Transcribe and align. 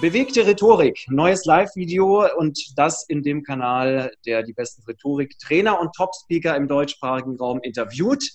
Bewegte 0.00 0.46
Rhetorik, 0.46 1.04
neues 1.10 1.44
Live-Video 1.44 2.26
und 2.38 2.58
das 2.78 3.04
in 3.06 3.22
dem 3.22 3.42
Kanal, 3.42 4.10
der 4.24 4.42
die 4.42 4.54
besten 4.54 4.82
Rhetorik-Trainer 4.88 5.78
und 5.78 5.92
Top-Speaker 5.94 6.56
im 6.56 6.68
deutschsprachigen 6.68 7.36
Raum 7.36 7.60
interviewt. 7.62 8.30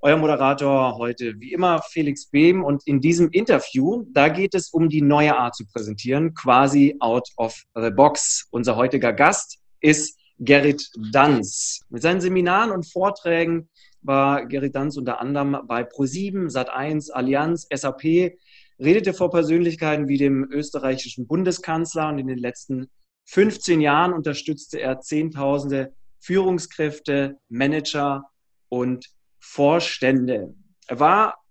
Euer 0.00 0.16
Moderator 0.16 0.98
heute 0.98 1.34
wie 1.38 1.52
immer 1.52 1.80
Felix 1.82 2.26
Behm 2.28 2.64
und 2.64 2.84
in 2.84 3.00
diesem 3.00 3.30
Interview, 3.30 4.04
da 4.12 4.28
geht 4.28 4.56
es 4.56 4.70
um 4.70 4.88
die 4.88 5.02
neue 5.02 5.38
Art 5.38 5.54
zu 5.54 5.64
präsentieren, 5.66 6.34
quasi 6.34 6.96
out 6.98 7.28
of 7.36 7.62
the 7.76 7.90
box. 7.90 8.48
Unser 8.50 8.74
heutiger 8.74 9.12
Gast 9.12 9.60
ist 9.80 10.18
Gerrit 10.40 10.90
Danz. 11.12 11.82
Mit 11.90 12.02
seinen 12.02 12.20
Seminaren 12.20 12.72
und 12.72 12.90
Vorträgen 12.90 13.68
war 14.00 14.46
Gerrit 14.46 14.74
Danz 14.74 14.96
unter 14.96 15.20
anderem 15.20 15.58
bei 15.68 15.84
ProSieben, 15.84 16.48
Sat1, 16.48 17.12
Allianz, 17.12 17.68
SAP, 17.72 18.32
redete 18.82 19.14
vor 19.14 19.30
Persönlichkeiten 19.30 20.08
wie 20.08 20.18
dem 20.18 20.50
österreichischen 20.50 21.26
Bundeskanzler 21.26 22.08
und 22.08 22.18
in 22.18 22.26
den 22.26 22.38
letzten 22.38 22.90
15 23.26 23.80
Jahren 23.80 24.12
unterstützte 24.12 24.80
er 24.80 25.00
Zehntausende 25.00 25.94
Führungskräfte, 26.20 27.38
Manager 27.48 28.24
und 28.68 29.06
Vorstände. 29.40 30.54
Er 30.86 31.00
war 31.00 31.42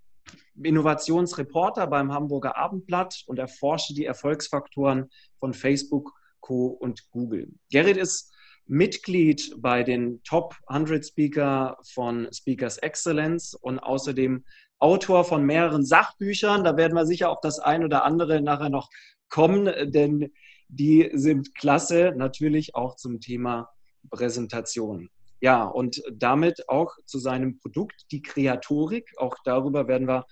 Innovationsreporter 0.62 1.88
beim 1.88 2.14
Hamburger 2.14 2.58
Abendblatt 2.58 3.24
und 3.28 3.40
erforschte 3.40 3.94
die 3.94 4.06
Erfolgsfaktoren 4.06 5.10
von 5.40 5.54
Facebook, 5.54 6.14
Co. 6.40 6.68
und 6.68 7.10
Google. 7.12 7.50
Gerrit 7.70 7.98
ist 7.98 8.34
Mitglied 8.66 9.56
bei 9.58 9.84
den 9.84 10.22
Top 10.24 10.56
100 10.68 11.06
Speaker 11.06 11.78
von 11.94 12.28
Speakers 12.32 12.78
Excellence 12.78 13.54
und 13.54 13.80
außerdem 13.80 14.46
Autor 14.82 15.24
von 15.24 15.46
mehreren 15.46 15.86
Sachbüchern. 15.86 16.64
Da 16.64 16.76
werden 16.76 16.96
wir 16.96 17.06
sicher 17.06 17.30
auf 17.30 17.40
das 17.42 17.60
ein 17.60 17.84
oder 17.84 18.04
andere 18.04 18.42
nachher 18.42 18.70
noch 18.70 18.90
kommen, 19.30 19.70
denn 19.92 20.32
die 20.68 21.10
sind 21.14 21.56
klasse, 21.56 22.14
natürlich 22.16 22.76
auch 22.76 22.96
zum 22.96 23.20
Thema 23.20 23.70
Präsentation. 24.10 25.10
Ja, 25.40 25.64
und 25.64 26.04
damit 26.12 26.68
auch 26.70 26.96
zu 27.06 27.20
seinem 27.20 27.60
Produkt, 27.60 28.06
die 28.12 28.22
Kreatorik. 28.22 29.12
Auch 29.18 29.36
darüber 29.44 29.88
werden 29.88 30.08
wir 30.08 30.26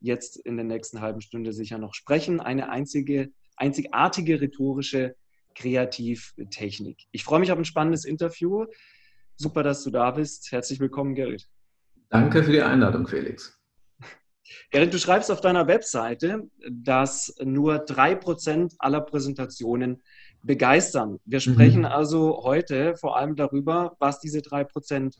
jetzt 0.00 0.36
in 0.36 0.56
der 0.56 0.64
nächsten 0.64 1.00
halben 1.00 1.20
Stunde 1.20 1.52
sicher 1.52 1.78
noch 1.78 1.94
sprechen. 1.94 2.40
Eine 2.40 2.68
einzige, 2.70 3.30
einzigartige 3.56 4.40
rhetorische 4.40 5.16
Kreativtechnik. 5.54 7.04
Ich 7.12 7.24
freue 7.24 7.40
mich 7.40 7.52
auf 7.52 7.58
ein 7.58 7.64
spannendes 7.64 8.04
Interview. 8.04 8.66
Super, 9.36 9.62
dass 9.62 9.82
du 9.84 9.90
da 9.90 10.10
bist. 10.10 10.50
Herzlich 10.52 10.80
willkommen, 10.80 11.14
Gerrit. 11.14 11.48
Danke 12.10 12.42
für 12.42 12.52
die 12.52 12.62
Einladung, 12.62 13.06
Felix. 13.06 13.58
Erik, 14.70 14.90
du 14.90 14.98
schreibst 14.98 15.30
auf 15.30 15.40
deiner 15.40 15.66
Webseite, 15.66 16.48
dass 16.70 17.34
nur 17.42 17.78
drei 17.78 18.14
Prozent 18.14 18.74
aller 18.78 19.00
Präsentationen 19.00 20.02
begeistern. 20.42 21.18
Wir 21.24 21.38
mhm. 21.38 21.40
sprechen 21.40 21.78
mhm. 21.80 21.86
also 21.86 22.42
heute 22.42 22.96
vor 22.96 23.16
allem 23.16 23.36
darüber, 23.36 23.96
was 23.98 24.20
diese 24.20 24.42
drei 24.42 24.64
Prozent 24.64 25.16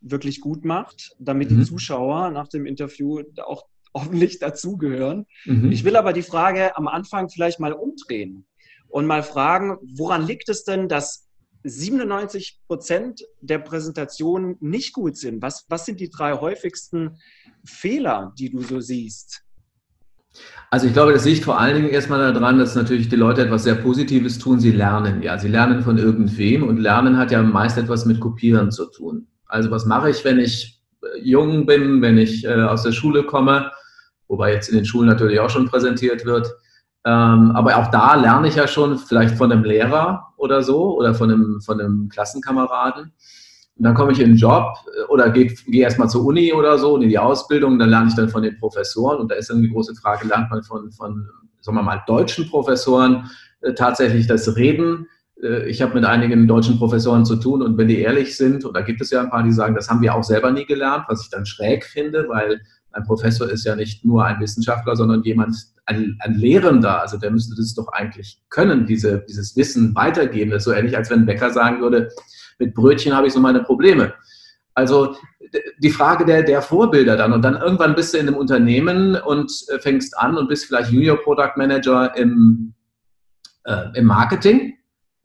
wirklich 0.00 0.40
gut 0.40 0.64
macht, 0.64 1.14
damit 1.18 1.50
mhm. 1.50 1.58
die 1.58 1.64
Zuschauer 1.64 2.30
nach 2.30 2.48
dem 2.48 2.66
Interview 2.66 3.22
auch 3.44 3.66
hoffentlich 3.94 4.38
dazugehören. 4.38 5.26
Mhm. 5.44 5.72
Ich 5.72 5.84
will 5.84 5.96
aber 5.96 6.12
die 6.12 6.22
Frage 6.22 6.76
am 6.76 6.88
Anfang 6.88 7.28
vielleicht 7.28 7.60
mal 7.60 7.72
umdrehen 7.72 8.46
und 8.88 9.06
mal 9.06 9.22
fragen, 9.22 9.78
woran 9.96 10.26
liegt 10.26 10.48
es 10.48 10.64
denn, 10.64 10.88
dass 10.88 11.25
97 11.64 12.60
Prozent 12.66 13.24
der 13.40 13.58
Präsentationen 13.58 14.56
nicht 14.60 14.92
gut 14.92 15.16
sind. 15.16 15.42
Was, 15.42 15.64
was 15.68 15.84
sind 15.84 16.00
die 16.00 16.10
drei 16.10 16.32
häufigsten 16.34 17.18
Fehler, 17.64 18.32
die 18.38 18.50
du 18.50 18.62
so 18.62 18.80
siehst? 18.80 19.42
Also 20.70 20.86
ich 20.86 20.92
glaube, 20.92 21.12
das 21.12 21.24
liegt 21.24 21.44
vor 21.44 21.58
allen 21.58 21.76
Dingen 21.76 21.88
erstmal 21.88 22.32
daran, 22.32 22.58
dass 22.58 22.74
natürlich 22.74 23.08
die 23.08 23.16
Leute 23.16 23.42
etwas 23.42 23.64
sehr 23.64 23.76
Positives 23.76 24.38
tun. 24.38 24.60
Sie 24.60 24.72
lernen 24.72 25.22
ja. 25.22 25.38
Sie 25.38 25.48
lernen 25.48 25.82
von 25.82 25.98
irgendwem 25.98 26.62
und 26.64 26.78
Lernen 26.78 27.16
hat 27.16 27.30
ja 27.30 27.42
meist 27.42 27.78
etwas 27.78 28.04
mit 28.04 28.20
Kopieren 28.20 28.70
zu 28.70 28.86
tun. 28.86 29.28
Also 29.46 29.70
was 29.70 29.86
mache 29.86 30.10
ich, 30.10 30.24
wenn 30.24 30.38
ich 30.38 30.82
äh, 31.02 31.20
jung 31.20 31.66
bin, 31.66 32.02
wenn 32.02 32.18
ich 32.18 32.44
äh, 32.44 32.62
aus 32.62 32.82
der 32.82 32.92
Schule 32.92 33.24
komme, 33.24 33.70
wobei 34.28 34.52
jetzt 34.52 34.68
in 34.68 34.76
den 34.76 34.84
Schulen 34.84 35.08
natürlich 35.08 35.40
auch 35.40 35.50
schon 35.50 35.68
präsentiert 35.68 36.24
wird. 36.24 36.52
Ähm, 37.06 37.52
aber 37.54 37.76
auch 37.76 37.86
da 37.92 38.16
lerne 38.16 38.48
ich 38.48 38.56
ja 38.56 38.66
schon 38.66 38.98
vielleicht 38.98 39.36
von 39.36 39.52
einem 39.52 39.62
Lehrer 39.62 40.32
oder 40.36 40.64
so 40.64 40.98
oder 40.98 41.14
von 41.14 41.30
einem, 41.30 41.60
von 41.60 41.80
einem 41.80 42.08
Klassenkameraden. 42.08 43.04
Und 43.04 43.84
dann 43.84 43.94
komme 43.94 44.10
ich 44.10 44.18
in 44.18 44.30
den 44.30 44.36
Job 44.36 44.74
äh, 44.86 45.04
oder 45.04 45.30
gehe 45.30 45.54
geh 45.68 45.78
erstmal 45.78 46.10
zur 46.10 46.24
Uni 46.24 46.52
oder 46.52 46.78
so 46.78 46.96
in 46.96 47.08
die 47.08 47.18
Ausbildung, 47.18 47.78
dann 47.78 47.90
lerne 47.90 48.08
ich 48.08 48.16
dann 48.16 48.28
von 48.28 48.42
den 48.42 48.58
Professoren 48.58 49.18
und 49.18 49.30
da 49.30 49.36
ist 49.36 49.50
dann 49.50 49.62
die 49.62 49.70
große 49.70 49.94
Frage, 49.94 50.26
lernt 50.26 50.50
man 50.50 50.64
von, 50.64 50.90
von 50.90 51.28
sagen 51.60 51.78
wir 51.78 51.82
mal, 51.82 52.02
deutschen 52.08 52.50
Professoren 52.50 53.30
äh, 53.60 53.72
tatsächlich 53.72 54.26
das 54.26 54.56
Reden? 54.56 55.06
Äh, 55.40 55.68
ich 55.68 55.82
habe 55.82 55.94
mit 55.94 56.04
einigen 56.04 56.48
deutschen 56.48 56.76
Professoren 56.76 57.24
zu 57.24 57.36
tun 57.36 57.62
und 57.62 57.78
wenn 57.78 57.86
die 57.86 58.00
ehrlich 58.00 58.36
sind, 58.36 58.64
und 58.64 58.74
da 58.76 58.80
gibt 58.80 59.00
es 59.00 59.10
ja 59.10 59.20
ein 59.20 59.30
paar, 59.30 59.44
die 59.44 59.52
sagen, 59.52 59.76
das 59.76 59.88
haben 59.88 60.02
wir 60.02 60.12
auch 60.12 60.24
selber 60.24 60.50
nie 60.50 60.66
gelernt, 60.66 61.04
was 61.06 61.22
ich 61.22 61.30
dann 61.30 61.46
schräg 61.46 61.84
finde, 61.84 62.28
weil 62.28 62.62
ein 62.96 63.04
Professor 63.04 63.48
ist 63.48 63.64
ja 63.64 63.76
nicht 63.76 64.04
nur 64.04 64.24
ein 64.24 64.40
Wissenschaftler, 64.40 64.96
sondern 64.96 65.22
jemand, 65.22 65.54
ein, 65.84 66.16
ein 66.20 66.34
Lehrender. 66.34 67.00
Also 67.00 67.18
der 67.18 67.30
müsste 67.30 67.54
das 67.54 67.74
doch 67.74 67.88
eigentlich 67.88 68.42
können, 68.48 68.86
diese, 68.86 69.24
dieses 69.28 69.56
Wissen 69.56 69.94
weitergeben. 69.94 70.50
Das 70.50 70.62
ist 70.62 70.64
so 70.64 70.72
ähnlich, 70.72 70.96
als 70.96 71.10
wenn 71.10 71.20
ein 71.20 71.26
Bäcker 71.26 71.50
sagen 71.50 71.80
würde, 71.80 72.08
mit 72.58 72.74
Brötchen 72.74 73.14
habe 73.14 73.26
ich 73.26 73.32
so 73.32 73.40
meine 73.40 73.62
Probleme. 73.62 74.14
Also 74.74 75.14
die 75.78 75.90
Frage 75.90 76.24
der, 76.24 76.42
der 76.42 76.62
Vorbilder 76.62 77.16
dann. 77.16 77.32
Und 77.32 77.42
dann 77.42 77.56
irgendwann 77.56 77.94
bist 77.94 78.14
du 78.14 78.18
in 78.18 78.28
einem 78.28 78.36
Unternehmen 78.36 79.16
und 79.16 79.52
äh, 79.68 79.78
fängst 79.78 80.18
an 80.18 80.36
und 80.36 80.48
bist 80.48 80.66
vielleicht 80.66 80.90
Junior 80.90 81.18
Product 81.18 81.52
Manager 81.56 82.16
im, 82.16 82.74
äh, 83.64 83.86
im 83.94 84.06
Marketing 84.06 84.74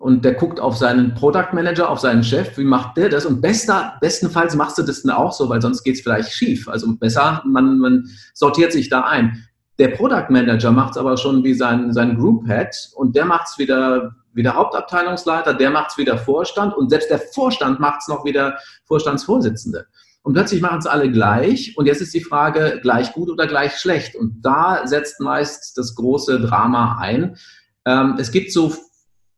und 0.01 0.25
der 0.25 0.33
guckt 0.33 0.59
auf 0.59 0.77
seinen 0.77 1.13
Product 1.13 1.53
Manager, 1.53 1.87
auf 1.87 1.99
seinen 1.99 2.23
Chef, 2.23 2.57
wie 2.57 2.63
macht 2.63 2.97
der 2.97 3.09
das? 3.09 3.23
Und 3.23 3.39
bester, 3.39 3.97
bestenfalls 4.01 4.55
machst 4.55 4.79
du 4.79 4.81
das 4.81 5.03
dann 5.03 5.15
auch 5.15 5.31
so, 5.31 5.47
weil 5.47 5.61
sonst 5.61 5.83
geht 5.83 5.95
es 5.95 6.01
vielleicht 6.01 6.31
schief. 6.31 6.67
Also 6.67 6.95
besser, 6.95 7.43
man, 7.45 7.77
man 7.77 8.09
sortiert 8.33 8.71
sich 8.71 8.89
da 8.89 9.01
ein. 9.01 9.45
Der 9.77 9.89
Product 9.89 10.25
Manager 10.29 10.71
macht 10.71 10.91
es 10.91 10.97
aber 10.97 11.17
schon 11.17 11.43
wie 11.43 11.53
sein, 11.53 11.93
sein 11.93 12.17
Group 12.17 12.47
Head 12.47 12.69
und 12.95 13.15
der 13.15 13.25
macht 13.25 13.47
es 13.47 13.59
wieder, 13.59 14.15
wieder 14.33 14.55
Hauptabteilungsleiter, 14.55 15.53
der 15.53 15.69
macht 15.69 15.91
es 15.91 15.97
wieder 15.99 16.17
Vorstand 16.17 16.75
und 16.75 16.89
selbst 16.89 17.11
der 17.11 17.19
Vorstand 17.19 17.79
macht 17.79 18.01
es 18.01 18.07
noch 18.07 18.25
wieder 18.25 18.57
Vorstandsvorsitzende. 18.85 19.85
Und 20.23 20.33
plötzlich 20.33 20.61
machen 20.61 20.79
es 20.79 20.87
alle 20.87 21.11
gleich. 21.11 21.75
Und 21.77 21.85
jetzt 21.85 22.01
ist 22.01 22.13
die 22.13 22.23
Frage, 22.23 22.79
gleich 22.81 23.13
gut 23.13 23.29
oder 23.29 23.47
gleich 23.47 23.77
schlecht. 23.77 24.15
Und 24.15 24.41
da 24.41 24.85
setzt 24.85 25.19
meist 25.19 25.77
das 25.77 25.95
große 25.95 26.39
Drama 26.41 26.97
ein. 26.99 27.37
Ähm, 27.85 28.17
es 28.19 28.31
gibt 28.31 28.51
so 28.51 28.71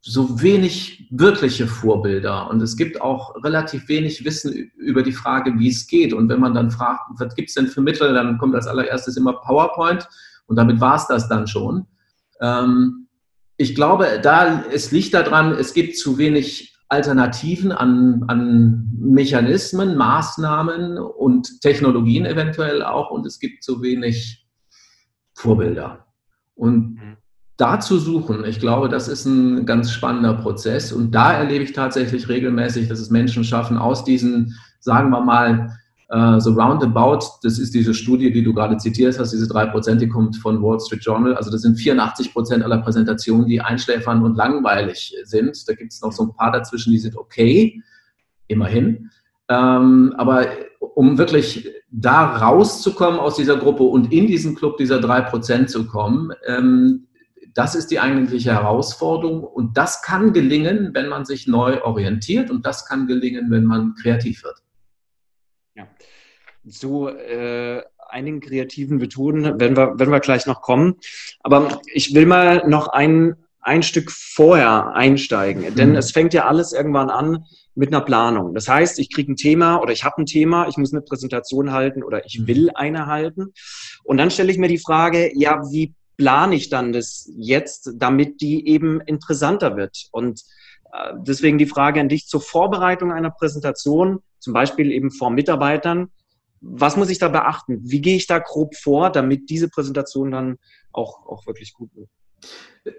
so 0.05 0.41
wenig 0.41 1.07
wirkliche 1.11 1.65
Vorbilder 1.65 2.49
und 2.49 2.61
es 2.61 2.75
gibt 2.75 3.01
auch 3.01 3.41
relativ 3.41 3.87
wenig 3.87 4.25
Wissen 4.25 4.51
über 4.75 5.01
die 5.01 5.13
Frage, 5.13 5.57
wie 5.57 5.69
es 5.69 5.87
geht. 5.87 6.11
Und 6.11 6.27
wenn 6.27 6.41
man 6.41 6.53
dann 6.53 6.71
fragt, 6.71 7.03
was 7.17 7.33
gibt 7.35 7.47
es 7.47 7.55
denn 7.55 7.67
für 7.67 7.79
Mittel, 7.79 8.13
dann 8.13 8.37
kommt 8.37 8.53
als 8.53 8.67
allererstes 8.67 9.15
immer 9.15 9.39
PowerPoint 9.39 10.05
und 10.45 10.57
damit 10.57 10.81
war 10.81 10.97
es 10.97 11.07
das 11.07 11.29
dann 11.29 11.47
schon. 11.47 11.87
Ähm, 12.41 13.07
ich 13.55 13.75
glaube, 13.75 14.19
da, 14.21 14.65
es 14.73 14.91
liegt 14.91 15.13
daran, 15.13 15.53
es 15.53 15.73
gibt 15.73 15.97
zu 15.97 16.17
wenig 16.17 16.75
Alternativen 16.89 17.71
an, 17.71 18.25
an 18.27 18.91
Mechanismen, 18.99 19.95
Maßnahmen 19.95 20.97
und 20.97 21.61
Technologien 21.61 22.25
eventuell 22.25 22.83
auch 22.83 23.09
und 23.09 23.25
es 23.25 23.39
gibt 23.39 23.63
zu 23.63 23.81
wenig 23.81 24.45
Vorbilder. 25.33 26.07
Und 26.55 26.95
mhm 26.95 27.17
da 27.57 27.79
zu 27.79 27.99
suchen, 27.99 28.45
ich 28.45 28.59
glaube, 28.59 28.89
das 28.89 29.07
ist 29.07 29.25
ein 29.25 29.65
ganz 29.65 29.91
spannender 29.91 30.33
Prozess. 30.33 30.91
Und 30.91 31.11
da 31.11 31.33
erlebe 31.33 31.63
ich 31.63 31.73
tatsächlich 31.73 32.27
regelmäßig, 32.27 32.87
dass 32.87 32.99
es 32.99 33.09
Menschen 33.09 33.43
schaffen, 33.43 33.77
aus 33.77 34.03
diesen, 34.03 34.57
sagen 34.79 35.11
wir 35.11 35.21
mal, 35.21 35.77
äh, 36.09 36.39
so 36.39 36.53
roundabout, 36.53 37.19
das 37.43 37.59
ist 37.59 37.73
diese 37.73 37.93
Studie, 37.93 38.31
die 38.31 38.43
du 38.43 38.53
gerade 38.53 38.77
zitiert 38.77 39.17
hast, 39.19 39.31
diese 39.31 39.47
drei 39.47 39.67
Prozent, 39.67 40.01
die 40.01 40.09
kommt 40.09 40.35
von 40.37 40.61
Wall 40.61 40.79
Street 40.79 41.03
Journal. 41.03 41.35
Also 41.35 41.51
das 41.51 41.61
sind 41.61 41.75
84 41.75 42.33
Prozent 42.33 42.63
aller 42.63 42.79
Präsentationen, 42.79 43.47
die 43.47 43.61
einschläfern 43.61 44.23
und 44.23 44.35
langweilig 44.35 45.15
sind. 45.23 45.67
Da 45.67 45.73
gibt 45.73 45.93
es 45.93 46.01
noch 46.01 46.11
so 46.11 46.23
ein 46.23 46.33
paar 46.35 46.51
dazwischen, 46.51 46.91
die 46.91 46.99
sind 46.99 47.15
okay, 47.15 47.81
immerhin. 48.47 49.09
Ähm, 49.49 50.13
aber 50.17 50.47
um 50.95 51.17
wirklich 51.17 51.69
da 51.89 52.37
rauszukommen 52.37 53.19
aus 53.19 53.35
dieser 53.35 53.57
Gruppe 53.57 53.83
und 53.83 54.11
in 54.11 54.27
diesen 54.27 54.55
Club 54.55 54.77
dieser 54.77 54.99
drei 54.99 55.21
Prozent 55.21 55.69
zu 55.69 55.85
kommen, 55.87 56.31
ähm, 56.47 57.07
Das 57.53 57.75
ist 57.75 57.91
die 57.91 57.99
eigentliche 57.99 58.53
Herausforderung 58.53 59.43
und 59.43 59.77
das 59.77 60.01
kann 60.01 60.33
gelingen, 60.33 60.91
wenn 60.93 61.07
man 61.07 61.25
sich 61.25 61.47
neu 61.47 61.81
orientiert 61.83 62.49
und 62.49 62.65
das 62.65 62.85
kann 62.85 63.07
gelingen, 63.07 63.51
wenn 63.51 63.65
man 63.65 63.93
kreativ 64.01 64.43
wird. 64.43 64.63
Ja. 65.75 65.87
Zu 66.67 67.09
äh, 67.09 67.83
einigen 68.13 68.39
kreativen 68.39 68.97
Methoden 68.97 69.59
werden 69.59 69.75
wir, 69.75 69.99
werden 69.99 70.11
wir 70.11 70.19
gleich 70.19 70.45
noch 70.45 70.61
kommen. 70.61 70.95
Aber 71.41 71.81
ich 71.93 72.13
will 72.13 72.25
mal 72.25 72.67
noch 72.67 72.87
ein, 72.87 73.35
ein 73.59 73.83
Stück 73.83 74.11
vorher 74.11 74.93
einsteigen, 74.93 75.71
mhm. 75.71 75.75
denn 75.75 75.95
es 75.95 76.11
fängt 76.11 76.33
ja 76.33 76.45
alles 76.45 76.73
irgendwann 76.73 77.09
an 77.09 77.45
mit 77.75 77.89
einer 77.89 78.01
Planung. 78.01 78.53
Das 78.53 78.67
heißt, 78.67 78.99
ich 78.99 79.11
kriege 79.11 79.31
ein 79.31 79.35
Thema 79.35 79.77
oder 79.77 79.91
ich 79.91 80.03
habe 80.03 80.21
ein 80.21 80.25
Thema, 80.25 80.67
ich 80.67 80.77
muss 80.77 80.93
eine 80.93 81.01
Präsentation 81.01 81.71
halten 81.71 82.03
oder 82.03 82.25
ich 82.25 82.39
mhm. 82.39 82.47
will 82.47 82.69
eine 82.75 83.07
halten. 83.07 83.53
Und 84.03 84.17
dann 84.17 84.31
stelle 84.31 84.51
ich 84.51 84.57
mir 84.57 84.67
die 84.67 84.77
Frage, 84.77 85.31
ja, 85.35 85.61
wie 85.71 85.93
plane 86.17 86.55
ich 86.55 86.69
dann 86.69 86.93
das 86.93 87.29
jetzt, 87.35 87.91
damit 87.95 88.41
die 88.41 88.67
eben 88.67 89.01
interessanter 89.01 89.75
wird? 89.75 90.07
Und 90.11 90.41
äh, 90.93 91.13
deswegen 91.17 91.57
die 91.57 91.65
Frage 91.65 91.99
an 91.99 92.09
dich 92.09 92.27
zur 92.27 92.41
Vorbereitung 92.41 93.11
einer 93.11 93.31
Präsentation, 93.31 94.19
zum 94.39 94.53
Beispiel 94.53 94.91
eben 94.91 95.11
vor 95.11 95.29
Mitarbeitern. 95.29 96.09
Was 96.61 96.95
muss 96.95 97.09
ich 97.09 97.19
da 97.19 97.27
beachten? 97.27 97.79
Wie 97.83 98.01
gehe 98.01 98.15
ich 98.15 98.27
da 98.27 98.39
grob 98.39 98.75
vor, 98.75 99.09
damit 99.09 99.49
diese 99.49 99.69
Präsentation 99.69 100.31
dann 100.31 100.57
auch, 100.91 101.25
auch 101.25 101.45
wirklich 101.45 101.73
gut 101.73 101.93
wird? 101.95 102.09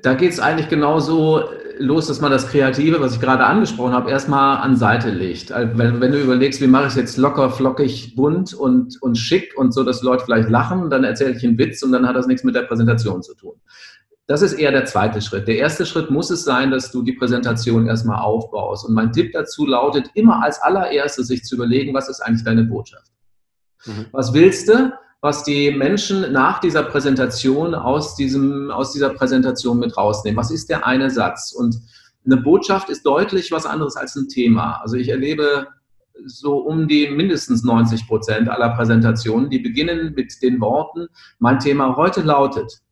Da 0.02 0.14
geht 0.14 0.32
es 0.32 0.40
eigentlich 0.40 0.70
genauso 0.70 1.44
los, 1.78 2.06
dass 2.06 2.20
man 2.20 2.30
das 2.30 2.48
Kreative, 2.48 3.00
was 3.00 3.14
ich 3.14 3.20
gerade 3.20 3.44
angesprochen 3.44 3.92
habe, 3.92 4.10
erstmal 4.10 4.58
an 4.58 4.76
Seite 4.76 5.10
legt. 5.10 5.52
Also 5.52 5.76
wenn, 5.76 6.00
wenn, 6.00 6.12
du 6.12 6.20
überlegst, 6.20 6.60
wie 6.62 6.66
mache 6.66 6.84
ich 6.84 6.90
es 6.90 6.96
jetzt 6.96 7.16
locker, 7.18 7.50
flockig, 7.50 8.14
bunt 8.16 8.54
und, 8.54 9.00
und 9.02 9.16
schick 9.16 9.52
und 9.56 9.72
so, 9.72 9.84
dass 9.84 10.02
Leute 10.02 10.24
vielleicht 10.24 10.48
lachen, 10.48 10.88
dann 10.88 11.04
erzähle 11.04 11.36
ich 11.36 11.44
einen 11.44 11.58
Witz 11.58 11.82
und 11.82 11.92
dann 11.92 12.06
hat 12.08 12.16
das 12.16 12.26
nichts 12.26 12.44
mit 12.44 12.54
der 12.54 12.62
Präsentation 12.62 13.22
zu 13.22 13.34
tun. 13.34 13.54
Das 14.26 14.40
ist 14.40 14.54
eher 14.54 14.72
der 14.72 14.86
zweite 14.86 15.20
Schritt. 15.20 15.48
Der 15.48 15.58
erste 15.58 15.84
Schritt 15.84 16.10
muss 16.10 16.30
es 16.30 16.44
sein, 16.44 16.70
dass 16.70 16.90
du 16.90 17.02
die 17.02 17.12
Präsentation 17.12 17.86
erstmal 17.86 18.22
aufbaust. 18.22 18.86
Und 18.86 18.94
mein 18.94 19.12
Tipp 19.12 19.32
dazu 19.32 19.66
lautet, 19.66 20.10
immer 20.14 20.42
als 20.42 20.62
allererstes 20.62 21.26
sich 21.26 21.44
zu 21.44 21.56
überlegen, 21.56 21.92
was 21.92 22.08
ist 22.08 22.20
eigentlich 22.20 22.44
deine 22.44 22.64
Botschaft? 22.64 23.12
Mhm. 23.84 24.06
Was 24.12 24.32
willst 24.32 24.68
du? 24.68 24.92
Was 25.24 25.42
die 25.42 25.70
Menschen 25.70 26.32
nach 26.32 26.60
dieser 26.60 26.82
Präsentation 26.82 27.74
aus, 27.74 28.14
diesem, 28.14 28.70
aus 28.70 28.92
dieser 28.92 29.08
Präsentation 29.08 29.78
mit 29.78 29.96
rausnehmen. 29.96 30.36
Was 30.36 30.50
ist 30.50 30.68
der 30.68 30.86
eine 30.86 31.10
Satz? 31.10 31.52
Und 31.52 31.80
eine 32.26 32.36
Botschaft 32.36 32.90
ist 32.90 33.06
deutlich 33.06 33.50
was 33.50 33.64
anderes 33.64 33.96
als 33.96 34.14
ein 34.16 34.28
Thema. 34.28 34.82
Also 34.82 34.96
ich 34.96 35.08
erlebe 35.08 35.68
so 36.26 36.58
um 36.58 36.88
die 36.88 37.08
mindestens 37.08 37.64
90 37.64 38.06
Prozent 38.06 38.50
aller 38.50 38.76
Präsentationen, 38.76 39.48
die 39.48 39.60
beginnen 39.60 40.12
mit 40.14 40.42
den 40.42 40.60
Worten, 40.60 41.06
mein 41.38 41.58
Thema 41.58 41.96
heute 41.96 42.20
lautet. 42.20 42.82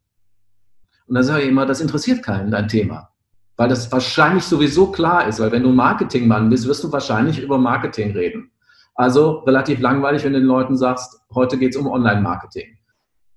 Und 1.08 1.16
dann 1.16 1.24
sage 1.24 1.42
ich 1.42 1.50
immer, 1.50 1.66
das 1.66 1.82
interessiert 1.82 2.22
keinen, 2.22 2.50
dein 2.50 2.66
Thema. 2.66 3.10
Weil 3.58 3.68
das 3.68 3.92
wahrscheinlich 3.92 4.44
sowieso 4.44 4.90
klar 4.90 5.28
ist, 5.28 5.38
weil 5.38 5.52
wenn 5.52 5.64
du 5.64 5.68
Marketingmann 5.68 6.48
bist, 6.48 6.66
wirst 6.66 6.82
du 6.82 6.90
wahrscheinlich 6.90 7.42
über 7.42 7.58
Marketing 7.58 8.12
reden. 8.12 8.51
Also 8.94 9.38
relativ 9.40 9.80
langweilig, 9.80 10.24
wenn 10.24 10.32
du 10.32 10.40
den 10.40 10.48
Leuten 10.48 10.76
sagst, 10.76 11.20
heute 11.34 11.58
geht 11.58 11.70
es 11.70 11.76
um 11.76 11.86
Online-Marketing 11.86 12.78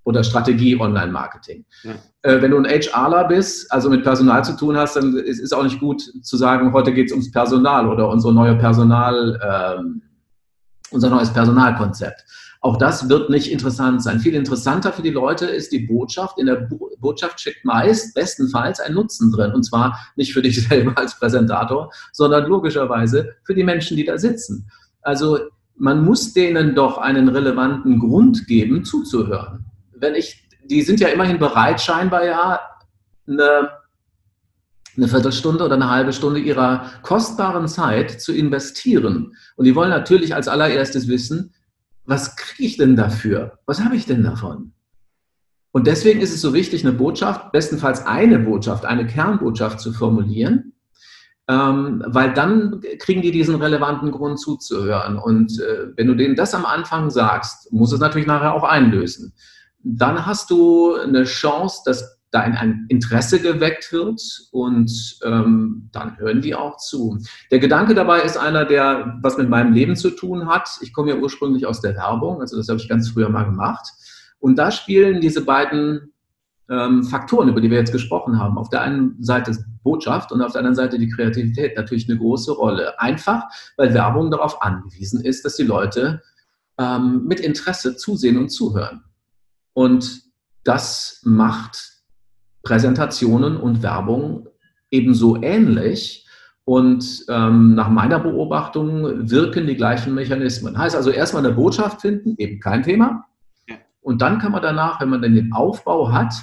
oder 0.06 0.24
Strategie 0.24 0.80
Online-Marketing. 0.80 1.66
Ja. 1.84 1.94
Äh, 2.22 2.42
wenn 2.42 2.52
du 2.52 2.57
ein 2.57 2.66
HRler 2.66 3.28
bist, 3.28 3.72
also 3.72 3.90
mit 3.90 4.04
Personal 4.04 4.46
zu 4.46 4.56
tun 4.56 4.78
hast, 4.78 4.96
dann 4.96 5.18
ist 5.18 5.42
es 5.42 5.52
auch 5.52 5.63
nicht 5.63 5.80
gut 5.80 6.02
zu 6.24 6.38
sagen, 6.38 6.74
heute 6.74 6.94
geht 6.94 7.07
es 7.07 7.12
ums 7.12 7.31
Personal 7.31 7.90
oder 7.90 8.10
unsere 8.10 8.34
neue 8.34 8.56
Personal, 8.56 9.40
ähm, 9.44 10.02
unser 10.92 11.10
neues 11.10 11.34
Personalkonzept. 11.34 12.24
Auch 12.62 12.78
das 12.78 13.10
wird 13.10 13.30
nicht 13.30 13.51
interessant 13.51 14.01
sein. 14.01 14.19
Viel 14.19 14.34
interessanter 14.34 14.92
für 14.92 15.04
die 15.04 15.12
Leute 15.12 15.46
ist 15.46 15.72
die 15.72 15.86
Botschaft. 15.86 16.40
In 16.40 16.48
der 16.48 16.56
Bo 16.56 16.90
Botschaft 17.00 17.40
steckt 17.40 17.63
meist, 17.63 18.16
bestenfalls, 18.16 18.80
ein 18.80 18.94
Nutzen 18.94 19.31
drin. 19.31 19.51
Und 19.51 19.63
zwar 19.63 20.00
nicht 20.16 20.34
für 20.34 20.42
dich 20.42 20.63
selber 20.68 20.98
als 20.98 21.18
Präsentator, 21.19 21.92
sondern 22.12 22.48
logischerweise 22.48 23.36
für 23.44 23.54
die 23.54 23.63
Menschen, 23.63 23.98
die 23.98 24.06
da 24.06 24.18
sitzen. 24.18 24.68
Also 25.06 25.40
man 25.78 26.04
muss 26.04 26.34
denen 26.34 26.74
doch 26.74 26.98
einen 26.98 27.30
relevanten 27.30 28.00
Grund 28.00 28.48
geben, 28.48 28.84
zuzuhören. 28.84 29.66
Wenn 29.94 30.16
ich, 30.16 30.50
die 30.63 30.81
sind 30.81 31.00
ja 31.00 31.10
immerhin 31.10 31.38
bereit, 31.38 31.80
scheinbar 31.80 32.25
ja 32.25 32.60
eine, 33.28 33.69
eine 34.98 35.07
Viertelstunde 35.07 35.63
oder 35.63 35.75
eine 35.75 35.92
halbe 35.92 36.12
Stunde 36.12 36.40
ihrer 36.40 36.90
kostbaren 37.04 37.68
Zeit 37.68 38.19
zu 38.19 38.34
investieren. 38.34 39.36
Und 39.56 39.66
die 39.66 39.75
wollen 39.75 39.92
natürlich 39.92 40.34
als 40.34 40.48
allererstes 40.48 41.08
wissen, 41.08 41.54
was 42.06 42.36
kriege 42.36 42.68
ich 42.68 42.78
denn 42.78 42.96
dafür? 42.96 43.60
Was 43.68 43.81
habe 43.84 43.96
ich 43.96 44.08
denn 44.08 44.24
davon? 44.24 44.74
Und 45.72 45.86
deswegen 45.86 46.22
ist 46.22 46.34
es 46.34 46.42
so 46.42 46.54
wichtig, 46.54 46.84
eine 46.84 46.96
Botschaft, 46.96 47.51
bestenfalls 47.51 48.06
eine 48.08 48.40
Botschaft, 48.40 48.86
eine 48.86 49.06
Kernbotschaft 49.06 49.81
zu 49.81 49.94
formulieren, 49.94 50.74
ähm, 51.47 52.03
weil 52.07 52.33
dann 52.33 52.81
kriegen 53.00 53.21
die 53.21 53.31
diesen 53.31 53.56
relevanten 53.56 54.12
Grund 54.12 54.39
zuzuhören. 54.39 55.18
Und 55.18 55.59
äh, 55.59 55.88
wenn 55.95 56.07
du 56.07 56.15
denen 56.15 56.36
das 56.36 56.56
am 56.56 56.65
Anfang 56.65 57.09
sagst, 57.09 57.71
muss 57.71 57.92
es 57.92 58.00
natürlich 58.00 58.27
nachher 58.27 58.53
auch 58.53 58.63
einlösen. 58.63 59.33
Dann 59.83 60.25
hast 60.25 60.50
du 60.50 60.95
eine 60.95 61.24
Chance, 61.25 61.81
dass 61.86 62.15
da 62.31 62.42
ein 62.42 62.86
Interesse 62.89 63.39
geweckt 63.39 63.94
wird 63.94 64.21
und 64.51 65.19
ähm, 65.24 65.89
dann 65.94 66.18
hören 66.18 66.42
die 66.42 66.56
auch 66.56 66.77
zu. 66.77 67.19
Der 67.50 67.59
Gedanke 67.59 67.94
dabei 67.94 68.21
ist 68.21 68.38
einer, 68.38 68.65
der 68.65 69.18
was 69.21 69.38
mit 69.38 69.48
meinem 69.48 69.71
Leben 69.71 69.95
zu 69.95 70.09
tun 70.09 70.48
hat. 70.48 70.68
Ich 70.81 70.91
komme 70.91 71.12
ja 71.12 71.18
ursprünglich 71.18 71.65
aus 71.65 71.80
der 71.80 71.95
Werbung, 71.95 72.41
also 72.41 72.57
das 72.57 72.68
habe 72.68 72.80
ich 72.80 72.89
ganz 72.89 73.09
früher 73.09 73.30
mal 73.30 73.45
gemacht. 73.45 73.88
Und 74.39 74.57
da 74.57 74.71
spielen 74.71 75.21
diese 75.21 75.45
beiden 75.45 76.13
ähm, 76.69 77.03
Faktoren, 77.03 77.48
über 77.48 77.62
die 77.62 77.69
wir 77.69 77.77
jetzt 77.77 77.94
gesprochen 77.94 78.38
haben. 78.38 78.57
Auf 78.57 78.69
der 78.69 78.81
einen 78.81 79.15
Seite 79.24 79.56
Botschaft 79.86 80.34
und 80.34 80.42
auf 80.42 80.52
der 80.52 80.60
anderen 80.60 80.76
Seite 80.76 81.00
die 81.00 81.10
Kreativität 81.10 81.78
natürlich 81.78 82.10
eine 82.10 82.18
große 82.18 82.52
Rolle. 82.52 83.00
Einfach, 83.00 83.44
weil 83.78 83.94
Werbung 83.94 84.32
darauf 84.32 84.62
angewiesen 84.62 85.24
ist, 85.24 85.46
dass 85.46 85.56
die 85.56 85.64
Leute 85.64 86.22
ähm, 86.78 87.24
mit 87.26 87.40
Interesse 87.40 87.96
zusehen 87.96 88.38
und 88.38 88.50
zuhören. 88.50 89.04
Und 89.74 90.24
das 90.64 91.22
macht 91.24 92.02
Präsentationen 92.64 93.56
und 93.56 93.84
Werbung 93.84 94.50
ebenso 94.92 95.42
ähnlich. 95.42 96.28
Und 96.66 97.26
ähm, 97.30 97.76
nach 97.76 97.90
meiner 97.90 98.20
Beobachtung 98.20 99.30
wirken 99.30 99.68
die 99.68 99.76
gleichen 99.76 100.16
Mechanismen. 100.16 100.78
Heißt 100.78 100.96
also 100.96 101.12
erstmal 101.12 101.46
eine 101.46 101.54
Botschaft 101.54 102.02
finden, 102.02 102.34
eben 102.38 102.60
kein 102.60 102.82
Thema. 102.82 103.26
Und 104.02 104.22
dann 104.22 104.40
kann 104.40 104.52
man 104.52 104.64
danach, 104.64 105.00
wenn 105.00 105.10
man 105.10 105.22
dann 105.22 105.36
den 105.36 105.54
Aufbau 105.54 106.12
hat, 106.12 106.34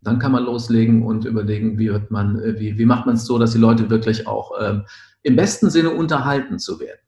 dann 0.00 0.18
kann 0.18 0.32
man 0.32 0.44
loslegen 0.44 1.02
und 1.02 1.24
überlegen, 1.24 1.78
wie, 1.78 1.90
wird 1.90 2.10
man, 2.10 2.40
äh, 2.40 2.58
wie, 2.58 2.78
wie 2.78 2.86
macht 2.86 3.06
man 3.06 3.16
es 3.16 3.24
so, 3.24 3.38
dass 3.38 3.52
die 3.52 3.58
Leute 3.58 3.90
wirklich 3.90 4.26
auch 4.26 4.52
ähm, 4.60 4.84
im 5.22 5.36
besten 5.36 5.70
Sinne 5.70 5.90
unterhalten 5.90 6.58
zu 6.58 6.80
werden. 6.80 7.00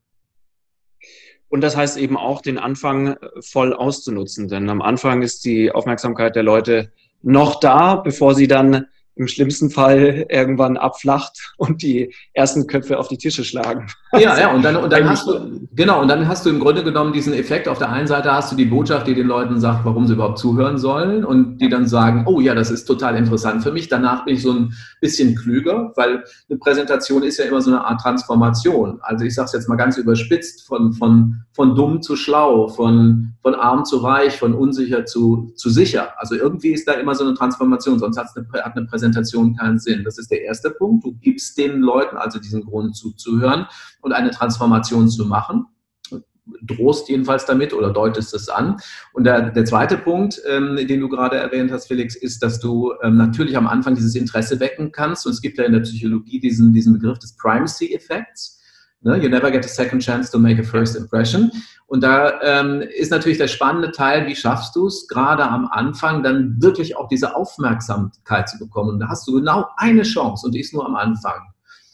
Und 1.49 1.63
das 1.63 1.77
heißt 1.77 1.97
eben 1.99 2.17
auch, 2.17 2.43
den 2.43 2.59
Anfang 2.59 3.09
äh, 3.09 3.17
voll 3.41 3.73
auszunutzen. 3.73 4.49
Denn 4.49 4.69
am 4.69 4.83
Anfang 4.83 5.23
ist 5.23 5.45
die 5.45 5.73
Aufmerksamkeit 5.73 6.37
der 6.37 6.43
Leute 6.43 6.93
noch 7.23 7.61
da, 7.61 7.97
bevor 7.97 8.35
sie 8.35 8.49
dann 8.49 8.87
im 9.17 9.29
schlimmsten 9.29 9.71
Fall 9.71 10.27
irgendwann 10.31 10.77
abflacht 10.77 11.53
und 11.57 11.83
die 11.83 12.15
ersten 12.33 12.67
Köpfe 12.67 12.99
auf 12.99 13.09
die 13.09 13.19
Tische 13.19 13.45
schlagen. 13.45 13.87
Ja, 14.13 14.39
ja, 14.39 14.53
und 14.53 14.63
dann, 14.65 14.77
und 14.77 14.93
dann 14.93 15.09
hast 15.09 15.27
du, 15.27 15.69
genau, 15.73 16.01
und 16.01 16.09
dann 16.09 16.27
hast 16.27 16.47
du 16.47 16.51
im 16.51 16.59
Grunde 16.59 16.83
genommen 16.83 17.13
diesen 17.13 17.33
Effekt. 17.33 17.69
Auf 17.69 17.79
der 17.79 17.91
einen 17.91 18.07
Seite 18.07 18.33
hast 18.33 18.51
du 18.51 18.57
die 18.57 18.65
Botschaft, 18.65 19.07
die 19.07 19.15
den 19.15 19.27
Leuten 19.27 19.61
sagt, 19.61 19.85
warum 19.85 20.07
sie 20.07 20.15
überhaupt 20.15 20.39
zuhören 20.39 20.79
sollen 20.79 21.25
und 21.25 21.59
die 21.59 21.69
dann 21.69 21.87
sagen, 21.87 22.25
oh 22.27 22.41
ja, 22.41 22.55
das 22.55 22.71
ist 22.71 22.87
total 22.87 23.17
interessant 23.17 23.63
für 23.63 23.73
mich. 23.73 23.89
Danach 23.89 24.25
bin 24.25 24.35
ich 24.35 24.43
so 24.43 24.53
ein 24.53 24.75
bisschen 25.01 25.37
klüger, 25.37 25.93
weil 25.97 26.25
eine 26.49 26.59
Präsentation 26.59 27.23
ist 27.23 27.39
ja 27.39 27.45
immer 27.45 27.61
so 27.61 27.71
eine 27.71 27.85
Art 27.85 28.01
Transformation. 28.01 28.99
Also 29.03 29.25
ich 29.25 29.35
sage 29.35 29.47
es 29.47 29.53
jetzt 29.53 29.69
mal 29.69 29.77
ganz 29.77 29.97
überspitzt, 29.97 30.67
von, 30.67 30.93
von, 30.93 31.43
von 31.53 31.75
dumm 31.75 32.03
zu 32.03 32.17
schlau, 32.17 32.69
von, 32.69 33.35
von 33.43 33.55
arm 33.55 33.85
zu 33.85 33.99
reich, 33.99 34.39
von 34.39 34.55
unsicher 34.55 35.05
zu, 35.05 35.53
zu 35.55 35.71
sicher. 35.71 36.15
Also 36.17 36.35
irgendwie 36.35 36.71
ist 36.71 36.89
da 36.89 36.95
immer 36.95 37.15
so 37.15 37.25
eine 37.25 37.35
Transformation, 37.35 37.99
sonst 37.99 38.19
hat 38.19 38.27
eine, 38.35 38.65
hat 38.65 38.77
eine 38.77 38.87
Präsentation 38.87 39.00
Präsentation 39.01 39.57
keinen 39.57 39.79
Sinn. 39.79 40.05
Das 40.05 40.19
ist 40.19 40.31
der 40.31 40.43
erste 40.43 40.71
Punkt. 40.71 41.05
Du 41.05 41.13
gibst 41.13 41.57
den 41.57 41.81
Leuten 41.81 42.17
also 42.17 42.39
diesen 42.39 42.65
Grund 42.65 42.95
zuzuhören 42.95 43.67
und 44.03 44.13
eine 44.13 44.31
Transformation 44.31 45.09
zu 45.09 45.25
machen 45.25 45.67
drohst 46.63 47.09
jedenfalls 47.09 47.47
damit 47.47 47.73
oder 47.73 47.93
deutest 47.93 48.35
es 48.35 48.49
an. 48.49 48.77
Und 49.13 49.23
der, 49.23 49.51
der 49.51 49.65
zweite 49.65 49.97
Punkt, 49.97 50.43
ähm, 50.49 50.77
den 50.77 50.99
du 50.99 51.09
gerade 51.09 51.37
erwähnt 51.37 51.71
hast, 51.71 51.87
Felix, 51.87 52.17
ist, 52.17 52.43
dass 52.43 52.59
du 52.59 52.93
ähm, 53.05 53.17
natürlich 53.17 53.57
am 53.57 53.69
Anfang 53.69 53.95
dieses 53.95 54.17
Interesse 54.17 54.59
wecken 54.59 54.91
kannst. 54.91 55.27
Und 55.27 55.33
es 55.33 55.41
gibt 55.41 55.59
ja 55.59 55.65
in 55.65 55.73
der 55.73 55.81
Psychologie 55.81 56.41
diesen, 56.41 56.73
diesen 56.73 56.95
Begriff 56.95 57.21
des 57.21 57.37
Primacy-Effekts. 57.37 58.60
Ne? 59.03 59.17
You 59.19 59.29
never 59.29 59.51
get 59.51 59.65
a 59.65 59.69
second 59.69 60.01
chance 60.01 60.31
to 60.31 60.39
make 60.39 60.61
a 60.61 60.65
first 60.65 60.97
impression. 60.97 61.51
Und 61.87 62.03
da 62.03 62.41
ähm, 62.43 62.83
ist 62.83 63.11
natürlich 63.11 63.39
der 63.39 63.49
spannende 63.49 63.91
Teil, 63.91 64.27
wie 64.27 64.37
schaffst 64.37 64.77
du 64.77 64.87
es, 64.87 65.09
gerade 65.09 65.43
am 65.43 65.67
Anfang 65.67 66.23
dann 66.23 66.57
wirklich 66.61 66.97
auch 66.97 67.09
diese 67.09 67.35
Aufmerksamkeit 67.35 68.49
zu 68.49 68.59
bekommen. 68.59 68.91
Und 68.91 69.01
da 69.01 69.09
hast 69.09 69.27
du 69.27 69.33
genau 69.33 69.67
eine 69.77 70.03
Chance 70.03 70.47
und 70.47 70.53
die 70.53 70.61
ist 70.61 70.73
nur 70.73 70.87
am 70.87 70.95
Anfang. 70.95 71.41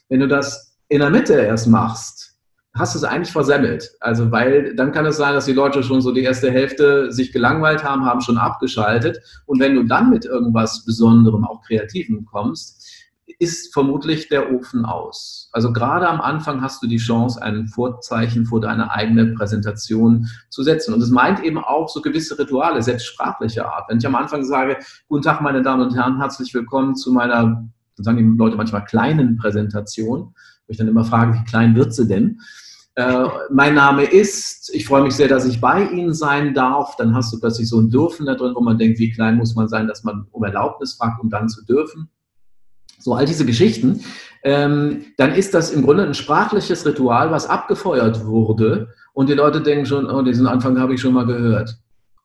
Wenn 0.09 0.21
du 0.21 0.29
das 0.29 0.77
in 0.89 1.01
der 1.01 1.11
Mitte 1.11 1.35
erst 1.35 1.69
machst, 1.69 2.37
hast 2.75 2.95
du 2.95 2.99
es 2.99 3.05
eigentlich 3.05 3.33
versemmelt. 3.33 3.91
Also, 4.01 4.31
weil 4.31 4.75
dann 4.77 4.93
kann 4.93 5.07
es 5.07 5.17
sein, 5.17 5.35
dass 5.35 5.47
die 5.47 5.53
Leute 5.53 5.83
schon 5.83 6.03
so 6.03 6.13
die 6.13 6.23
erste 6.23 6.51
Hälfte 6.51 7.11
sich 7.11 7.33
gelangweilt 7.33 7.83
haben, 7.83 8.05
haben 8.05 8.21
schon 8.21 8.37
abgeschaltet. 8.37 9.19
Und 9.47 9.61
wenn 9.61 9.75
du 9.75 9.85
dann 9.85 10.11
mit 10.11 10.25
irgendwas 10.27 10.85
Besonderem, 10.85 11.45
auch 11.45 11.63
Kreativem 11.63 12.27
kommst, 12.27 13.06
ist 13.38 13.73
vermutlich 13.73 14.28
der 14.28 14.52
Ofen 14.52 14.85
aus. 14.85 15.49
Also 15.52 15.73
gerade 15.73 16.09
am 16.09 16.21
Anfang 16.21 16.62
hast 16.62 16.83
du 16.83 16.87
die 16.87 16.97
Chance, 16.99 17.42
ein 17.42 17.66
Vorzeichen 17.68 18.47
vor 18.47 18.61
deine 18.61 18.90
eigene 18.92 19.35
Präsentation 19.35 20.26
zu 20.49 20.62
setzen. 20.62 20.95
Und 20.95 21.02
es 21.02 21.11
meint 21.11 21.42
eben 21.42 21.59
auch 21.59 21.88
so 21.88 22.00
gewisse 22.00 22.38
Rituale, 22.38 22.83
selbst 22.83 23.06
sprachlicher 23.06 23.73
Art. 23.73 23.87
Wenn 23.88 23.99
ich 23.99 24.06
am 24.06 24.14
Anfang 24.14 24.45
sage, 24.45 24.78
guten 25.09 25.23
Tag, 25.23 25.40
meine 25.40 25.62
Damen 25.62 25.83
und 25.83 25.95
Herren, 25.95 26.18
herzlich 26.18 26.54
willkommen 26.54 26.95
zu 26.95 27.12
meiner, 27.12 27.68
sagen 27.97 28.18
die 28.18 28.38
Leute 28.38 28.56
manchmal 28.56 28.85
kleinen 28.85 29.37
Präsentation, 29.37 30.35
wo 30.66 30.71
ich 30.71 30.78
dann 30.78 30.88
immer 30.88 31.04
frage, 31.04 31.35
wie 31.35 31.45
klein 31.45 31.75
wird 31.75 31.95
sie 31.95 32.06
denn? 32.06 32.40
Äh, 32.95 33.26
mein 33.50 33.75
Name 33.75 34.04
ist, 34.04 34.75
ich 34.75 34.87
freue 34.87 35.02
mich 35.02 35.14
sehr, 35.14 35.28
dass 35.28 35.45
ich 35.45 35.61
bei 35.61 35.85
Ihnen 35.85 36.14
sein 36.14 36.54
darf. 36.54 36.97
Dann 36.97 37.14
hast 37.14 37.30
du 37.33 37.38
plötzlich 37.38 37.68
so 37.68 37.78
ein 37.78 37.90
Dürfen 37.90 38.25
da 38.25 38.35
drin, 38.35 38.54
wo 38.54 38.61
man 38.62 38.78
denkt, 38.78 38.99
wie 38.99 39.11
klein 39.11 39.37
muss 39.37 39.54
man 39.54 39.68
sein, 39.68 39.87
dass 39.87 40.02
man 40.02 40.26
um 40.30 40.42
Erlaubnis 40.45 40.95
fragt, 40.95 41.21
um 41.21 41.28
dann 41.28 41.50
zu 41.50 41.62
dürfen. 41.66 42.09
So 43.07 43.15
all 43.15 43.25
diese 43.25 43.47
Geschichten. 43.47 44.01
Ähm, 44.43 45.05
dann 45.17 45.33
ist 45.33 45.55
das 45.55 45.71
im 45.71 45.85
Grunde 45.85 46.03
ein 46.03 46.13
sprachliches 46.13 46.85
Ritual, 46.85 47.31
was 47.31 47.49
abgefeuert 47.49 48.27
wurde. 48.27 48.89
Und 49.13 49.29
die 49.29 49.35
Leute 49.35 49.61
denken 49.61 49.87
schon, 49.87 50.11
oh, 50.11 50.23
diesen 50.23 50.49
Anfang 50.49 50.81
habe 50.81 50.93
ich 50.95 51.01
schon 51.01 51.15
mal 51.15 51.25
gehört. 51.25 51.79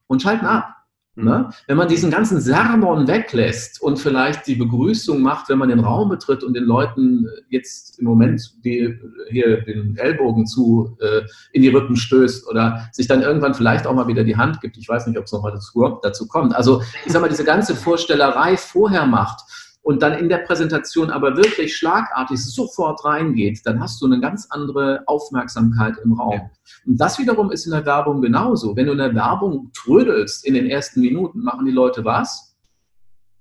Und 0.08 0.24
schalten 0.24 0.48
ab. 0.48 0.70
Mhm. 1.14 1.26
Ne? 1.26 1.50
Wenn 1.68 1.78
man 1.78 1.88
diesen 1.88 2.10
ganzen 2.10 2.42
Sermon 2.42 3.08
weglässt 3.08 3.80
und 3.80 4.00
vielleicht 4.00 4.48
die 4.48 4.56
Begrüßung 4.56 5.22
macht, 5.22 5.50
wenn 5.50 5.60
man 5.60 5.70
den 5.70 5.82
Raum 5.82 6.10
betritt 6.10 6.44
und 6.44 6.56
den 6.56 6.64
Leuten 6.64 7.28
jetzt 7.50 8.00
im 8.00 8.06
Moment 8.06 8.42
die, 8.66 8.98
hier 9.30 9.62
den 9.62 9.98
Ellbogen 9.98 10.48
zu 10.48 10.98
äh, 11.00 11.22
in 11.52 11.62
die 11.62 11.70
Rippen 11.70 11.96
stößt 11.96 12.50
oder 12.50 12.90
sich 12.92 13.06
dann 13.06 13.22
irgendwann 13.22 13.54
vielleicht 13.54 13.86
auch 13.86 13.94
mal 13.94 14.08
wieder 14.08 14.24
die 14.24 14.38
Hand 14.38 14.62
gibt. 14.62 14.78
Ich 14.78 14.90
weiß 14.90 15.06
nicht, 15.06 15.20
ob 15.20 15.26
es 15.26 15.32
nochmal 15.32 15.52
dazu, 15.52 16.00
dazu 16.02 16.28
kommt. 16.28 16.56
Also 16.56 16.82
ich 17.06 17.12
sage 17.12 17.22
mal, 17.22 17.30
diese 17.30 17.46
ganze 17.46 17.76
Vorstellerei 17.76 18.58
vorher 18.58 19.06
macht 19.06 19.42
und 19.84 20.04
dann 20.04 20.14
in 20.14 20.30
der 20.30 20.40
Präsentation 20.40 21.10
aber 21.10 21.38
wirklich 21.38 21.76
schlagartig 21.76 22.44
sofort 22.44 23.04
reingeht, 23.04 23.62
dann 23.66 23.80
hast 23.80 24.02
du 24.02 24.06
eine 24.06 24.20
ganz 24.20 24.48
andere 24.50 25.04
Aufmerksamkeit 25.08 25.96
im 26.04 26.14
Raum. 26.14 26.34
Ja. 26.34 26.50
Und 26.86 26.98
das 27.02 27.18
wiederum 27.18 27.52
ist 27.52 27.66
in 27.66 27.72
der 27.72 27.86
Werbung 27.86 28.22
genauso. 28.22 28.76
Wenn 28.76 28.86
du 28.86 28.92
in 28.92 29.00
der 29.00 29.16
Werbung 29.16 29.72
trödelst 29.74 30.46
in 30.46 30.54
den 30.54 30.68
ersten 30.68 31.02
Minuten, 31.02 31.42
machen 31.42 31.66
die 31.66 31.72
Leute 31.72 32.06
was? 32.06 32.56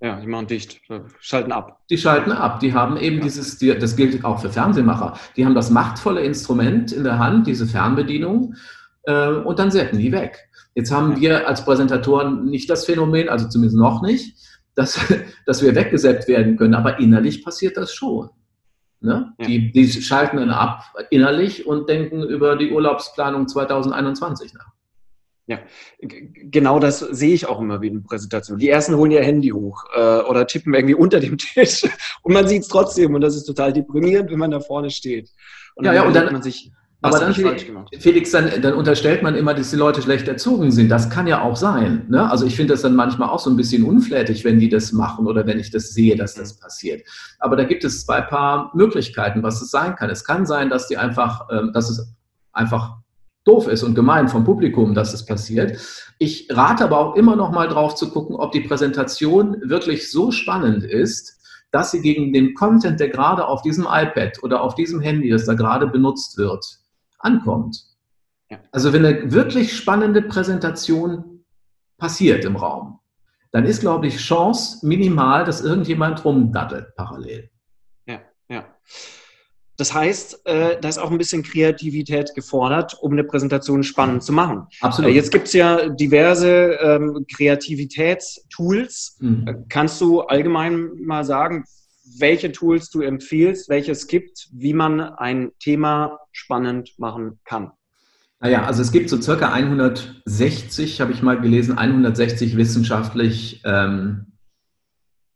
Ja, 0.03 0.19
die 0.19 0.25
machen 0.25 0.47
dicht, 0.47 0.81
schalten 1.19 1.51
ab. 1.51 1.81
Die 1.91 1.97
schalten 1.97 2.31
ab. 2.31 2.59
Die 2.59 2.73
haben 2.73 2.97
eben 2.97 3.17
ja. 3.17 3.23
dieses, 3.23 3.59
die, 3.59 3.77
das 3.77 3.95
gilt 3.95 4.25
auch 4.25 4.39
für 4.39 4.49
Fernsehmacher, 4.49 5.13
die 5.35 5.45
haben 5.45 5.53
das 5.53 5.69
machtvolle 5.69 6.21
Instrument 6.21 6.91
in 6.91 7.03
der 7.03 7.19
Hand, 7.19 7.45
diese 7.45 7.67
Fernbedienung, 7.67 8.55
äh, 9.03 9.29
und 9.29 9.59
dann 9.59 9.69
setzen 9.69 9.99
die 9.99 10.11
weg. 10.11 10.49
Jetzt 10.73 10.91
haben 10.91 11.11
ja. 11.11 11.19
wir 11.19 11.47
als 11.47 11.63
Präsentatoren 11.65 12.45
nicht 12.45 12.67
das 12.67 12.85
Phänomen, 12.85 13.29
also 13.29 13.47
zumindest 13.47 13.77
noch 13.77 14.01
nicht, 14.01 14.35
dass, 14.75 14.99
dass 15.45 15.61
wir 15.61 15.75
weggesetzt 15.75 16.27
werden 16.27 16.57
können, 16.57 16.73
aber 16.73 16.99
innerlich 16.99 17.43
passiert 17.43 17.77
das 17.77 17.93
schon. 17.93 18.29
Ne? 18.99 19.33
Ja. 19.39 19.47
Die, 19.47 19.71
die 19.71 19.87
schalten 19.89 20.37
dann 20.37 20.51
ab 20.51 20.83
innerlich 21.09 21.65
und 21.65 21.89
denken 21.89 22.23
über 22.23 22.55
die 22.55 22.71
Urlaubsplanung 22.71 23.47
2021 23.47 24.53
nach. 24.53 24.67
Ja, 25.47 25.59
genau 25.99 26.79
das 26.79 26.99
sehe 26.99 27.33
ich 27.33 27.47
auch 27.47 27.59
immer 27.59 27.81
wieder 27.81 27.95
in 27.95 28.03
Präsentationen. 28.03 28.59
Die 28.59 28.69
ersten 28.69 28.95
holen 28.95 29.11
ihr 29.11 29.23
Handy 29.23 29.49
hoch 29.49 29.83
äh, 29.93 30.19
oder 30.19 30.45
tippen 30.45 30.73
irgendwie 30.73 30.93
unter 30.93 31.19
dem 31.19 31.37
Tisch 31.37 31.83
und 32.21 32.33
man 32.33 32.47
sieht 32.47 32.61
es 32.61 32.67
trotzdem 32.67 33.15
und 33.15 33.21
das 33.21 33.35
ist 33.35 33.45
total 33.45 33.73
deprimierend, 33.73 34.31
wenn 34.31 34.39
man 34.39 34.51
da 34.51 34.59
vorne 34.59 34.91
steht. 34.91 35.29
Und 35.75 35.85
ja, 35.85 35.93
ja, 35.93 36.03
und 36.03 36.15
dann 36.15 36.31
man 36.31 36.43
sich, 36.43 36.71
aber 37.03 37.19
dann, 37.19 37.33
Felix, 37.33 38.29
dann, 38.29 38.61
dann, 38.61 38.73
unterstellt 38.75 39.23
man 39.23 39.33
immer, 39.33 39.55
dass 39.55 39.71
die 39.71 39.75
Leute 39.75 40.03
schlecht 40.03 40.27
erzogen 40.27 40.71
sind. 40.71 40.89
Das 40.89 41.09
kann 41.09 41.25
ja 41.25 41.41
auch 41.41 41.55
sein. 41.55 42.05
Ne? 42.09 42.29
Also 42.29 42.45
ich 42.45 42.55
finde 42.55 42.73
das 42.73 42.83
dann 42.83 42.95
manchmal 42.95 43.29
auch 43.29 43.39
so 43.39 43.49
ein 43.49 43.55
bisschen 43.55 43.83
unflätig, 43.83 44.45
wenn 44.45 44.59
die 44.59 44.69
das 44.69 44.91
machen 44.91 45.25
oder 45.25 45.47
wenn 45.47 45.59
ich 45.59 45.71
das 45.71 45.89
sehe, 45.93 46.15
dass 46.15 46.35
das 46.35 46.59
passiert. 46.59 47.01
Aber 47.39 47.55
da 47.55 47.63
gibt 47.63 47.83
es 47.83 48.05
zwei 48.05 48.21
paar 48.21 48.71
Möglichkeiten, 48.75 49.41
was 49.41 49.61
es 49.63 49.71
sein 49.71 49.95
kann. 49.95 50.11
Es 50.11 50.23
kann 50.23 50.45
sein, 50.45 50.69
dass 50.69 50.87
die 50.87 50.97
einfach, 50.97 51.47
ähm, 51.51 51.71
dass 51.73 51.89
es 51.89 52.13
einfach 52.53 52.97
doof 53.45 53.67
ist 53.67 53.81
und 53.81 53.95
gemein 53.95 54.27
vom 54.27 54.43
Publikum, 54.43 54.93
dass 54.93 55.13
es 55.15 55.25
passiert. 55.25 55.79
Ich 56.19 56.47
rate 56.51 56.83
aber 56.83 56.99
auch 56.99 57.15
immer 57.15 57.35
noch 57.35 57.51
mal 57.51 57.67
drauf 57.67 57.95
zu 57.95 58.11
gucken, 58.11 58.35
ob 58.35 58.51
die 58.51 58.61
Präsentation 58.61 59.57
wirklich 59.63 60.11
so 60.11 60.29
spannend 60.31 60.83
ist, 60.83 61.39
dass 61.71 61.89
sie 61.89 62.01
gegen 62.01 62.31
den 62.31 62.53
Content, 62.53 62.99
der 62.99 63.09
gerade 63.09 63.47
auf 63.47 63.63
diesem 63.63 63.85
iPad 63.89 64.43
oder 64.43 64.61
auf 64.61 64.75
diesem 64.75 64.99
Handy, 64.99 65.29
das 65.29 65.45
da 65.45 65.55
gerade 65.55 65.87
benutzt 65.87 66.37
wird, 66.37 66.80
ankommt. 67.23 67.91
Also 68.71 68.93
wenn 68.93 69.05
eine 69.05 69.31
wirklich 69.31 69.75
spannende 69.75 70.21
Präsentation 70.21 71.45
passiert 71.97 72.45
im 72.45 72.55
Raum, 72.55 72.99
dann 73.51 73.65
ist, 73.65 73.81
glaube 73.81 74.07
ich, 74.07 74.17
Chance 74.17 74.85
minimal, 74.85 75.43
dass 75.43 75.61
irgendjemand 75.61 76.23
rumdaddelt 76.23 76.95
parallel. 76.95 77.49
Ja, 78.07 78.21
ja. 78.49 78.65
Das 79.77 79.93
heißt, 79.93 80.45
äh, 80.45 80.79
da 80.79 80.89
ist 80.89 80.99
auch 80.99 81.11
ein 81.11 81.17
bisschen 81.17 81.43
Kreativität 81.43 82.35
gefordert, 82.35 82.95
um 83.01 83.13
eine 83.13 83.23
Präsentation 83.23 83.83
spannend 83.83 84.23
zu 84.23 84.31
machen. 84.31 84.67
Absolut. 84.79 85.11
Äh, 85.11 85.15
jetzt 85.15 85.31
gibt 85.31 85.47
es 85.47 85.53
ja 85.53 85.89
diverse 85.89 86.73
ähm, 86.81 87.25
Kreativitätstools. 87.33 89.17
Mhm. 89.19 89.65
Kannst 89.69 89.99
du 89.99 90.21
allgemein 90.21 90.91
mal 91.01 91.25
sagen, 91.25 91.65
welche 92.19 92.51
Tools 92.51 92.89
du 92.89 93.01
empfiehlst, 93.01 93.69
welche 93.69 93.91
es 93.91 94.07
gibt, 94.07 94.49
wie 94.51 94.73
man 94.73 94.99
ein 95.01 95.51
Thema 95.59 96.19
spannend 96.31 96.93
machen 96.97 97.39
kann. 97.45 97.71
Naja, 98.39 98.65
also 98.65 98.81
es 98.81 98.91
gibt 98.91 99.09
so 99.09 99.21
circa 99.21 99.53
160, 99.53 100.99
habe 100.99 101.11
ich 101.11 101.21
mal 101.21 101.39
gelesen, 101.39 101.77
160 101.77 102.57
wissenschaftlich 102.57 103.61
ähm, 103.65 104.33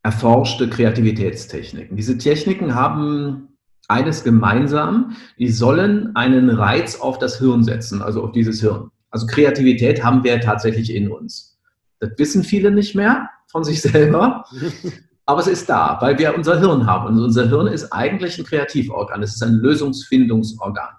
erforschte 0.01 0.69
Kreativitätstechniken. 0.69 1.95
Diese 1.97 2.17
Techniken 2.17 2.73
haben 2.73 3.57
eines 3.87 4.23
gemeinsam, 4.23 5.15
die 5.37 5.49
sollen 5.49 6.15
einen 6.15 6.49
Reiz 6.49 6.99
auf 6.99 7.19
das 7.19 7.37
Hirn 7.37 7.63
setzen, 7.63 8.01
also 8.01 8.23
auf 8.23 8.31
dieses 8.31 8.61
Hirn. 8.61 8.89
Also 9.11 9.27
Kreativität 9.27 10.03
haben 10.03 10.23
wir 10.23 10.41
tatsächlich 10.41 10.93
in 10.93 11.11
uns. 11.11 11.59
Das 11.99 12.09
wissen 12.17 12.43
viele 12.43 12.71
nicht 12.71 12.95
mehr 12.95 13.29
von 13.47 13.63
sich 13.63 13.81
selber. 13.81 14.45
Aber 15.25 15.39
es 15.39 15.47
ist 15.47 15.67
da, 15.69 15.97
weil 16.01 16.17
wir 16.19 16.35
unser 16.35 16.59
Hirn 16.59 16.85
haben. 16.85 17.07
Und 17.07 17.23
unser 17.23 17.47
Hirn 17.47 17.67
ist 17.67 17.91
eigentlich 17.91 18.37
ein 18.37 18.45
Kreativorgan. 18.45 19.23
Es 19.23 19.35
ist 19.35 19.43
ein 19.43 19.55
Lösungsfindungsorgan. 19.55 20.89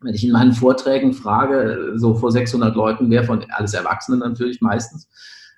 Wenn 0.00 0.14
ich 0.14 0.24
in 0.24 0.32
meinen 0.32 0.52
Vorträgen 0.52 1.12
frage, 1.12 1.92
so 1.96 2.14
vor 2.14 2.32
600 2.32 2.74
Leuten, 2.74 3.10
wer 3.10 3.24
von, 3.24 3.44
alles 3.50 3.74
Erwachsenen 3.74 4.20
natürlich 4.20 4.60
meistens, 4.60 5.08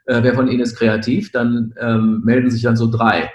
äh, 0.07 0.23
wer 0.23 0.35
von 0.35 0.49
ihnen 0.49 0.61
ist 0.61 0.77
kreativ, 0.77 1.33
dann 1.33 1.75
ähm, 1.79 2.23
melden 2.25 2.51
sich 2.51 2.63
dann 2.63 2.77
so 2.77 2.91
drei. 2.91 3.31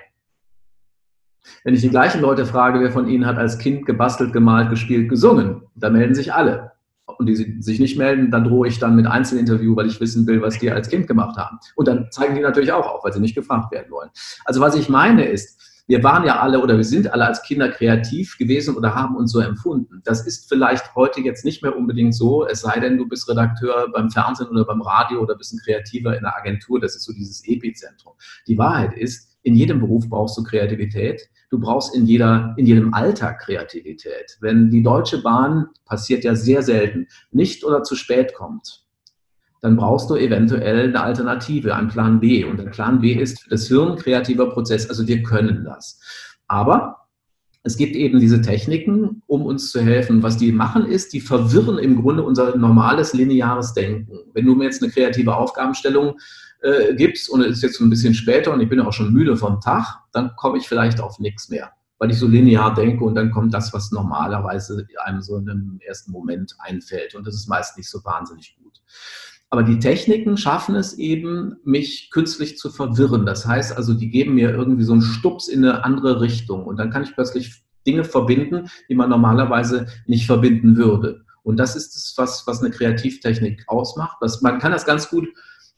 Wenn 1.64 1.76
ich 1.76 1.82
die 1.82 1.90
gleichen 1.90 2.22
Leute 2.22 2.46
frage, 2.46 2.80
wer 2.80 2.92
von 2.92 3.08
ihnen 3.08 3.26
hat 3.26 3.38
als 3.38 3.60
Kind 3.60 3.86
gebastelt, 3.86 4.34
gemalt, 4.34 4.70
gespielt, 4.70 5.10
gesungen, 5.10 5.62
dann 5.76 5.94
melden 5.94 6.16
sich 6.16 6.34
alle 6.34 6.75
und 7.20 7.28
die 7.28 7.62
sich 7.62 7.80
nicht 7.80 7.98
melden, 7.98 8.32
dann 8.32 8.44
drohe 8.44 8.68
ich 8.68 8.80
dann 8.80 8.96
mit 8.96 9.08
Einzelinterview, 9.08 9.76
weil 9.76 9.88
ich 9.88 10.00
wissen 10.00 10.26
will, 10.28 10.42
was 10.42 10.60
die 10.60 10.72
als 10.72 10.90
Kind 10.90 11.08
gemacht 11.08 11.38
haben. 11.38 11.60
Und 11.76 11.88
dann 11.88 12.08
zeigen 12.12 12.36
die 12.36 12.42
natürlich 12.42 12.72
auch 12.72 12.88
auf, 12.88 13.04
weil 13.04 13.14
sie 13.14 13.20
nicht 13.20 13.36
gefragt 13.36 13.72
werden 13.72 13.92
wollen. 13.92 14.10
Also 14.46 14.62
was 14.62 14.76
ich 14.76 14.90
meine 14.90 15.26
ist, 15.26 15.62
wir 15.88 16.04
waren 16.04 16.26
ja 16.26 16.40
alle 16.40 16.62
oder 16.62 16.78
wir 16.78 16.84
sind 16.84 17.14
alle 17.14 17.26
als 17.26 17.44
Kinder 17.44 17.70
kreativ 17.70 18.38
gewesen 18.40 18.76
oder 18.76 18.96
haben 18.96 19.16
uns 19.16 19.32
so 19.32 19.40
empfunden. 19.40 20.02
Das 20.04 20.26
ist 20.26 20.50
vielleicht 20.50 20.96
heute 20.96 21.22
jetzt 21.22 21.46
nicht 21.46 21.62
mehr 21.62 21.78
unbedingt 21.78 22.16
so, 22.16 22.46
es 22.48 22.62
sei 22.62 22.80
denn, 22.80 22.98
du 22.98 23.08
bist 23.08 23.30
Redakteur 23.30 23.90
beim 23.94 24.10
Fernsehen 24.10 24.48
oder 24.48 24.66
beim 24.66 24.82
Radio 24.82 25.22
oder 25.22 25.36
bist 25.36 25.54
ein 25.54 25.60
Kreativer 25.64 26.18
in 26.18 26.24
der 26.24 26.36
Agentur. 26.36 26.80
Das 26.80 26.96
ist 26.96 27.04
so 27.04 27.14
dieses 27.14 27.48
Epizentrum. 27.48 28.14
Die 28.48 28.58
Wahrheit 28.58 28.98
ist, 28.98 29.35
in 29.46 29.56
jedem 29.56 29.80
Beruf 29.80 30.10
brauchst 30.10 30.38
du 30.38 30.44
Kreativität 30.44 31.30
du 31.50 31.60
brauchst 31.60 31.96
in, 31.96 32.06
jeder, 32.06 32.54
in 32.58 32.66
jedem 32.66 32.94
Alter 32.94 33.34
Kreativität. 33.34 34.38
Wenn 34.42 34.70
die 34.70 34.84
Deutsche 34.84 35.22
Bahn, 35.22 35.68
passiert 35.86 36.24
ja 36.24 36.36
sehr 36.36 36.62
selten, 36.62 37.08
nicht 37.32 37.64
oder 37.64 37.84
zu 37.84 37.96
spät 37.96 38.34
kommt, 38.34 38.84
dann 39.62 39.78
brauchst 39.78 40.10
du 40.10 40.16
eventuell 40.16 40.90
eine 40.90 41.02
Alternative, 41.02 41.74
einen 41.74 41.88
Plan 41.88 42.20
B. 42.20 42.44
Und 42.44 42.60
der 42.60 42.70
Plan 42.70 43.00
B 43.00 43.14
ist 43.14 43.42
für 43.42 43.50
das 43.50 43.68
Hirn 43.68 43.96
kreativer 43.96 44.50
Prozess. 44.52 44.90
Also 44.90 45.08
wir 45.08 45.24
können 45.24 45.64
das. 45.64 46.00
Aber 46.48 47.05
es 47.66 47.78
gibt 47.78 47.96
eben 47.96 48.20
diese 48.20 48.44
Techniken, 48.44 49.24
um 49.26 49.44
uns 49.44 49.72
zu 49.72 49.82
helfen. 49.82 50.22
Was 50.22 50.38
die 50.38 50.52
machen 50.52 50.86
ist, 50.86 51.14
die 51.14 51.20
verwirren 51.20 51.80
im 51.80 52.00
Grunde 52.00 52.22
unser 52.22 52.56
normales 52.56 53.14
lineares 53.14 53.74
Denken. 53.74 54.20
Wenn 54.34 54.46
du 54.46 54.54
mir 54.54 54.66
jetzt 54.66 54.84
eine 54.84 54.92
kreative 54.92 55.36
Aufgabenstellung 55.36 56.20
äh, 56.62 56.94
gibst 56.94 57.28
und 57.28 57.42
es 57.42 57.58
ist 57.58 57.64
jetzt 57.64 57.82
ein 57.82 57.90
bisschen 57.90 58.14
später 58.14 58.54
und 58.54 58.62
ich 58.62 58.70
bin 58.70 58.80
auch 58.80 58.94
schon 58.94 59.12
müde 59.12 59.36
vom 59.36 59.60
Tag, 59.62 59.98
dann 60.14 60.36
komme 60.36 60.60
ich 60.60 60.68
vielleicht 60.68 61.02
auf 61.02 61.18
nichts 61.18 61.50
mehr, 61.50 61.72
weil 61.98 62.12
ich 62.12 62.20
so 62.20 62.28
linear 62.28 62.72
denke 62.76 63.04
und 63.04 63.16
dann 63.16 63.32
kommt 63.32 63.52
das, 63.52 63.74
was 63.74 63.92
normalerweise 63.92 64.86
einem 65.04 65.24
so 65.24 65.38
in 65.38 65.50
einem 65.50 65.80
ersten 65.84 66.12
Moment 66.12 66.56
einfällt 66.60 67.16
und 67.16 67.26
das 67.26 67.34
ist 67.34 67.50
meist 67.50 67.78
nicht 67.78 67.90
so 67.90 68.04
wahnsinnig 68.06 68.56
gut. 68.62 68.80
Aber 69.56 69.64
die 69.64 69.80
Techniken 69.80 70.36
schaffen 70.36 70.76
es 70.76 70.98
eben, 70.98 71.56
mich 71.64 72.10
künstlich 72.12 72.58
zu 72.58 72.70
verwirren. 72.70 73.26
Das 73.26 73.48
heißt 73.48 73.78
also, 73.78 73.94
die 73.94 74.10
geben 74.10 74.34
mir 74.34 74.50
irgendwie 74.50 74.84
so 74.84 74.92
einen 74.92 75.02
Stups 75.02 75.48
in 75.48 75.64
eine 75.64 75.86
andere 75.86 76.20
Richtung 76.20 76.66
und 76.66 76.76
dann 76.76 76.90
kann 76.90 77.04
ich 77.04 77.14
plötzlich 77.14 77.64
Dinge 77.88 78.04
verbinden, 78.04 78.70
die 78.90 78.96
man 78.96 79.10
normalerweise 79.10 79.86
nicht 80.08 80.26
verbinden 80.26 80.76
würde. 80.76 81.22
Und 81.44 81.56
das 81.56 81.78
ist 81.78 81.96
es, 81.96 82.14
was, 82.18 82.46
was 82.48 82.62
eine 82.62 82.70
Kreativtechnik 82.70 83.64
ausmacht. 83.68 84.18
Das, 84.20 84.42
man 84.42 84.60
kann 84.60 84.74
das 84.74 84.86
ganz 84.86 85.10
gut 85.10 85.26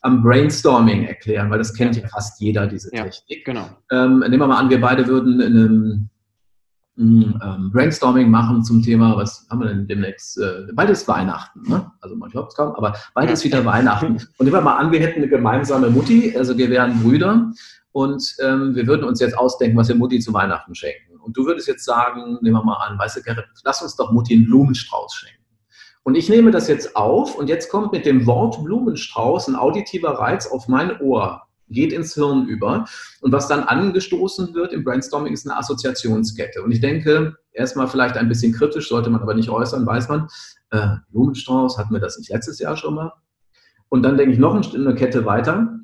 am 0.01 0.23
Brainstorming 0.23 1.05
erklären, 1.05 1.51
weil 1.51 1.59
das 1.59 1.71
kennt 1.75 1.97
ja 1.97 2.07
fast 2.07 2.41
jeder, 2.41 2.65
diese 2.65 2.89
ja, 2.95 3.03
Technik. 3.03 3.45
Genau. 3.45 3.69
Ähm, 3.91 4.21
nehmen 4.21 4.39
wir 4.39 4.47
mal 4.47 4.57
an, 4.57 4.71
wir 4.71 4.81
beide 4.81 5.05
würden 5.05 5.39
in 5.39 5.55
einem 5.55 6.09
ähm, 6.97 7.69
Brainstorming 7.71 8.29
machen 8.29 8.63
zum 8.63 8.81
Thema, 8.81 9.15
was 9.17 9.45
haben 9.49 9.59
wir 9.59 9.67
denn 9.67 9.87
demnächst? 9.87 10.37
Äh, 10.39 10.71
bald 10.73 10.89
ist 10.89 11.07
Weihnachten, 11.07 11.61
ne? 11.69 11.91
also 12.01 12.15
man 12.15 12.29
glaubt 12.29 12.51
es 12.51 12.55
kaum, 12.55 12.73
aber 12.75 12.95
bald 13.13 13.29
ist 13.29 13.43
wieder 13.43 13.63
Weihnachten. 13.65 14.13
Und 14.13 14.39
nehmen 14.39 14.53
wir 14.53 14.61
mal 14.61 14.77
an, 14.77 14.91
wir 14.91 14.99
hätten 14.99 15.19
eine 15.19 15.29
gemeinsame 15.29 15.89
Mutti, 15.89 16.35
also 16.35 16.57
wir 16.57 16.69
wären 16.69 17.01
Brüder 17.03 17.51
und 17.91 18.35
ähm, 18.41 18.75
wir 18.75 18.87
würden 18.87 19.03
uns 19.03 19.19
jetzt 19.19 19.37
ausdenken, 19.37 19.77
was 19.77 19.89
wir 19.89 19.95
Mutti 19.95 20.19
zu 20.19 20.33
Weihnachten 20.33 20.73
schenken. 20.73 21.19
Und 21.19 21.37
du 21.37 21.45
würdest 21.45 21.67
jetzt 21.67 21.85
sagen, 21.85 22.39
nehmen 22.41 22.55
wir 22.55 22.63
mal 22.63 22.77
an, 22.87 22.97
weißt 22.97 23.17
du, 23.17 23.21
Gerrit, 23.21 23.45
lass 23.63 23.81
uns 23.81 23.95
doch 23.95 24.11
Mutti 24.11 24.33
einen 24.33 24.45
Blumenstrauß 24.45 25.13
schenken. 25.13 25.43
Und 26.03 26.15
ich 26.15 26.29
nehme 26.29 26.51
das 26.51 26.69
jetzt 26.69 26.95
auf 26.95 27.35
und 27.35 27.49
jetzt 27.49 27.69
kommt 27.69 27.91
mit 27.91 28.05
dem 28.05 28.25
Wort 28.25 28.63
Blumenstrauß 28.63 29.49
ein 29.49 29.55
auditiver 29.55 30.11
Reiz 30.11 30.47
auf 30.47 30.67
mein 30.69 31.01
Ohr 31.01 31.46
geht 31.69 31.93
ins 31.93 32.13
Hirn 32.13 32.47
über. 32.47 32.85
Und 33.21 33.31
was 33.31 33.47
dann 33.47 33.63
angestoßen 33.63 34.53
wird 34.53 34.73
im 34.73 34.83
Brainstorming 34.83 35.33
ist 35.33 35.47
eine 35.47 35.57
Assoziationskette. 35.57 36.61
Und 36.63 36.71
ich 36.71 36.81
denke, 36.81 37.35
erstmal 37.51 37.87
vielleicht 37.87 38.17
ein 38.17 38.29
bisschen 38.29 38.53
kritisch, 38.53 38.89
sollte 38.89 39.09
man 39.09 39.21
aber 39.21 39.33
nicht 39.33 39.49
äußern, 39.49 39.85
weiß 39.85 40.09
man, 40.09 40.27
äh, 40.71 40.95
Blumenstrauß, 41.11 41.77
hatten 41.77 41.93
wir 41.93 41.99
das 41.99 42.17
nicht 42.17 42.31
letztes 42.31 42.59
Jahr 42.59 42.77
schon 42.77 42.95
mal? 42.95 43.11
Und 43.89 44.03
dann 44.03 44.17
denke 44.17 44.33
ich 44.33 44.39
noch 44.39 44.55
eine 44.55 44.95
Kette 44.95 45.25
weiter 45.25 45.79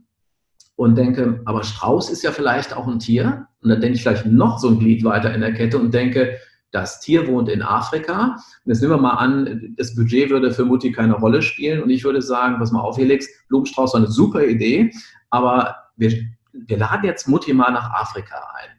und 0.75 0.97
denke, 0.97 1.41
aber 1.45 1.63
Strauß 1.63 2.09
ist 2.09 2.23
ja 2.23 2.31
vielleicht 2.31 2.75
auch 2.75 2.87
ein 2.87 2.99
Tier. 2.99 3.47
Und 3.61 3.69
dann 3.69 3.81
denke 3.81 3.95
ich 3.95 4.03
vielleicht 4.03 4.25
noch 4.25 4.59
so 4.59 4.69
ein 4.69 4.79
Glied 4.79 5.03
weiter 5.03 5.33
in 5.33 5.41
der 5.41 5.53
Kette 5.53 5.77
und 5.77 5.93
denke, 5.93 6.37
das 6.71 6.99
Tier 6.99 7.27
wohnt 7.27 7.49
in 7.49 7.61
Afrika. 7.61 8.35
Und 8.65 8.71
jetzt 8.71 8.81
nehmen 8.81 8.93
wir 8.93 9.01
mal 9.01 9.11
an, 9.11 9.75
das 9.77 9.95
Budget 9.95 10.31
würde 10.31 10.51
für 10.51 10.65
Mutti 10.65 10.91
keine 10.91 11.13
Rolle 11.13 11.41
spielen. 11.41 11.83
Und 11.83 11.91
ich 11.91 12.03
würde 12.03 12.21
sagen, 12.21 12.57
pass 12.57 12.71
mal 12.71 12.81
auf, 12.81 12.95
Felix, 12.95 13.27
Blumenstrauß 13.47 13.93
war 13.93 14.01
eine 14.01 14.09
super 14.09 14.43
Idee, 14.43 14.91
aber 15.33 15.75
wir, 15.97 16.13
wir 16.53 16.77
laden 16.77 17.05
jetzt 17.05 17.27
Mutti 17.27 17.53
mal 17.53 17.71
nach 17.71 17.89
Afrika 17.91 18.35
ein. 18.55 18.69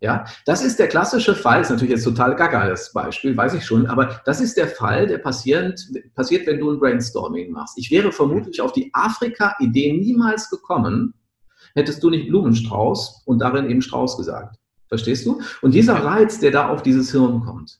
Ja, 0.00 0.26
das 0.44 0.62
ist 0.62 0.78
der 0.78 0.88
klassische 0.88 1.34
Fall, 1.34 1.62
ist 1.62 1.70
natürlich 1.70 1.92
jetzt 1.92 2.04
total 2.04 2.36
gaga 2.36 2.68
das 2.68 2.92
Beispiel, 2.92 3.34
weiß 3.34 3.54
ich 3.54 3.64
schon, 3.64 3.86
aber 3.86 4.20
das 4.26 4.42
ist 4.42 4.58
der 4.58 4.68
Fall, 4.68 5.06
der 5.06 5.16
passiert, 5.16 5.80
passiert, 6.14 6.46
wenn 6.46 6.60
du 6.60 6.70
ein 6.70 6.78
Brainstorming 6.78 7.50
machst. 7.50 7.78
Ich 7.78 7.90
wäre 7.90 8.12
vermutlich 8.12 8.60
auf 8.60 8.72
die 8.72 8.90
Afrika-Idee 8.92 9.94
niemals 9.94 10.50
gekommen, 10.50 11.14
hättest 11.74 12.02
du 12.02 12.10
nicht 12.10 12.28
Blumenstrauß 12.28 13.22
und 13.24 13.38
darin 13.38 13.70
eben 13.70 13.80
Strauß 13.80 14.18
gesagt. 14.18 14.56
Verstehst 14.88 15.24
du? 15.24 15.40
Und 15.62 15.72
dieser 15.72 15.94
Reiz, 15.94 16.38
der 16.40 16.50
da 16.50 16.68
auf 16.68 16.82
dieses 16.82 17.10
Hirn 17.10 17.40
kommt, 17.40 17.78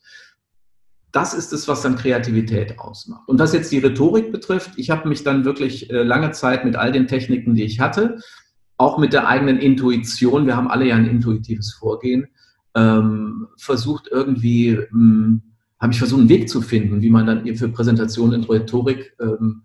das 1.16 1.32
ist 1.32 1.54
es, 1.54 1.66
was 1.66 1.80
dann 1.80 1.96
Kreativität 1.96 2.78
ausmacht. 2.78 3.26
Und 3.26 3.38
was 3.38 3.54
jetzt 3.54 3.72
die 3.72 3.78
Rhetorik 3.78 4.30
betrifft, 4.30 4.72
ich 4.76 4.90
habe 4.90 5.08
mich 5.08 5.24
dann 5.24 5.46
wirklich 5.46 5.88
äh, 5.88 6.02
lange 6.02 6.32
Zeit 6.32 6.66
mit 6.66 6.76
all 6.76 6.92
den 6.92 7.06
Techniken, 7.06 7.54
die 7.54 7.64
ich 7.64 7.80
hatte, 7.80 8.18
auch 8.76 8.98
mit 8.98 9.14
der 9.14 9.26
eigenen 9.26 9.56
Intuition, 9.56 10.46
wir 10.46 10.58
haben 10.58 10.68
alle 10.68 10.86
ja 10.86 10.94
ein 10.94 11.06
intuitives 11.06 11.72
Vorgehen, 11.72 12.26
ähm, 12.74 13.48
versucht 13.56 14.08
irgendwie, 14.12 14.72
ähm, 14.92 15.40
habe 15.80 15.94
ich 15.94 15.98
versucht, 15.98 16.20
einen 16.20 16.28
Weg 16.28 16.50
zu 16.50 16.60
finden, 16.60 17.00
wie 17.00 17.08
man 17.08 17.26
dann 17.26 17.56
für 17.56 17.70
Präsentationen 17.70 18.42
in 18.42 18.46
Rhetorik 18.46 19.16
ähm, 19.18 19.62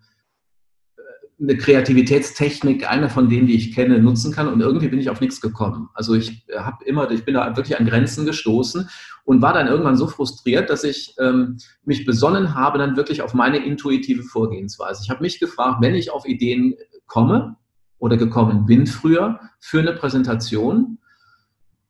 eine 1.42 1.58
Kreativitätstechnik, 1.58 2.90
eine 2.90 3.10
von 3.10 3.28
denen, 3.28 3.48
die 3.48 3.56
ich 3.56 3.74
kenne, 3.74 4.00
nutzen 4.00 4.32
kann. 4.32 4.48
Und 4.48 4.62
irgendwie 4.62 4.90
bin 4.90 5.00
ich 5.00 5.10
auf 5.10 5.22
nichts 5.22 5.42
gekommen. 5.42 5.90
Also 5.94 6.14
ich 6.14 6.46
habe 6.56 6.86
immer, 6.86 7.10
ich 7.10 7.26
bin 7.26 7.34
da 7.34 7.56
wirklich 7.56 7.80
an 7.80 7.86
Grenzen 7.86 8.26
gestoßen 8.26 8.90
und 9.24 9.42
war 9.42 9.54
dann 9.54 9.68
irgendwann 9.68 9.98
so 9.98 10.08
frustriert, 10.08 10.70
dass 10.70 10.84
ich 10.84 11.16
ähm, 11.20 11.58
mich 11.84 12.06
besonnen 12.06 12.54
habe, 12.54 12.78
dann 12.78 12.96
wirklich 12.96 13.22
auf 13.22 13.34
meine 13.34 13.58
intuitive 13.66 14.24
Vorgehensweise. 14.24 15.02
Ich 15.04 15.10
habe 15.10 15.22
mich 15.22 15.40
gefragt, 15.40 15.78
wenn 15.82 15.96
ich 15.96 16.12
auf 16.12 16.28
Ideen 16.28 16.76
komme 17.08 17.56
oder 17.98 18.18
gekommen 18.18 18.66
bin 18.66 18.86
früher 18.86 19.40
für 19.60 19.80
eine 19.80 19.94
Präsentation, 19.94 21.00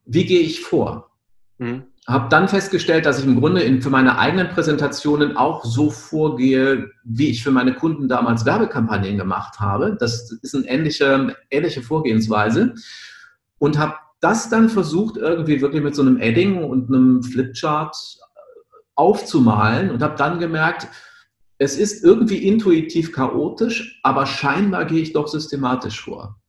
wie 0.06 0.26
gehe 0.26 0.42
ich 0.42 0.62
vor? 0.62 1.12
Mhm 1.58 1.91
habe 2.08 2.30
dann 2.30 2.48
festgestellt, 2.48 3.06
dass 3.06 3.20
ich 3.20 3.26
im 3.26 3.40
Grunde 3.40 3.62
in, 3.62 3.82
für 3.82 3.92
meine 3.92 4.18
eigenen 4.18 4.50
Präsentationen 4.50 5.38
auch 5.38 5.64
so 5.64 5.92
vorgehe, 5.92 6.90
wie 7.04 7.30
ich 7.30 7.44
für 7.44 7.52
meine 7.52 7.76
Kunden 7.76 8.08
damals 8.08 8.46
Werbekampagnen 8.46 9.18
gemacht 9.18 9.60
habe. 9.60 9.96
Das 10.00 10.32
ist 10.32 10.56
eine 10.56 10.68
ähnliche, 10.68 11.36
ähnliche 11.52 11.84
Vorgehensweise. 11.84 12.74
Und 13.60 13.78
habe 13.78 13.96
das 14.20 14.50
dann 14.50 14.70
versucht, 14.70 15.18
irgendwie 15.18 15.62
wirklich 15.62 15.84
mit 15.84 15.94
so 15.96 16.02
einem 16.02 16.20
Edding 16.20 16.64
und 16.64 16.90
einem 16.90 17.22
Flipchart 17.22 17.96
aufzumalen 18.96 19.92
und 19.92 20.02
habe 20.02 20.16
dann 20.18 20.40
gemerkt, 20.40 20.88
es 21.60 21.78
ist 21.78 22.04
irgendwie 22.04 22.48
intuitiv 22.48 23.12
chaotisch, 23.12 24.00
aber 24.02 24.26
scheinbar 24.26 24.86
gehe 24.86 25.02
ich 25.02 25.14
doch 25.14 25.28
systematisch 25.28 26.02
vor. 26.02 26.40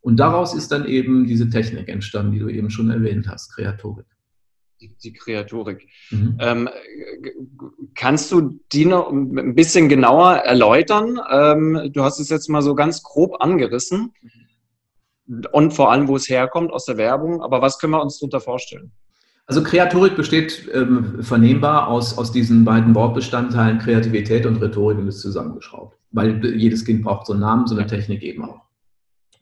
Und 0.00 0.16
daraus 0.18 0.54
ist 0.54 0.72
dann 0.72 0.84
eben 0.86 1.26
diese 1.26 1.48
Technik 1.48 1.88
entstanden, 1.88 2.32
die 2.32 2.40
du 2.40 2.48
eben 2.48 2.70
schon 2.70 2.90
erwähnt 2.90 3.28
hast, 3.28 3.54
Kreatorik 3.54 4.06
die, 4.80 4.94
die 5.02 5.12
Kreatorik. 5.12 5.88
Mhm. 6.10 6.38
Ähm, 6.40 6.68
kannst 7.94 8.30
du 8.32 8.60
die 8.72 8.86
noch 8.86 9.10
ein 9.10 9.54
bisschen 9.54 9.88
genauer 9.88 10.34
erläutern? 10.36 11.18
Ähm, 11.30 11.90
du 11.92 12.02
hast 12.02 12.20
es 12.20 12.28
jetzt 12.28 12.48
mal 12.48 12.62
so 12.62 12.74
ganz 12.74 13.02
grob 13.02 13.40
angerissen 13.40 14.12
und 15.52 15.72
vor 15.72 15.90
allem, 15.90 16.08
wo 16.08 16.16
es 16.16 16.28
herkommt 16.28 16.72
aus 16.72 16.84
der 16.84 16.96
Werbung. 16.96 17.42
Aber 17.42 17.62
was 17.62 17.78
können 17.78 17.92
wir 17.92 18.02
uns 18.02 18.18
darunter 18.18 18.40
vorstellen? 18.40 18.92
Also 19.46 19.62
Kreatorik 19.62 20.16
besteht 20.16 20.68
ähm, 20.74 21.22
vernehmbar 21.22 21.86
aus, 21.86 22.18
aus 22.18 22.32
diesen 22.32 22.64
beiden 22.64 22.94
Wortbestandteilen 22.94 23.78
Kreativität 23.78 24.44
und 24.44 24.56
Rhetorik 24.56 24.98
und 24.98 25.06
ist 25.06 25.20
zusammengeschraubt. 25.20 25.96
Weil 26.10 26.44
jedes 26.56 26.84
Kind 26.84 27.04
braucht 27.04 27.26
so 27.26 27.32
einen 27.32 27.42
Namen, 27.42 27.66
so 27.66 27.76
eine 27.76 27.86
Technik 27.86 28.22
eben 28.22 28.44
auch. 28.44 28.62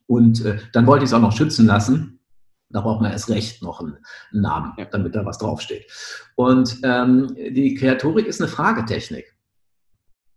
Und 0.06 0.44
äh, 0.44 0.58
dann 0.74 0.86
wollte 0.86 1.04
ich 1.04 1.10
es 1.10 1.14
auch 1.14 1.20
noch 1.20 1.32
schützen 1.32 1.66
lassen 1.66 2.20
da 2.74 2.80
braucht 2.80 3.00
man 3.00 3.12
erst 3.12 3.30
recht 3.30 3.62
noch 3.62 3.80
einen 3.80 3.98
Namen, 4.32 4.72
damit 4.90 5.14
da 5.14 5.24
was 5.24 5.38
draufsteht. 5.38 5.86
Und 6.34 6.80
ähm, 6.82 7.32
die 7.36 7.76
Kreatorik 7.76 8.26
ist 8.26 8.40
eine 8.40 8.50
Fragetechnik. 8.50 9.32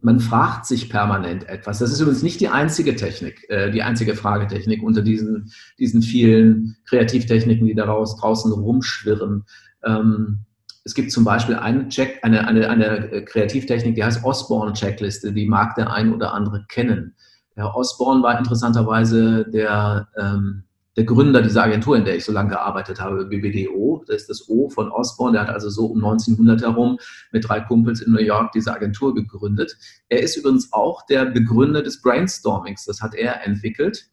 Man 0.01 0.19
fragt 0.19 0.67
sich 0.67 0.87
permanent 0.87 1.49
etwas. 1.49 1.79
Das 1.79 1.91
ist 1.91 1.99
übrigens 1.99 2.21
nicht 2.21 2.39
die 2.39 2.49
einzige 2.49 2.95
Technik, 2.95 3.49
äh, 3.49 3.71
die 3.71 3.81
einzige 3.81 4.15
Fragetechnik 4.15 4.83
unter 4.83 5.01
diesen, 5.01 5.51
diesen 5.79 6.03
vielen 6.03 6.77
Kreativtechniken, 6.85 7.65
die 7.65 7.73
daraus 7.73 8.15
draußen 8.17 8.51
rumschwirren. 8.51 9.43
Ähm, 9.83 10.45
es 10.83 10.93
gibt 10.93 11.11
zum 11.11 11.23
Beispiel 11.23 11.55
eine, 11.55 11.89
Check, 11.89 12.19
eine, 12.21 12.47
eine, 12.47 12.69
eine 12.69 13.25
Kreativtechnik, 13.25 13.95
die 13.95 14.03
heißt 14.03 14.23
Osborne-Checkliste, 14.23 15.33
die 15.33 15.47
mag 15.47 15.73
der 15.73 15.91
ein 15.91 16.13
oder 16.13 16.35
andere 16.35 16.65
kennen. 16.69 17.15
Der 17.55 17.75
Osborne 17.75 18.21
war 18.21 18.37
interessanterweise 18.37 19.49
der 19.49 20.07
ähm, 20.15 20.66
der 20.97 21.03
Gründer 21.03 21.43
dieser 21.43 21.63
Agentur, 21.63 21.95
in 21.95 22.05
der 22.05 22.15
ich 22.15 22.25
so 22.25 22.31
lange 22.31 22.49
gearbeitet 22.49 22.99
habe, 22.99 23.25
BBDO. 23.25 24.03
Das 24.07 24.21
ist 24.21 24.29
das 24.31 24.49
O 24.49 24.67
von 24.67 24.91
Osborne. 24.91 25.33
Der 25.33 25.41
hat 25.43 25.53
also 25.53 25.69
so 25.69 25.85
um 25.85 26.03
1900 26.03 26.63
herum 26.63 26.97
mit 27.31 27.47
drei 27.47 27.59
Kumpels 27.59 28.01
in 28.01 28.11
New 28.11 28.19
York 28.19 28.51
diese 28.51 28.73
Agentur 28.73 29.13
gegründet. 29.13 29.77
Er 30.09 30.23
ist 30.23 30.35
übrigens 30.35 30.73
auch 30.73 31.05
der 31.05 31.25
Begründer 31.25 31.83
des 31.83 32.01
Brainstormings. 32.01 32.83
Das 32.85 33.01
hat 33.01 33.13
er 33.13 33.45
entwickelt. 33.45 34.09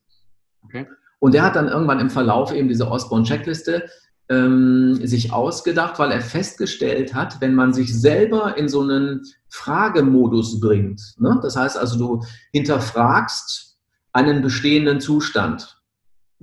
Okay. 0.63 0.87
Und 1.21 1.35
er 1.35 1.45
hat 1.45 1.57
dann 1.57 1.69
irgendwann 1.69 2.01
im 2.01 2.11
Verlauf 2.11 2.53
eben 2.53 2.69
diese 2.69 2.91
Osborne-Checkliste 2.91 3.89
ähm, 4.29 4.99
sich 5.03 5.33
ausgedacht, 5.33 5.99
weil 5.99 6.11
er 6.11 6.21
festgestellt 6.21 7.15
hat, 7.15 7.41
wenn 7.41 7.55
man 7.55 7.73
sich 7.73 7.99
selber 7.99 8.59
in 8.59 8.69
so 8.69 8.83
einen 8.83 9.23
Fragemodus 9.49 10.61
bringt, 10.61 11.01
ne? 11.19 11.39
das 11.43 11.57
heißt 11.57 11.79
also, 11.79 11.99
du 11.99 12.27
hinterfragst 12.53 13.79
einen 14.13 14.43
bestehenden 14.43 15.01
Zustand 15.01 15.79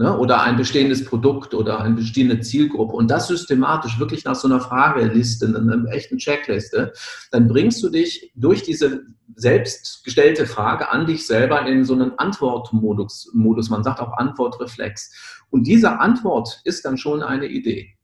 ne? 0.01 0.17
oder 0.17 0.41
ein 0.41 0.57
bestehendes 0.57 1.05
Produkt 1.05 1.53
oder 1.53 1.79
eine 1.79 1.95
bestehende 1.95 2.39
Zielgruppe 2.39 2.95
und 2.95 3.09
das 3.09 3.27
systematisch 3.27 3.99
wirklich 3.99 4.25
nach 4.25 4.35
so 4.35 4.47
einer 4.47 4.59
Frageliste, 4.59 5.45
einer 5.45 5.85
echten 5.91 6.17
Checkliste, 6.17 6.93
dann 7.31 7.47
bringst 7.47 7.81
du 7.83 7.89
dich 7.89 8.31
durch 8.35 8.63
diese 8.63 9.03
selbst 9.35 10.03
gestellte 10.03 10.45
Frage 10.45 10.89
an 10.89 11.05
dich 11.05 11.25
selber 11.25 11.65
in 11.65 11.85
so 11.85 11.93
einen 11.93 12.17
Antwortmodus, 12.17 13.31
Modus. 13.33 13.69
man 13.69 13.83
sagt 13.83 13.99
auch 13.99 14.17
Antwortreflex. 14.17 15.45
Und 15.49 15.67
diese 15.67 15.99
Antwort 15.99 16.61
ist 16.63 16.83
dann 16.85 16.97
schon 16.97 17.23
eine 17.23 17.47
Idee. 17.47 17.95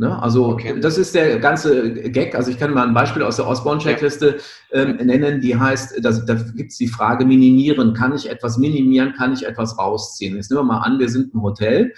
Ne? 0.00 0.20
Also 0.22 0.46
okay. 0.46 0.80
das 0.80 0.96
ist 0.96 1.14
der 1.14 1.38
ganze 1.40 1.92
Gag. 1.92 2.34
Also 2.34 2.50
ich 2.50 2.58
kann 2.58 2.72
mal 2.72 2.88
ein 2.88 2.94
Beispiel 2.94 3.22
aus 3.22 3.36
der 3.36 3.46
Osborne-Checkliste 3.46 4.38
ja. 4.72 4.82
ähm, 4.82 4.96
nennen, 4.96 5.42
die 5.42 5.54
heißt, 5.54 6.02
da, 6.02 6.10
da 6.10 6.34
gibt 6.54 6.72
es 6.72 6.78
die 6.78 6.88
Frage 6.88 7.26
minimieren. 7.26 7.92
Kann 7.92 8.14
ich 8.14 8.30
etwas 8.30 8.56
minimieren? 8.56 9.12
Kann 9.12 9.34
ich 9.34 9.46
etwas 9.46 9.78
rausziehen? 9.78 10.36
Jetzt 10.36 10.50
nehmen 10.50 10.60
wir 10.60 10.72
mal 10.72 10.78
an, 10.78 10.98
wir 10.98 11.10
sind 11.10 11.34
im 11.34 11.42
Hotel 11.42 11.92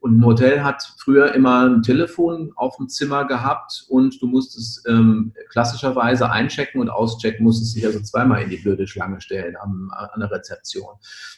Und 0.00 0.18
ein 0.18 0.24
Hotel 0.24 0.64
hat 0.64 0.82
früher 0.98 1.34
immer 1.34 1.66
ein 1.68 1.82
Telefon 1.82 2.52
auf 2.56 2.76
dem 2.78 2.88
Zimmer 2.88 3.26
gehabt 3.26 3.84
und 3.88 4.20
du 4.22 4.26
musstest 4.26 4.88
ähm, 4.88 5.34
klassischerweise 5.50 6.30
einchecken 6.30 6.80
und 6.80 6.88
auschecken, 6.88 7.44
musstest 7.44 7.76
dich 7.76 7.84
also 7.84 8.00
zweimal 8.00 8.42
in 8.42 8.48
die 8.48 8.56
blöde 8.56 8.86
Schlange 8.86 9.20
stellen 9.20 9.56
am, 9.60 9.90
an 9.92 10.20
der 10.20 10.30
Rezeption. 10.30 10.94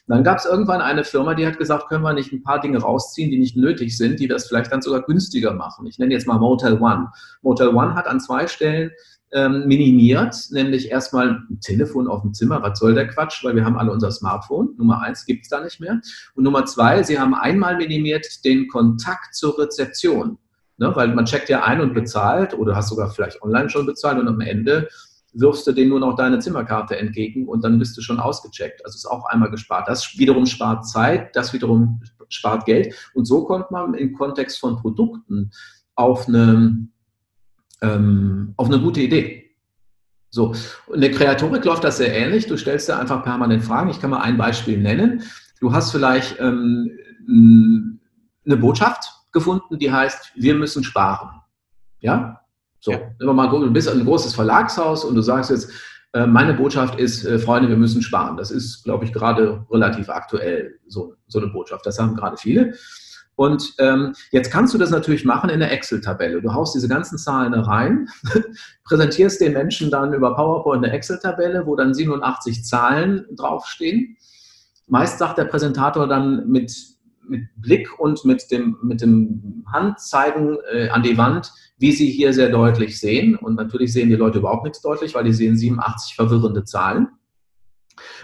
Dann 0.07 0.23
gab 0.23 0.39
es 0.39 0.45
irgendwann 0.45 0.81
eine 0.81 1.03
Firma, 1.03 1.35
die 1.35 1.45
hat 1.45 1.59
gesagt, 1.59 1.89
können 1.89 2.05
wir 2.05 2.13
nicht 2.13 2.33
ein 2.33 2.45
paar 2.45 2.61
Dinge 2.61 2.79
rausziehen, 2.79 3.33
die 3.33 3.39
nicht 3.39 3.57
nötig 3.57 3.97
sind, 3.97 4.21
die 4.21 4.29
das 4.29 4.47
vielleicht 4.47 4.71
dann 4.71 4.81
sogar 4.81 5.03
günstiger 5.03 5.53
machen. 5.55 5.87
Ich 5.87 5.99
nenne 5.99 6.13
jetzt 6.13 6.29
mal 6.29 6.39
Motel 6.39 6.81
One. 6.81 7.11
Motel 7.43 7.69
One 7.69 7.97
hat 7.97 8.07
an 8.07 8.21
zwei 8.21 8.47
Stellen 8.47 8.93
ähm, 9.33 9.67
minimiert, 9.67 10.37
nämlich 10.51 10.91
erstmal 10.91 11.31
ein 11.51 11.59
Telefon 11.61 12.09
auf 12.09 12.23
dem 12.23 12.35
Zimmer, 12.35 12.63
was 12.63 12.79
soll 12.79 12.95
der 12.95 13.09
Quatsch, 13.09 13.43
weil 13.45 13.57
wir 13.57 13.65
haben 13.65 13.79
alle 13.79 13.93
unser 13.93 14.11
Smartphone. 14.11 14.75
Nummer 14.77 15.01
eins 15.01 15.25
gibt 15.25 15.45
es 15.45 15.49
da 15.49 15.63
nicht 15.63 15.81
mehr. 15.81 16.01
Und 16.35 16.45
Nummer 16.45 16.65
zwei, 16.67 17.03
sie 17.03 17.19
haben 17.19 17.35
einmal 17.35 17.77
minimiert 17.77 18.45
den 18.45 18.69
Kontakt 18.69 19.35
zur 19.35 19.59
Rezeption. 19.59 20.39
Ne, 20.79 20.91
weil 20.97 21.15
man 21.15 21.27
checkt 21.27 21.51
ja 21.51 21.65
ein 21.65 21.81
und 21.81 21.93
bezahlt 21.93 22.55
oder 22.55 22.75
hast 22.75 22.89
sogar 22.89 23.11
vielleicht 23.11 23.43
online 23.43 23.69
schon 23.69 23.85
bezahlt 23.85 24.19
und 24.19 24.27
am 24.27 24.41
Ende 24.41 24.89
wirfst 25.35 25.67
du 25.67 25.73
denen 25.73 25.91
nur 25.91 26.01
noch 26.01 26.17
deine 26.17 26.39
Zimmerkarte 26.39 26.97
entgegen 26.97 27.47
und 27.47 27.63
dann 27.63 27.79
bist 27.79 27.97
du 27.97 28.01
schon 28.01 28.19
ausgecheckt. 28.19 28.85
Also 28.85 28.97
ist 28.97 29.07
auch 29.07 29.27
einmal 29.27 29.51
gespart. 29.51 29.89
Das 29.89 30.19
wiederum 30.19 30.47
spart 30.47 30.87
Zeit, 30.87 31.35
das 31.37 31.53
wiederum 31.53 32.01
spart 32.29 32.65
Geld. 32.65 32.95
Und 33.15 33.27
so 33.27 33.45
kommt 33.45 33.71
man 33.71 33.95
im 33.95 34.15
Kontext 34.15 34.59
von 34.59 34.77
Produkten 34.77 35.51
auf 35.95 36.27
eine 36.27 36.89
ähm, 37.83 38.55
auf 38.57 38.69
eine 38.69 38.81
gute 38.81 39.01
Idee. 39.01 39.51
So, 40.31 40.55
in 40.95 41.03
der 41.03 41.11
Kreatorik 41.11 41.65
läuft 41.65 41.85
das 41.85 41.99
sehr 41.99 42.15
ähnlich. 42.15 42.47
Du 42.47 42.57
stellst 42.57 42.89
dir 42.89 42.99
einfach 42.99 43.23
permanent 43.23 43.63
Fragen. 43.63 43.91
Ich 43.91 44.01
kann 44.01 44.11
mal 44.11 44.23
ein 44.23 44.39
Beispiel 44.39 44.79
nennen. 44.79 45.23
Du 45.61 45.75
hast 45.75 45.93
vielleicht 45.93 46.41
ähm, 46.41 46.91
eine 48.47 48.57
Botschaft 48.57 49.13
gefunden, 49.33 49.79
die 49.79 49.93
heißt, 49.93 50.33
wir 50.37 50.55
müssen 50.55 50.85
sparen. 50.85 51.43
Ja? 52.01 52.41
So, 52.81 52.93
ja. 52.93 53.01
wenn 53.19 53.37
mal 53.37 53.49
du 53.49 53.71
bist 53.71 53.89
ein 53.89 54.05
großes 54.05 54.35
Verlagshaus 54.35 55.05
und 55.05 55.15
du 55.15 55.21
sagst 55.21 55.51
jetzt, 55.51 55.71
äh, 56.15 56.27
meine 56.27 56.55
Botschaft 56.55 56.99
ist, 56.99 57.25
äh, 57.25 57.39
Freunde, 57.39 57.69
wir 57.69 57.77
müssen 57.77 58.03
sparen. 58.03 58.37
Das 58.37 58.51
ist, 58.51 58.85
glaube 58.85 59.05
ich, 59.05 59.13
gerade 59.13 59.67
relativ 59.71 60.09
aktuell 60.09 60.79
so, 60.87 61.15
so 61.27 61.41
eine 61.41 61.49
Botschaft. 61.49 61.87
Das 61.87 61.99
haben 61.99 62.17
gerade 62.17 62.37
viele. 62.37 62.75
Und 63.43 63.75
ähm, 63.79 64.15
jetzt 64.31 64.53
kannst 64.53 64.73
du 64.73 64.79
das 64.79 64.91
natürlich 64.91 65.25
machen 65.25 65.51
in 65.51 65.59
der 65.59 65.73
Excel-Tabelle. 65.73 66.41
Du 66.41 66.55
haust 66.55 66.77
diese 66.77 66.87
ganzen 66.87 67.19
Zahlen 67.19 67.53
rein, 67.55 68.07
präsentierst 68.85 69.41
den 69.41 69.55
Menschen 69.55 69.91
dann 69.91 70.15
über 70.15 70.37
PowerPoint 70.37 70.85
eine 70.85 70.95
Excel-Tabelle, 70.95 71.67
wo 71.67 71.75
dann 71.75 71.93
87 71.93 72.65
Zahlen 72.65 73.27
draufstehen. 73.33 74.17
Meist 74.87 75.19
sagt 75.19 75.39
der 75.39 75.47
Präsentator 75.47 76.07
dann 76.07 76.49
mit, 76.49 76.73
mit 77.27 77.49
Blick 77.57 77.99
und 77.99 78.25
mit 78.25 78.49
dem, 78.53 78.77
mit 78.81 79.01
dem 79.01 79.65
Handzeigen 79.73 80.59
äh, 80.73 80.91
an 80.91 81.03
die 81.03 81.19
Wand, 81.19 81.51
wie 81.79 81.91
sie 81.91 82.13
hier 82.13 82.33
sehr 82.33 82.49
deutlich 82.49 83.01
sehen. 83.01 83.35
Und 83.35 83.57
natürlich 83.57 83.93
sehen 83.93 84.09
die 84.09 84.15
Leute 84.15 84.39
überhaupt 84.39 84.63
nichts 84.63 84.83
deutlich, 84.83 85.17
weil 85.17 85.25
die 85.25 85.33
sehen 85.33 85.57
87 85.57 86.15
verwirrende 86.15 86.63
Zahlen. 86.63 87.09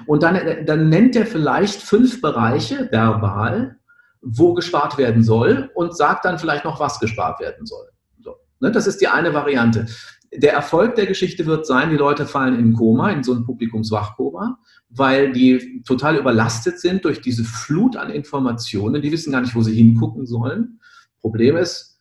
Und 0.06 0.22
dann, 0.22 0.64
dann 0.64 0.88
nennt 0.88 1.16
er 1.16 1.26
vielleicht 1.26 1.82
fünf 1.82 2.20
Bereiche 2.20 2.88
verbal, 2.92 3.78
wo 4.20 4.54
gespart 4.54 4.98
werden 4.98 5.22
soll 5.22 5.70
und 5.74 5.96
sagt 5.96 6.24
dann 6.24 6.38
vielleicht 6.38 6.64
noch, 6.64 6.80
was 6.80 7.00
gespart 7.00 7.40
werden 7.40 7.66
soll. 7.66 7.86
So, 8.20 8.36
ne, 8.60 8.70
das 8.70 8.86
ist 8.86 9.00
die 9.00 9.08
eine 9.08 9.34
Variante. 9.34 9.86
Der 10.32 10.52
Erfolg 10.52 10.94
der 10.96 11.06
Geschichte 11.06 11.46
wird 11.46 11.66
sein, 11.66 11.90
die 11.90 11.96
Leute 11.96 12.26
fallen 12.26 12.58
in 12.58 12.74
Koma, 12.74 13.10
in 13.10 13.22
so 13.22 13.32
ein 13.32 13.44
Publikumswachkoma, 13.44 14.58
weil 14.90 15.32
die 15.32 15.82
total 15.86 16.16
überlastet 16.16 16.80
sind 16.80 17.04
durch 17.04 17.20
diese 17.22 17.44
Flut 17.44 17.96
an 17.96 18.10
Informationen. 18.10 19.00
Die 19.00 19.12
wissen 19.12 19.32
gar 19.32 19.40
nicht, 19.40 19.54
wo 19.54 19.62
sie 19.62 19.74
hingucken 19.74 20.26
sollen. 20.26 20.80
Problem 21.20 21.56
ist, 21.56 21.98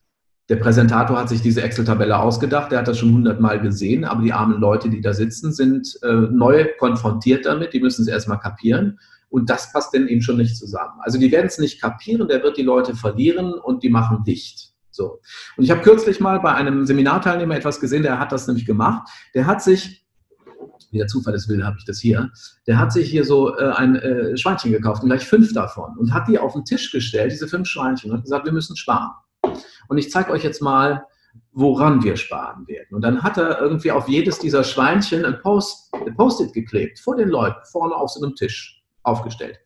der 0.50 0.58
Präsentator 0.58 1.18
hat 1.18 1.30
sich 1.30 1.42
diese 1.42 1.62
Excel-Tabelle 1.62 2.18
ausgedacht, 2.18 2.72
der 2.72 2.80
hat 2.80 2.88
das 2.88 2.98
schon 2.98 3.14
hundertmal 3.14 3.60
gesehen, 3.60 4.06
aber 4.06 4.22
die 4.22 4.32
armen 4.32 4.60
Leute, 4.60 4.90
die 4.90 5.02
da 5.02 5.14
sitzen, 5.14 5.52
sind 5.52 6.00
äh, 6.04 6.14
neu 6.32 6.68
konfrontiert 6.80 7.46
damit, 7.46 7.74
die 7.74 7.82
müssen 7.82 8.04
es 8.04 8.08
erstmal 8.08 8.40
kapieren. 8.40 9.00
Und 9.30 9.50
das 9.50 9.72
passt 9.74 9.94
denn 9.94 10.08
eben 10.08 10.22
schon 10.22 10.38
nicht 10.38 10.56
zusammen. 10.58 11.00
Also 11.02 11.20
die 11.20 11.32
werden 11.32 11.48
es 11.48 11.58
nicht 11.58 11.82
kapieren, 11.82 12.28
der 12.28 12.44
wird 12.44 12.58
die 12.58 12.64
Leute 12.64 12.96
verlieren 12.96 13.54
und 13.54 13.84
die 13.84 13.90
machen 13.90 14.24
dicht. 14.24 14.74
So. 14.90 15.20
Und 15.58 15.64
ich 15.64 15.72
habe 15.72 15.82
kürzlich 15.82 16.20
mal 16.20 16.40
bei 16.40 16.54
einem 16.54 16.86
Seminarteilnehmer 16.86 17.56
etwas 17.56 17.80
gesehen, 17.80 18.04
der 18.04 18.20
hat 18.20 18.32
das 18.32 18.48
nämlich 18.48 18.66
gemacht. 18.66 19.08
Der 19.36 19.46
hat 19.46 19.62
sich 19.62 20.08
wie 20.92 20.98
der 20.98 21.08
Zufall 21.08 21.34
es 21.34 21.50
will, 21.50 21.66
habe 21.66 21.78
ich 21.78 21.86
das 21.86 22.00
hier. 22.00 22.30
Der 22.66 22.80
hat 22.80 22.92
sich 22.92 23.10
hier 23.10 23.26
so 23.26 23.58
äh, 23.58 23.72
ein 23.72 23.96
äh, 23.96 24.38
Schweinchen 24.38 24.72
gekauft 24.72 25.04
und 25.04 25.10
gleich 25.10 25.26
fünf 25.26 25.54
davon 25.54 25.98
und 25.98 26.14
hat 26.14 26.28
die 26.28 26.40
auf 26.40 26.54
den 26.54 26.66
Tisch 26.66 26.92
gestellt, 26.92 27.32
diese 27.32 27.48
fünf 27.48 27.68
Schweinchen, 27.68 28.12
und 28.12 28.18
hat 28.18 28.24
gesagt, 28.24 28.46
wir 28.46 28.54
müssen 28.54 28.76
sparen. 28.76 29.12
Und 29.88 29.98
ich 29.98 30.12
zeige 30.12 30.32
euch 30.32 30.44
jetzt 30.44 30.62
mal, 30.62 31.06
woran 31.52 32.04
wir 32.04 32.16
sparen 32.16 32.68
werden. 32.68 32.96
Und 32.96 33.02
dann 33.02 33.24
hat 33.24 33.38
er 33.38 33.60
irgendwie 33.60 33.92
auf 33.92 34.08
jedes 34.08 34.40
dieser 34.40 34.64
Schweinchen 34.64 35.26
ein 35.26 35.40
Post-it 35.42 36.16
Post 36.16 36.54
geklebt, 36.54 37.00
vor 37.00 37.16
den 37.16 37.30
Leuten, 37.30 37.60
vorne 37.72 37.96
auf 37.96 38.10
so 38.10 38.24
einem 38.24 38.36
Tisch 38.36 38.77
aufgestellt. 39.08 39.60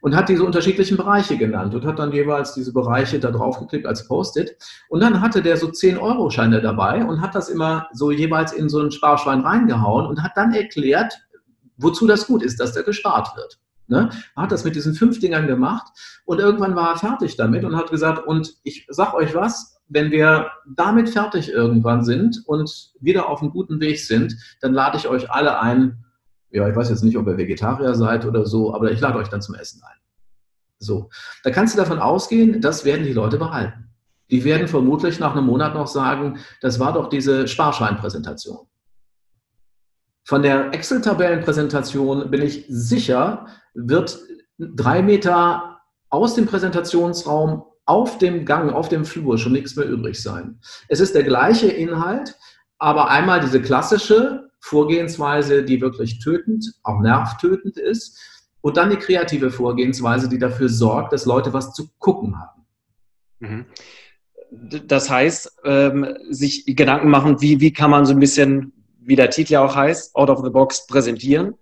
Und 0.00 0.14
hat 0.14 0.28
diese 0.28 0.44
unterschiedlichen 0.44 0.96
Bereiche 0.96 1.36
genannt 1.36 1.74
und 1.74 1.84
hat 1.84 1.98
dann 1.98 2.12
jeweils 2.12 2.54
diese 2.54 2.72
Bereiche 2.72 3.18
da 3.18 3.32
drauf 3.32 3.58
geklickt 3.58 3.84
als 3.84 4.06
Post-it. 4.06 4.56
Und 4.88 5.00
dann 5.00 5.20
hatte 5.20 5.42
der 5.42 5.56
so 5.56 5.66
10-Euro-Scheine 5.66 6.60
dabei 6.60 7.04
und 7.04 7.20
hat 7.20 7.34
das 7.34 7.48
immer 7.48 7.88
so 7.92 8.12
jeweils 8.12 8.52
in 8.52 8.68
so 8.68 8.80
ein 8.80 8.92
Sparschwein 8.92 9.40
reingehauen 9.40 10.06
und 10.06 10.22
hat 10.22 10.36
dann 10.36 10.54
erklärt, 10.54 11.18
wozu 11.78 12.06
das 12.06 12.28
gut 12.28 12.44
ist, 12.44 12.60
dass 12.60 12.74
der 12.74 12.84
gespart 12.84 13.36
wird. 13.36 13.58
Ne? 13.88 14.10
Er 14.36 14.42
hat 14.42 14.52
das 14.52 14.64
mit 14.64 14.76
diesen 14.76 14.94
fünf 14.94 15.18
Dingern 15.18 15.46
gemacht 15.46 15.86
und 16.26 16.38
irgendwann 16.38 16.76
war 16.76 16.90
er 16.90 16.98
fertig 16.98 17.36
damit 17.36 17.64
und 17.64 17.74
hat 17.74 17.90
gesagt, 17.90 18.26
und 18.26 18.54
ich 18.62 18.86
sag 18.88 19.14
euch 19.14 19.34
was, 19.34 19.80
wenn 19.88 20.10
wir 20.10 20.50
damit 20.66 21.08
fertig 21.08 21.50
irgendwann 21.50 22.04
sind 22.04 22.42
und 22.46 22.92
wieder 23.00 23.28
auf 23.28 23.40
einem 23.40 23.50
guten 23.50 23.80
Weg 23.80 23.98
sind, 23.98 24.36
dann 24.60 24.74
lade 24.74 24.98
ich 24.98 25.08
euch 25.08 25.30
alle 25.30 25.60
ein, 25.60 26.04
ja, 26.50 26.68
ich 26.68 26.76
weiß 26.76 26.88
jetzt 26.88 27.04
nicht, 27.04 27.16
ob 27.16 27.26
ihr 27.26 27.36
Vegetarier 27.36 27.94
seid 27.94 28.24
oder 28.24 28.46
so, 28.46 28.74
aber 28.74 28.90
ich 28.90 29.00
lade 29.00 29.18
euch 29.18 29.28
dann 29.28 29.42
zum 29.42 29.54
Essen 29.54 29.82
ein. 29.84 29.96
So, 30.78 31.10
da 31.44 31.50
kannst 31.50 31.74
du 31.74 31.78
davon 31.78 31.98
ausgehen, 31.98 32.60
das 32.60 32.84
werden 32.84 33.04
die 33.04 33.12
Leute 33.12 33.36
behalten. 33.36 33.90
Die 34.30 34.44
werden 34.44 34.68
vermutlich 34.68 35.18
nach 35.18 35.34
einem 35.34 35.46
Monat 35.46 35.74
noch 35.74 35.86
sagen, 35.86 36.38
das 36.60 36.78
war 36.78 36.92
doch 36.92 37.08
diese 37.08 37.48
Sparscheinpräsentation. 37.48 38.66
Von 40.24 40.42
der 40.42 40.72
Excel-Tabellenpräsentation 40.74 42.30
bin 42.30 42.42
ich 42.42 42.66
sicher, 42.68 43.46
wird 43.74 44.18
drei 44.58 45.02
Meter 45.02 45.80
aus 46.10 46.34
dem 46.34 46.46
Präsentationsraum 46.46 47.64
auf 47.86 48.18
dem 48.18 48.44
Gang, 48.44 48.70
auf 48.70 48.90
dem 48.90 49.06
Flur 49.06 49.38
schon 49.38 49.52
nichts 49.52 49.74
mehr 49.76 49.88
übrig 49.88 50.22
sein. 50.22 50.60
Es 50.88 51.00
ist 51.00 51.14
der 51.14 51.22
gleiche 51.22 51.68
Inhalt, 51.68 52.36
aber 52.78 53.08
einmal 53.08 53.40
diese 53.40 53.62
klassische 53.62 54.47
Vorgehensweise, 54.60 55.62
die 55.62 55.80
wirklich 55.80 56.18
tötend, 56.18 56.74
auch 56.82 57.00
nervtötend 57.00 57.76
ist. 57.76 58.18
Und 58.60 58.76
dann 58.76 58.90
die 58.90 58.96
kreative 58.96 59.50
Vorgehensweise, 59.50 60.28
die 60.28 60.38
dafür 60.38 60.68
sorgt, 60.68 61.12
dass 61.12 61.26
Leute 61.26 61.52
was 61.52 61.72
zu 61.72 61.88
gucken 61.98 62.36
haben. 62.38 62.66
Mhm. 63.40 63.66
Das 64.86 65.10
heißt, 65.10 65.58
ähm, 65.64 66.14
sich 66.30 66.64
Gedanken 66.66 67.08
machen, 67.10 67.40
wie, 67.40 67.60
wie 67.60 67.72
kann 67.72 67.90
man 67.90 68.06
so 68.06 68.12
ein 68.12 68.20
bisschen, 68.20 68.72
wie 69.00 69.16
der 69.16 69.30
Titel 69.30 69.54
ja 69.54 69.64
auch 69.64 69.76
heißt, 69.76 70.16
out 70.16 70.30
of 70.30 70.42
the 70.42 70.50
box 70.50 70.86
präsentieren. 70.86 71.54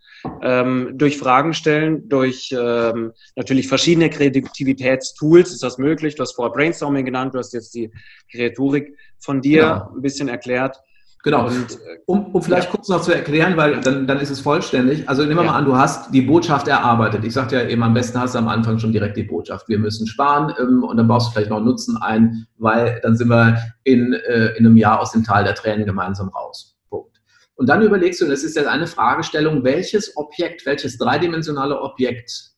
Ähm, 0.43 0.93
durch 0.95 1.19
Fragen 1.19 1.53
stellen, 1.53 2.09
durch 2.09 2.55
ähm, 2.57 3.13
natürlich 3.37 3.69
verschiedene 3.69 4.11
Kreativitätstools 4.11 5.53
ist 5.53 5.63
das 5.63 5.79
möglich. 5.79 6.15
Du 6.15 6.23
hast 6.23 6.35
vorher 6.35 6.53
Brainstorming 6.53 7.05
genannt, 7.05 7.35
du 7.35 7.39
hast 7.39 7.53
jetzt 7.53 7.75
die 7.75 7.91
Kreatorik 8.31 8.97
von 9.19 9.41
dir 9.41 9.63
ja. 9.63 9.91
ein 9.95 10.03
bisschen 10.03 10.29
erklärt. 10.29 10.79
Genau. 11.27 11.49
Und, 11.49 11.73
äh, 11.73 11.99
um, 12.07 12.27
um 12.27 12.41
vielleicht 12.41 12.69
ja. 12.69 12.71
kurz 12.71 12.89
noch 12.89 13.03
zu 13.03 13.13
erklären, 13.13 13.57
weil 13.57 13.81
dann, 13.81 14.07
dann 14.07 14.21
ist 14.21 14.31
es 14.31 14.39
vollständig. 14.39 15.09
Also 15.09 15.23
nehmen 15.23 15.35
wir 15.35 15.45
ja. 15.45 15.51
mal 15.51 15.59
an, 15.59 15.65
du 15.65 15.77
hast 15.77 16.15
die 16.15 16.23
Botschaft 16.23 16.69
erarbeitet. 16.69 17.25
Ich 17.25 17.33
sagte 17.33 17.57
ja 17.57 17.67
eben, 17.67 17.83
am 17.83 17.95
besten 17.95 18.21
hast 18.21 18.37
du 18.37 18.39
am 18.39 18.47
Anfang 18.47 18.79
schon 18.79 18.93
direkt 18.93 19.17
die 19.17 19.25
Botschaft. 19.25 19.69
Wir 19.69 19.81
müssen 19.81 20.07
sparen 20.07 20.55
ähm, 20.61 20.85
und 20.85 20.97
dann 20.97 21.09
baust 21.09 21.27
du 21.27 21.33
vielleicht 21.33 21.51
noch 21.51 21.61
Nutzen 21.61 21.97
ein, 21.97 22.47
weil 22.59 23.01
dann 23.03 23.17
sind 23.17 23.29
wir 23.29 23.61
in, 23.83 24.13
äh, 24.13 24.51
in 24.57 24.67
einem 24.67 24.77
Jahr 24.77 25.01
aus 25.01 25.11
dem 25.11 25.25
Tal 25.25 25.43
der 25.43 25.57
Tränen 25.57 25.85
gemeinsam 25.85 26.29
raus. 26.29 26.77
Punkt. 26.91 27.21
Und 27.57 27.69
dann 27.69 27.83
überlegst 27.83 28.21
du, 28.21 28.27
das 28.27 28.45
ist 28.45 28.55
jetzt 28.55 28.69
eine 28.69 28.87
Fragestellung, 28.87 29.65
welches 29.65 30.17
Objekt, 30.17 30.65
welches 30.65 30.97
dreidimensionale 30.97 31.83
Objekt 31.83 32.53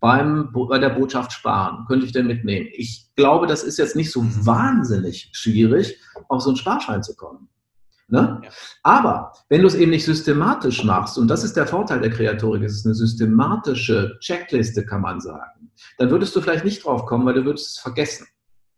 beim, 0.00 0.50
bei 0.50 0.78
der 0.78 0.88
Botschaft 0.88 1.30
sparen 1.32 1.84
könnte 1.88 2.06
ich 2.06 2.12
denn 2.12 2.26
mitnehmen? 2.26 2.68
Ich 2.72 3.10
glaube, 3.16 3.46
das 3.46 3.64
ist 3.64 3.78
jetzt 3.78 3.96
nicht 3.96 4.10
so 4.10 4.24
wahnsinnig 4.46 5.28
schwierig, 5.32 6.00
auf 6.30 6.40
so 6.40 6.48
einen 6.48 6.56
Sparschein 6.56 7.02
zu 7.02 7.14
kommen. 7.16 7.50
Ne? 8.08 8.40
Ja. 8.42 8.50
Aber 8.82 9.32
wenn 9.48 9.62
du 9.62 9.66
es 9.66 9.74
eben 9.74 9.90
nicht 9.90 10.04
systematisch 10.04 10.84
machst, 10.84 11.16
und 11.18 11.28
das 11.28 11.42
ist 11.42 11.56
der 11.56 11.66
Vorteil 11.66 12.00
der 12.00 12.10
Kreatorik, 12.10 12.62
es 12.62 12.76
ist 12.76 12.86
eine 12.86 12.94
systematische 12.94 14.16
Checkliste, 14.20 14.84
kann 14.84 15.00
man 15.00 15.20
sagen, 15.20 15.70
dann 15.98 16.10
würdest 16.10 16.36
du 16.36 16.40
vielleicht 16.40 16.64
nicht 16.64 16.84
drauf 16.84 17.06
kommen, 17.06 17.24
weil 17.24 17.34
du 17.34 17.44
würdest 17.44 17.76
es 17.76 17.78
vergessen. 17.78 18.26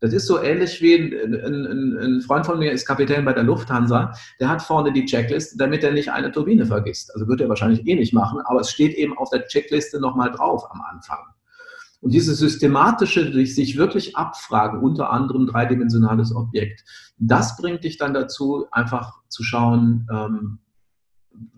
Das 0.00 0.12
ist 0.12 0.26
so 0.26 0.40
ähnlich 0.40 0.80
wie 0.82 0.94
ein, 0.94 1.34
ein, 1.34 1.98
ein, 1.98 2.20
Freund 2.20 2.44
von 2.44 2.58
mir 2.58 2.70
ist 2.70 2.86
Kapitän 2.86 3.24
bei 3.24 3.32
der 3.32 3.44
Lufthansa, 3.44 4.12
der 4.38 4.48
hat 4.48 4.60
vorne 4.60 4.92
die 4.92 5.06
Checkliste, 5.06 5.56
damit 5.56 5.82
er 5.82 5.92
nicht 5.92 6.10
eine 6.10 6.30
Turbine 6.30 6.66
vergisst. 6.66 7.12
Also 7.14 7.26
wird 7.26 7.40
er 7.40 7.48
wahrscheinlich 7.48 7.86
eh 7.86 7.94
nicht 7.94 8.12
machen, 8.12 8.40
aber 8.44 8.60
es 8.60 8.70
steht 8.70 8.94
eben 8.94 9.16
auf 9.16 9.30
der 9.30 9.46
Checkliste 9.46 9.98
nochmal 9.98 10.30
drauf 10.30 10.64
am 10.70 10.82
Anfang. 10.82 11.18
Und 12.06 12.12
diese 12.12 12.36
systematische, 12.36 13.32
sich 13.46 13.76
wirklich 13.76 14.16
abfragen, 14.16 14.78
unter 14.78 15.10
anderem 15.10 15.48
dreidimensionales 15.48 16.32
Objekt, 16.32 16.84
das 17.18 17.56
bringt 17.56 17.82
dich 17.82 17.98
dann 17.98 18.14
dazu, 18.14 18.66
einfach 18.70 19.14
zu 19.28 19.42
schauen, 19.42 20.06
ähm, 20.12 20.58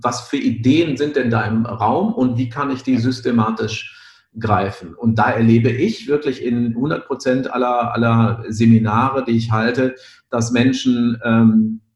was 0.01 0.23
für 0.23 0.39
Ideen 0.39 0.97
sind 0.97 1.17
denn 1.17 1.29
da 1.29 1.45
im 1.45 1.67
Raum 1.67 2.15
und 2.15 2.39
wie 2.39 2.49
kann 2.49 2.71
ich 2.71 2.83
die 2.83 2.97
systematisch 2.97 3.95
greifen. 4.39 4.95
Und 4.95 5.19
da 5.19 5.33
erlebe 5.33 5.69
ich 5.69 6.09
wirklich 6.09 6.43
in 6.43 6.69
100 6.69 7.07
Prozent 7.07 7.53
aller, 7.53 7.93
aller 7.93 8.43
Seminare, 8.49 9.27
die 9.27 9.37
ich 9.37 9.51
halte, 9.53 9.97
dass 10.31 10.51
Menschen 10.51 11.21
ähm, 11.25 11.83
äh, 11.83 11.88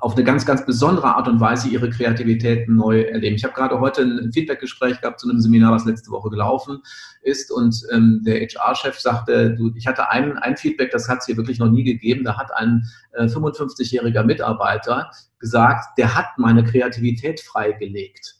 auf 0.00 0.14
eine 0.14 0.24
ganz, 0.24 0.44
ganz 0.44 0.66
besondere 0.66 1.14
Art 1.14 1.28
und 1.28 1.40
Weise 1.40 1.68
ihre 1.68 1.88
Kreativität 1.88 2.68
neu 2.68 3.02
erleben. 3.02 3.36
Ich 3.36 3.44
habe 3.44 3.54
gerade 3.54 3.80
heute 3.80 4.02
ein 4.02 4.32
Feedbackgespräch 4.32 5.00
gehabt 5.00 5.20
zu 5.20 5.28
einem 5.28 5.40
Seminar, 5.40 5.72
was 5.72 5.84
letzte 5.84 6.10
Woche 6.10 6.30
gelaufen 6.30 6.82
ist 7.22 7.50
und 7.50 7.82
ähm, 7.92 8.22
der 8.24 8.40
HR-Chef 8.40 8.98
sagte, 8.98 9.54
du, 9.54 9.72
ich 9.76 9.86
hatte 9.86 10.10
ein, 10.10 10.36
ein 10.38 10.56
Feedback, 10.56 10.90
das 10.90 11.08
hat 11.08 11.18
es 11.20 11.26
hier 11.26 11.36
wirklich 11.36 11.58
noch 11.58 11.70
nie 11.70 11.84
gegeben, 11.84 12.24
da 12.24 12.36
hat 12.36 12.52
ein 12.54 12.84
äh, 13.12 13.24
55-jähriger 13.24 14.24
Mitarbeiter 14.24 15.10
gesagt, 15.38 15.98
der 15.98 16.16
hat 16.16 16.26
meine 16.36 16.64
Kreativität 16.64 17.40
freigelegt. 17.40 18.36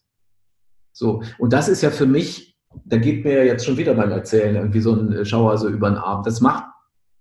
So, 0.92 1.22
und 1.38 1.52
das 1.52 1.68
ist 1.68 1.82
ja 1.82 1.90
für 1.90 2.06
mich, 2.06 2.58
da 2.84 2.96
geht 2.96 3.24
mir 3.24 3.44
jetzt 3.46 3.64
schon 3.64 3.76
wieder 3.76 3.94
beim 3.94 4.10
Erzählen 4.10 4.56
irgendwie 4.56 4.80
so 4.80 4.94
ein 4.94 5.24
Schauer 5.24 5.56
so 5.58 5.68
über 5.68 5.88
den 5.88 5.98
Arm. 5.98 6.22
Das 6.24 6.40
macht 6.40 6.64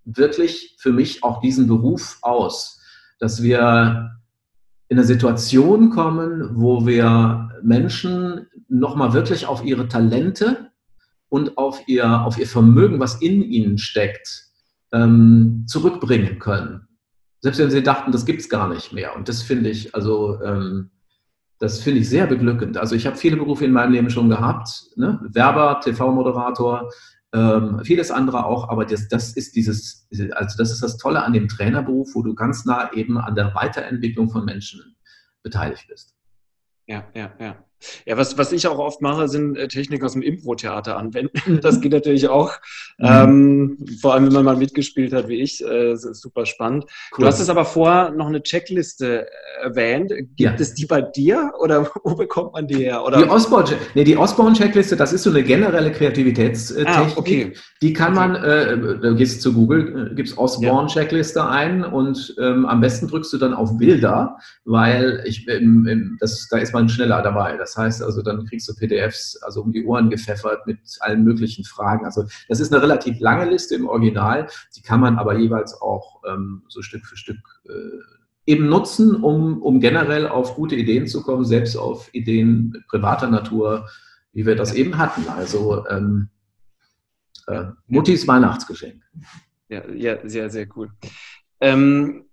wirklich 0.04 0.76
für 0.78 0.92
mich 0.92 1.22
auch 1.22 1.40
diesen 1.40 1.66
Beruf 1.66 2.18
aus 2.22 2.81
dass 3.22 3.40
wir 3.40 4.18
in 4.88 4.98
eine 4.98 5.06
Situation 5.06 5.90
kommen, 5.90 6.50
wo 6.54 6.86
wir 6.86 7.50
Menschen 7.62 8.48
nochmal 8.68 9.12
wirklich 9.12 9.46
auf 9.46 9.64
ihre 9.64 9.86
Talente 9.86 10.72
und 11.28 11.56
auf 11.56 11.86
ihr, 11.86 12.22
auf 12.22 12.36
ihr 12.36 12.48
Vermögen, 12.48 12.98
was 12.98 13.22
in 13.22 13.40
ihnen 13.42 13.78
steckt, 13.78 14.48
ähm, 14.90 15.64
zurückbringen 15.68 16.40
können. 16.40 16.88
Selbst 17.38 17.60
wenn 17.60 17.70
sie 17.70 17.84
dachten, 17.84 18.10
das 18.10 18.26
gibt 18.26 18.40
es 18.40 18.48
gar 18.48 18.68
nicht 18.68 18.92
mehr. 18.92 19.14
Und 19.14 19.28
das 19.28 19.40
finde 19.40 19.70
ich, 19.70 19.94
also 19.94 20.42
ähm, 20.42 20.90
das 21.60 21.78
finde 21.78 22.00
ich 22.00 22.08
sehr 22.08 22.26
beglückend. 22.26 22.76
Also 22.76 22.96
ich 22.96 23.06
habe 23.06 23.16
viele 23.16 23.36
Berufe 23.36 23.64
in 23.64 23.72
meinem 23.72 23.92
Leben 23.92 24.10
schon 24.10 24.28
gehabt, 24.28 24.68
ne? 24.96 25.20
Werber, 25.30 25.80
TV-Moderator, 25.80 26.90
ähm, 27.34 27.80
vieles 27.84 28.10
andere 28.10 28.44
auch, 28.44 28.68
aber 28.68 28.84
das, 28.84 29.08
das 29.08 29.32
ist 29.32 29.56
dieses, 29.56 30.06
also 30.32 30.58
das 30.58 30.70
ist 30.70 30.82
das 30.82 30.98
Tolle 30.98 31.22
an 31.22 31.32
dem 31.32 31.48
Trainerberuf, 31.48 32.14
wo 32.14 32.22
du 32.22 32.34
ganz 32.34 32.64
nah 32.64 32.92
eben 32.92 33.18
an 33.18 33.34
der 33.34 33.54
Weiterentwicklung 33.54 34.30
von 34.30 34.44
Menschen 34.44 34.96
beteiligt 35.42 35.86
bist. 35.88 36.14
Ja, 36.86 37.08
ja, 37.14 37.32
ja. 37.38 37.64
Ja, 38.06 38.16
was, 38.16 38.38
was 38.38 38.52
ich 38.52 38.66
auch 38.66 38.78
oft 38.78 39.00
mache, 39.00 39.28
sind 39.28 39.56
äh, 39.56 39.68
Techniken 39.68 40.04
aus 40.04 40.12
dem 40.12 40.22
Impro-Theater 40.22 40.96
anwenden. 40.96 41.60
Das 41.62 41.80
geht 41.80 41.92
natürlich 41.92 42.28
auch. 42.28 42.52
Mhm. 42.98 43.06
Ähm, 43.06 43.86
vor 44.00 44.14
allem, 44.14 44.26
wenn 44.26 44.32
man 44.32 44.44
mal 44.44 44.56
mitgespielt 44.56 45.12
hat, 45.12 45.28
wie 45.28 45.40
ich. 45.40 45.64
Äh, 45.64 45.96
super 45.96 46.46
spannend. 46.46 46.84
Cool. 47.12 47.22
Du 47.22 47.26
hast 47.26 47.40
es 47.40 47.48
aber 47.48 47.64
vorher 47.64 48.10
noch 48.10 48.26
eine 48.26 48.42
Checkliste 48.42 49.26
äh, 49.26 49.64
erwähnt. 49.64 50.10
Gibt 50.10 50.40
ja. 50.40 50.54
es 50.54 50.74
die 50.74 50.86
bei 50.86 51.02
dir 51.02 51.52
oder 51.60 51.90
wo 52.04 52.14
bekommt 52.14 52.52
man 52.52 52.66
die 52.66 52.76
her? 52.76 53.04
Oder? 53.04 53.18
Die 53.18 54.16
Osborne-Checkliste, 54.16 54.94
nee, 54.94 54.98
das 54.98 55.12
ist 55.12 55.22
so 55.22 55.30
eine 55.30 55.42
generelle 55.42 55.92
Kreativitätstechnik. 55.92 56.88
Ah, 56.88 57.12
okay. 57.16 57.52
Die 57.80 57.92
kann 57.92 58.14
man, 58.14 58.36
äh, 58.36 58.98
da 59.00 59.12
gehst 59.12 59.36
du 59.36 59.50
zu 59.50 59.54
Google, 59.54 60.10
äh, 60.12 60.14
gibst 60.14 60.36
Osborne-Checkliste 60.38 61.40
ja. 61.40 61.48
ein 61.50 61.84
und 61.84 62.34
ähm, 62.40 62.66
am 62.66 62.80
besten 62.80 63.08
drückst 63.08 63.32
du 63.32 63.38
dann 63.38 63.54
auf 63.54 63.76
Bilder, 63.76 64.38
weil 64.64 65.22
ich, 65.26 65.46
ähm, 65.48 66.16
das, 66.20 66.48
da 66.50 66.58
ist 66.58 66.72
man 66.72 66.88
schneller 66.88 67.22
dabei. 67.22 67.56
Das 67.56 67.71
das 67.72 67.76
heißt 67.76 68.02
also, 68.02 68.22
dann 68.22 68.44
kriegst 68.46 68.68
du 68.68 68.74
PDFs 68.74 69.36
also 69.42 69.62
um 69.62 69.72
die 69.72 69.84
Ohren 69.86 70.10
gepfeffert 70.10 70.66
mit 70.66 70.78
allen 71.00 71.24
möglichen 71.24 71.64
Fragen. 71.64 72.04
Also 72.04 72.24
das 72.48 72.60
ist 72.60 72.72
eine 72.72 72.82
relativ 72.82 73.18
lange 73.18 73.50
Liste 73.50 73.74
im 73.74 73.88
Original. 73.88 74.48
Die 74.76 74.82
kann 74.82 75.00
man 75.00 75.16
aber 75.16 75.38
jeweils 75.38 75.80
auch 75.80 76.22
ähm, 76.28 76.64
so 76.68 76.82
Stück 76.82 77.06
für 77.06 77.16
Stück 77.16 77.38
äh, 77.66 77.72
eben 78.44 78.68
nutzen, 78.68 79.16
um, 79.16 79.62
um 79.62 79.80
generell 79.80 80.28
auf 80.28 80.54
gute 80.54 80.76
Ideen 80.76 81.06
zu 81.06 81.22
kommen, 81.22 81.46
selbst 81.46 81.76
auf 81.76 82.12
Ideen 82.12 82.84
privater 82.88 83.28
Natur, 83.28 83.88
wie 84.34 84.44
wir 84.44 84.56
das 84.56 84.74
eben 84.74 84.98
hatten. 84.98 85.26
Also 85.30 85.86
ähm, 85.88 86.28
äh, 87.46 87.64
Muttis 87.86 88.28
Weihnachtsgeschenk. 88.28 89.02
Ja, 89.70 89.88
ja, 89.90 90.18
sehr, 90.28 90.50
sehr 90.50 90.66
cool. 90.76 90.90
Ähm, 91.60 92.24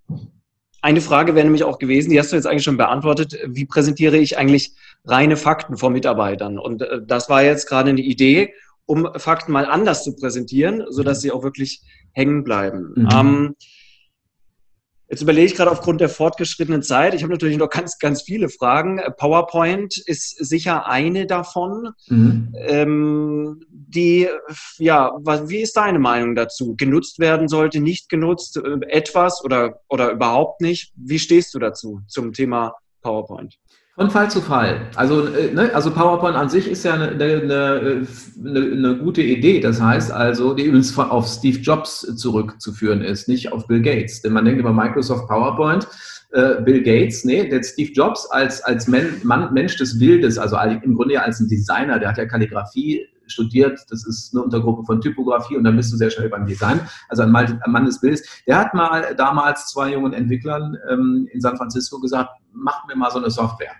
eine 0.82 1.00
Frage 1.00 1.34
wäre 1.34 1.44
nämlich 1.44 1.64
auch 1.64 1.78
gewesen, 1.78 2.10
die 2.10 2.18
hast 2.18 2.32
du 2.32 2.36
jetzt 2.36 2.46
eigentlich 2.46 2.64
schon 2.64 2.78
beantwortet. 2.78 3.36
Wie 3.46 3.66
präsentiere 3.66 4.16
ich 4.16 4.38
eigentlich 4.38 4.74
reine 5.04 5.36
Fakten 5.36 5.76
vor 5.76 5.90
Mitarbeitern? 5.90 6.58
Und 6.58 6.82
äh, 6.82 7.00
das 7.04 7.28
war 7.28 7.42
jetzt 7.42 7.68
gerade 7.68 7.90
eine 7.90 8.00
Idee, 8.00 8.54
um 8.86 9.08
Fakten 9.16 9.52
mal 9.52 9.66
anders 9.66 10.04
zu 10.04 10.16
präsentieren, 10.16 10.84
sodass 10.88 11.20
sie 11.20 11.30
auch 11.30 11.42
wirklich 11.42 11.82
hängen 12.12 12.44
bleiben. 12.44 12.92
Mhm. 12.96 13.08
Ähm, 13.12 13.54
Jetzt 15.10 15.22
überlege 15.22 15.46
ich 15.46 15.56
gerade 15.56 15.72
aufgrund 15.72 16.00
der 16.00 16.08
fortgeschrittenen 16.08 16.84
Zeit. 16.84 17.14
Ich 17.14 17.24
habe 17.24 17.32
natürlich 17.32 17.56
noch 17.56 17.68
ganz, 17.68 17.98
ganz 17.98 18.22
viele 18.22 18.48
Fragen. 18.48 19.00
PowerPoint 19.16 19.98
ist 19.98 20.36
sicher 20.38 20.86
eine 20.86 21.26
davon. 21.26 21.88
Mhm. 22.06 22.54
Ähm, 22.54 23.60
die, 23.68 24.28
ja, 24.78 25.10
was, 25.16 25.48
wie 25.48 25.62
ist 25.62 25.76
deine 25.76 25.98
Meinung 25.98 26.36
dazu? 26.36 26.76
Genutzt 26.76 27.18
werden 27.18 27.48
sollte, 27.48 27.80
nicht 27.80 28.08
genutzt, 28.08 28.56
äh, 28.58 28.86
etwas 28.86 29.44
oder, 29.44 29.80
oder 29.88 30.12
überhaupt 30.12 30.60
nicht? 30.60 30.92
Wie 30.94 31.18
stehst 31.18 31.54
du 31.54 31.58
dazu 31.58 32.02
zum 32.06 32.32
Thema 32.32 32.76
PowerPoint? 33.02 33.58
Von 33.96 34.10
Fall 34.10 34.30
zu 34.30 34.40
Fall. 34.40 34.88
Also, 34.94 35.26
äh, 35.26 35.52
ne, 35.52 35.74
also 35.74 35.90
PowerPoint 35.90 36.36
an 36.36 36.48
sich 36.48 36.68
ist 36.68 36.84
ja 36.84 36.94
eine, 36.94 37.08
eine, 37.08 38.06
eine, 38.38 38.60
eine, 38.60 38.98
gute 38.98 39.20
Idee. 39.20 39.60
Das 39.60 39.80
heißt 39.80 40.12
also, 40.12 40.54
die 40.54 40.64
übrigens 40.64 40.96
auf 40.96 41.26
Steve 41.26 41.58
Jobs 41.58 42.00
zurückzuführen 42.16 43.02
ist, 43.02 43.28
nicht 43.28 43.52
auf 43.52 43.66
Bill 43.66 43.82
Gates. 43.82 44.22
Denn 44.22 44.32
man 44.32 44.44
denkt 44.44 44.60
über 44.60 44.72
Microsoft 44.72 45.28
PowerPoint, 45.28 45.86
äh, 46.32 46.62
Bill 46.62 46.82
Gates, 46.82 47.24
nee, 47.24 47.48
der 47.48 47.62
Steve 47.62 47.92
Jobs 47.92 48.26
als, 48.30 48.62
als 48.62 48.86
Men, 48.86 49.20
Mann, 49.24 49.52
Mensch 49.52 49.76
des 49.76 49.98
Bildes, 49.98 50.38
also 50.38 50.56
im 50.56 50.94
Grunde 50.94 51.14
ja 51.14 51.22
als 51.22 51.40
ein 51.40 51.48
Designer, 51.48 51.98
der 51.98 52.10
hat 52.10 52.18
ja 52.18 52.26
Kalligrafie 52.26 53.06
studiert, 53.30 53.80
das 53.88 54.06
ist 54.06 54.34
eine 54.34 54.42
Untergruppe 54.44 54.84
von 54.84 55.00
Typografie 55.00 55.56
und 55.56 55.64
dann 55.64 55.76
bist 55.76 55.92
du 55.92 55.96
sehr 55.96 56.10
schnell 56.10 56.28
beim 56.28 56.46
Design, 56.46 56.80
also 57.08 57.22
ein 57.22 57.30
Mann 57.30 57.84
des 57.84 58.00
Bildes. 58.00 58.22
Der 58.46 58.58
hat 58.58 58.74
mal 58.74 59.14
damals 59.16 59.66
zwei 59.68 59.92
jungen 59.92 60.12
Entwicklern 60.12 60.76
ähm, 60.90 61.28
in 61.32 61.40
San 61.40 61.56
Francisco 61.56 62.00
gesagt, 62.00 62.30
macht 62.52 62.86
mir 62.88 62.96
mal 62.96 63.10
so 63.10 63.18
eine 63.18 63.30
Software. 63.30 63.72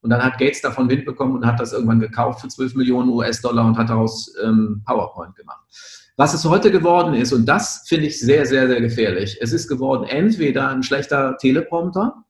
Und 0.00 0.10
dann 0.10 0.22
hat 0.22 0.38
Gates 0.38 0.60
davon 0.60 0.88
Wind 0.88 1.04
bekommen 1.04 1.34
und 1.34 1.46
hat 1.46 1.58
das 1.58 1.72
irgendwann 1.72 2.00
gekauft 2.00 2.40
für 2.40 2.48
12 2.48 2.76
Millionen 2.76 3.10
US-Dollar 3.10 3.66
und 3.66 3.76
hat 3.76 3.90
daraus 3.90 4.32
ähm, 4.44 4.82
PowerPoint 4.86 5.34
gemacht. 5.34 5.64
Was 6.16 6.34
es 6.34 6.44
heute 6.44 6.70
geworden 6.70 7.14
ist, 7.14 7.32
und 7.32 7.46
das 7.46 7.84
finde 7.86 8.06
ich 8.06 8.18
sehr, 8.18 8.44
sehr, 8.46 8.66
sehr 8.68 8.80
gefährlich, 8.80 9.38
es 9.40 9.52
ist 9.52 9.68
geworden 9.68 10.04
entweder 10.04 10.68
ein 10.68 10.82
schlechter 10.82 11.36
Teleprompter, 11.36 12.24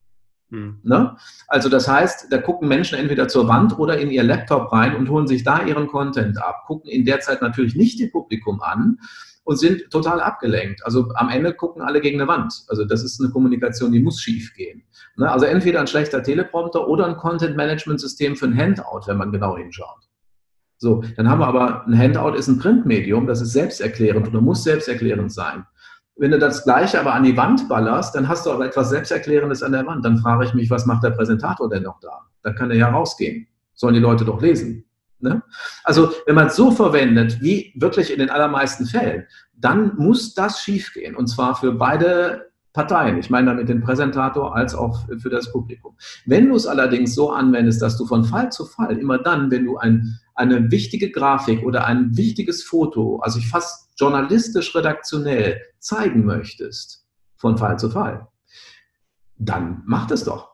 hm. 0.51 0.79
Ne? 0.83 1.17
Also 1.47 1.69
das 1.69 1.89
heißt, 1.89 2.29
da 2.31 2.39
gucken 2.39 2.69
Menschen 2.69 2.99
entweder 2.99 3.29
zur 3.29 3.49
Wand 3.49 3.79
oder 3.79 3.99
in 3.99 4.11
ihr 4.11 4.23
Laptop 4.23 4.73
rein 4.73 4.97
und 4.97 5.11
holen 5.11 5.27
sich 5.27 5.45
da 5.45 5.63
ihren 5.63 5.89
Content 5.89 6.43
ab, 6.43 6.65
gucken 6.67 6.91
in 6.91 7.05
der 7.05 7.21
Zeit 7.21 7.43
natürlich 7.43 7.75
nicht 7.75 8.01
ihr 8.01 8.11
Publikum 8.11 8.63
an 8.63 8.99
und 9.45 9.59
sind 9.59 9.91
total 9.91 10.21
abgelenkt. 10.21 10.85
Also 10.85 11.11
am 11.15 11.29
Ende 11.29 11.53
gucken 11.53 11.83
alle 11.83 12.01
gegen 12.01 12.21
eine 12.21 12.29
Wand. 12.29 12.65
Also 12.69 12.85
das 12.85 13.03
ist 13.03 13.21
eine 13.21 13.31
Kommunikation, 13.31 13.93
die 13.93 14.01
muss 14.01 14.21
schief 14.21 14.55
gehen. 14.55 14.85
Ne? 15.17 15.31
Also 15.31 15.45
entweder 15.45 15.81
ein 15.81 15.87
schlechter 15.87 16.23
Teleprompter 16.23 16.89
oder 16.89 17.07
ein 17.07 17.17
Content-Management-System 17.17 18.37
für 18.37 18.47
ein 18.47 18.57
Handout, 18.57 19.07
wenn 19.07 19.19
man 19.19 19.33
genau 19.33 19.57
hinschaut. 19.57 20.09
So, 20.79 21.03
dann 21.17 21.29
haben 21.29 21.41
wir 21.41 21.49
aber 21.49 21.87
ein 21.87 21.99
Handout 21.99 22.37
ist 22.37 22.47
ein 22.47 22.59
Printmedium, 22.59 23.27
das 23.27 23.41
ist 23.41 23.53
selbsterklärend 23.53 24.29
oder 24.29 24.41
muss 24.41 24.63
selbsterklärend 24.63 25.33
sein. 25.33 25.65
Wenn 26.19 26.33
du 26.33 26.39
das 26.39 26.65
Gleiche 26.65 26.99
aber 26.99 27.15
an 27.15 27.23
die 27.23 27.37
Wand 27.37 27.69
ballerst, 27.69 28.15
dann 28.15 28.29
hast 28.29 28.45
du 28.45 28.51
aber 28.51 28.67
etwas 28.67 28.91
Selbsterklärendes 28.91 29.63
an 29.63 29.73
der 29.73 29.87
Wand. 29.87 30.05
Dann 30.05 30.19
frage 30.19 30.45
ich 30.45 30.55
mich, 30.55 30.69
was 30.69 30.85
macht 30.85 31.05
der 31.05 31.11
Präsentator 31.11 31.71
denn 31.71 31.85
noch 31.85 32.01
da? 32.01 32.27
Dann 32.43 32.57
kann 32.57 32.71
er 32.71 32.77
ja 32.77 32.89
rausgehen. 32.91 33.47
Sollen 33.75 33.95
die 33.95 34.01
Leute 34.01 34.25
doch 34.25 34.43
lesen. 34.43 34.85
Ne? 35.21 35.43
Also 35.85 36.13
wenn 36.27 36.35
man 36.35 36.49
es 36.49 36.57
so 36.57 36.73
verwendet, 36.73 37.41
wie 37.41 37.73
wirklich 37.77 38.13
in 38.13 38.19
den 38.19 38.31
allermeisten 38.31 38.87
Fällen, 38.87 39.27
dann 39.55 39.97
muss 39.97 40.35
das 40.35 40.61
schiefgehen. 40.61 41.15
Und 41.15 41.29
zwar 41.29 41.55
für 41.55 41.73
beide 41.73 42.48
Parteien. 42.79 43.19
Ich 43.19 43.29
meine 43.29 43.49
damit 43.49 43.69
den 43.69 43.81
Präsentator 43.81 44.55
als 44.55 44.73
auch 44.73 45.01
für 45.19 45.31
das 45.31 45.51
Publikum. 45.51 45.97
Wenn 46.27 46.49
du 46.49 46.55
es 46.55 46.65
allerdings 46.65 47.13
so 47.13 47.33
anwendest, 47.33 47.83
dass 47.83 47.99
du 47.99 48.07
von 48.07 48.23
Fall 48.23 48.53
zu 48.53 48.67
Fall 48.67 48.97
immer 48.99 49.19
dann, 49.19 49.51
wenn 49.51 49.65
du 49.65 49.79
ein, 49.79 50.21
eine 50.37 50.71
wichtige 50.71 51.11
Grafik 51.11 51.65
oder 51.65 51.87
ein 51.87 52.17
wichtiges 52.17 52.63
Foto, 52.63 53.19
also 53.19 53.41
ich 53.41 53.49
fast 53.49 53.91
journalistisch 53.99 54.77
redaktionell 54.77 55.61
zeigen 55.81 56.25
möchtest, 56.25 57.05
von 57.35 57.59
Fall 57.59 57.81
zu 57.81 57.91
Fall, 57.91 58.29
dann 59.39 59.83
mach 59.85 60.07
das 60.07 60.23
doch. 60.23 60.53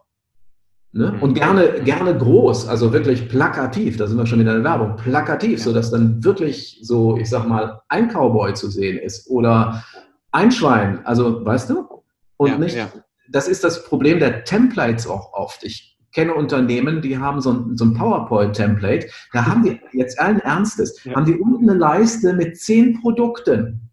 Ne? 0.93 1.13
Mhm. 1.13 1.23
Und 1.23 1.35
gerne, 1.35 1.83
gerne 1.85 2.17
groß, 2.17 2.69
also 2.69 2.95
wirklich 2.95 3.29
plakativ, 3.29 3.99
da 3.99 4.07
sind 4.07 4.17
wir 4.17 4.25
schon 4.25 4.41
in 4.41 4.47
der 4.47 4.65
Werbung, 4.65 4.97
plakativ, 4.97 5.63
sodass 5.63 5.91
dann 5.91 6.25
wirklich 6.25 6.79
so, 6.81 7.19
ich 7.19 7.29
sag 7.29 7.47
mal, 7.47 7.83
ein 7.91 8.09
Cowboy 8.09 8.55
zu 8.55 8.71
sehen 8.71 8.97
ist 8.97 9.29
oder 9.29 9.85
ein 10.33 10.51
Schwein, 10.51 11.05
also 11.05 11.45
weißt 11.45 11.69
du? 11.69 11.94
Und 12.37 12.51
ja, 12.51 12.59
nicht, 12.59 12.77
ja. 12.77 12.93
das 13.31 13.49
ist 13.49 13.65
das 13.65 13.85
Problem 13.85 14.19
der 14.19 14.45
Templates 14.45 15.07
auch 15.07 15.33
oft. 15.33 15.65
Ich 15.65 15.99
kenne 16.13 16.35
Unternehmen, 16.35 17.03
die 17.03 17.19
haben 17.19 17.41
so 17.41 17.53
ein, 17.53 17.77
so 17.77 17.85
ein 17.85 17.95
PowerPoint-Template. 17.95 19.09
Da 19.33 19.47
haben 19.47 19.63
die 19.65 19.81
jetzt 19.99 20.19
allen 20.21 20.41
Ernstes, 20.41 21.05
ja. 21.05 21.15
haben 21.15 21.27
die 21.27 21.39
unten 21.39 21.69
eine 21.69 21.79
Leiste 21.79 22.33
mit 22.33 22.59
zehn 22.59 23.01
Produkten, 23.01 23.91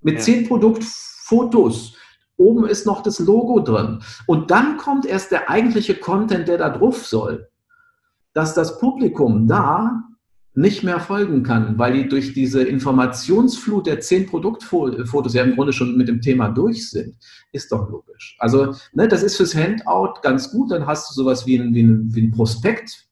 mit 0.00 0.22
zehn 0.22 0.46
Produktfotos. 0.46 1.96
Oben 2.36 2.66
ist 2.66 2.86
noch 2.86 3.02
das 3.02 3.18
Logo 3.20 3.60
drin. 3.60 4.02
Und 4.26 4.50
dann 4.50 4.76
kommt 4.76 5.06
erst 5.06 5.30
der 5.30 5.50
eigentliche 5.50 5.94
Content, 5.94 6.48
der 6.48 6.58
da 6.58 6.70
drauf 6.70 7.06
soll. 7.06 7.48
Dass 8.32 8.54
das 8.54 8.78
Publikum 8.80 9.46
da 9.46 10.02
nicht 10.54 10.84
mehr 10.84 11.00
folgen 11.00 11.42
kann, 11.42 11.78
weil 11.78 11.94
die 11.94 12.08
durch 12.08 12.32
diese 12.32 12.62
Informationsflut 12.62 13.86
der 13.86 14.00
zehn 14.00 14.26
Produktfotos 14.26 15.34
ja 15.34 15.42
im 15.42 15.56
Grunde 15.56 15.72
schon 15.72 15.96
mit 15.96 16.06
dem 16.06 16.20
Thema 16.20 16.48
durch 16.48 16.90
sind, 16.90 17.16
ist 17.52 17.72
doch 17.72 17.90
logisch. 17.90 18.36
Also 18.38 18.74
ne, 18.92 19.08
das 19.08 19.22
ist 19.22 19.36
fürs 19.36 19.54
Handout 19.54 20.20
ganz 20.22 20.52
gut, 20.52 20.70
dann 20.70 20.86
hast 20.86 21.10
du 21.10 21.14
sowas 21.14 21.46
wie 21.46 21.58
ein, 21.58 21.74
wie 21.74 21.82
ein, 21.82 22.14
wie 22.14 22.22
ein 22.22 22.30
Prospekt, 22.30 23.08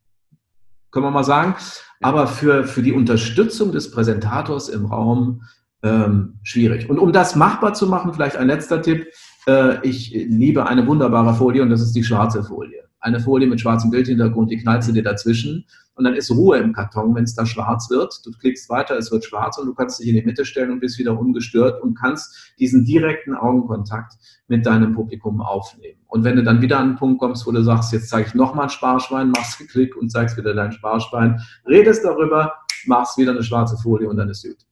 können 0.93 1.07
wir 1.07 1.11
mal 1.11 1.25
sagen, 1.25 1.57
aber 2.01 2.29
für, 2.29 2.65
für 2.65 2.83
die 2.83 2.93
Unterstützung 2.93 3.73
des 3.73 3.91
Präsentators 3.91 4.69
im 4.69 4.87
Raum 4.87 5.43
ähm, 5.83 6.39
schwierig. 6.45 6.89
Und 6.89 6.99
um 6.99 7.13
das 7.13 7.35
machbar 7.35 7.75
zu 7.75 7.89
machen, 7.89 8.15
vielleicht 8.15 8.37
ein 8.37 8.47
letzter 8.47 8.83
Tipp, 8.83 9.09
äh, 9.49 9.85
ich 9.87 10.13
liebe 10.13 10.67
eine 10.67 10.87
wunderbare 10.87 11.35
Folie 11.35 11.63
und 11.63 11.71
das 11.71 11.81
ist 11.81 11.93
die 11.93 12.05
schwarze 12.05 12.45
Folie 12.45 12.83
eine 13.03 13.21
Folie 13.21 13.49
mit 13.49 13.61
schwarzem 13.61 13.91
Bildhintergrund, 13.91 14.51
die 14.51 14.59
knallst 14.59 14.89
du 14.89 14.93
dir 14.93 15.03
dazwischen 15.03 15.67
und 15.95 16.05
dann 16.05 16.15
ist 16.15 16.31
Ruhe 16.31 16.59
im 16.59 16.73
Karton, 16.73 17.15
wenn 17.15 17.25
es 17.25 17.35
da 17.35 17.45
schwarz 17.45 17.91
wird. 17.91 18.25
Du 18.25 18.31
klickst 18.31 18.71
weiter, 18.71 18.97
es 18.97 19.13
wird 19.13 19.25
schwarz 19.25 19.59
und 19.59 19.67
du 19.67 19.75
kannst 19.75 20.01
dich 20.01 20.09
in 20.09 20.15
die 20.15 20.23
Mitte 20.23 20.45
stellen 20.45 20.71
und 20.71 20.81
bist 20.81 20.99
wieder 20.99 21.19
ungestört 21.19 21.83
und 21.83 21.99
kannst 21.99 22.55
diesen 22.59 22.85
direkten 22.85 23.35
Augenkontakt 23.35 24.15
mit 24.49 24.65
deinem 24.65 24.95
Publikum 24.95 25.41
aufnehmen. 25.43 26.01
Und 26.07 26.25
wenn 26.25 26.37
du 26.37 26.43
dann 26.43 26.63
wieder 26.63 26.79
an 26.79 26.91
einen 26.91 26.97
Punkt 26.97 27.19
kommst, 27.21 27.47
wo 27.47 27.53
du 27.53 27.63
sagst, 27.63 27.93
jetzt 27.93 28.09
zeige 28.09 28.29
ich 28.29 28.35
nochmal 28.35 28.65
ein 28.65 28.71
Sparschwein, 28.71 29.31
machst 29.31 29.61
einen 29.61 29.69
Klick 29.69 29.97
und 29.97 30.11
zeigst 30.11 30.37
wieder 30.37 30.55
dein 30.55 30.73
Sparschwein, 30.73 31.41
redest 31.67 32.05
darüber, 32.05 32.53
machst 32.87 33.19
wieder 33.19 33.33
eine 33.33 33.43
schwarze 33.43 33.77
Folie 33.77 34.09
und 34.09 34.17
dann 34.17 34.31
ist 34.31 34.45
gut. 34.45 34.72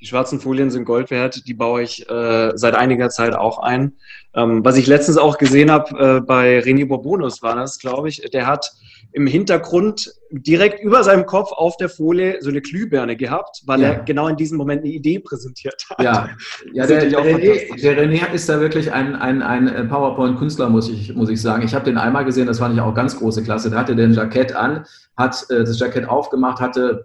Die 0.00 0.06
schwarzen 0.06 0.40
Folien 0.40 0.70
sind 0.70 0.86
Gold 0.86 1.10
wert, 1.10 1.46
die 1.46 1.54
baue 1.54 1.82
ich 1.82 2.08
äh, 2.08 2.52
seit 2.54 2.74
einiger 2.74 3.10
Zeit 3.10 3.34
auch 3.34 3.58
ein. 3.58 3.92
Ähm, 4.34 4.64
was 4.64 4.76
ich 4.76 4.86
letztens 4.86 5.18
auch 5.18 5.36
gesehen 5.36 5.70
habe, 5.70 6.18
äh, 6.18 6.20
bei 6.20 6.60
René 6.60 6.86
Bourbonus 6.86 7.42
war 7.42 7.54
das, 7.54 7.78
glaube 7.78 8.08
ich, 8.08 8.22
der 8.32 8.46
hat 8.46 8.72
im 9.12 9.26
Hintergrund 9.26 10.12
direkt 10.30 10.82
über 10.82 11.02
seinem 11.02 11.26
Kopf 11.26 11.52
auf 11.52 11.76
der 11.76 11.88
Folie 11.88 12.38
so 12.40 12.48
eine 12.48 12.60
Glühbirne 12.60 13.16
gehabt, 13.16 13.62
weil 13.66 13.80
ja. 13.80 13.88
er 13.88 14.00
genau 14.04 14.28
in 14.28 14.36
diesem 14.36 14.56
Moment 14.56 14.82
eine 14.82 14.92
Idee 14.92 15.18
präsentiert 15.18 15.84
hat. 15.90 16.00
Ja, 16.00 16.30
ja 16.72 16.86
der, 16.86 17.06
der, 17.06 17.18
René, 17.18 17.82
der, 17.82 17.98
René, 17.98 18.32
ist 18.32 18.48
da 18.48 18.60
wirklich 18.60 18.92
ein, 18.92 19.16
ein, 19.16 19.42
ein 19.42 19.88
PowerPoint-Künstler, 19.88 20.68
muss 20.68 20.88
ich, 20.88 21.14
muss 21.14 21.28
ich 21.28 21.42
sagen. 21.42 21.64
Ich 21.64 21.74
habe 21.74 21.84
den 21.84 21.98
einmal 21.98 22.24
gesehen, 22.24 22.46
das 22.46 22.60
fand 22.60 22.74
ich 22.74 22.80
auch 22.80 22.94
ganz 22.94 23.18
große 23.18 23.42
Klasse. 23.42 23.70
Der 23.70 23.80
hatte 23.80 23.96
den 23.96 24.12
Jackett 24.12 24.54
an, 24.54 24.86
hat 25.16 25.44
äh, 25.50 25.64
das 25.64 25.78
Jackett 25.78 26.08
aufgemacht, 26.08 26.60
hatte 26.60 27.04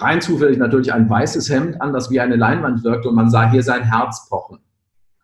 rein 0.00 0.20
zufällig 0.20 0.58
natürlich 0.58 0.92
ein 0.92 1.08
weißes 1.08 1.50
Hemd 1.50 1.80
an, 1.80 1.92
das 1.92 2.10
wie 2.10 2.20
eine 2.20 2.36
Leinwand 2.36 2.84
wirkte 2.84 3.08
und 3.08 3.14
man 3.14 3.30
sah 3.30 3.50
hier 3.50 3.62
sein 3.62 3.82
Herz 3.82 4.28
pochen. 4.28 4.58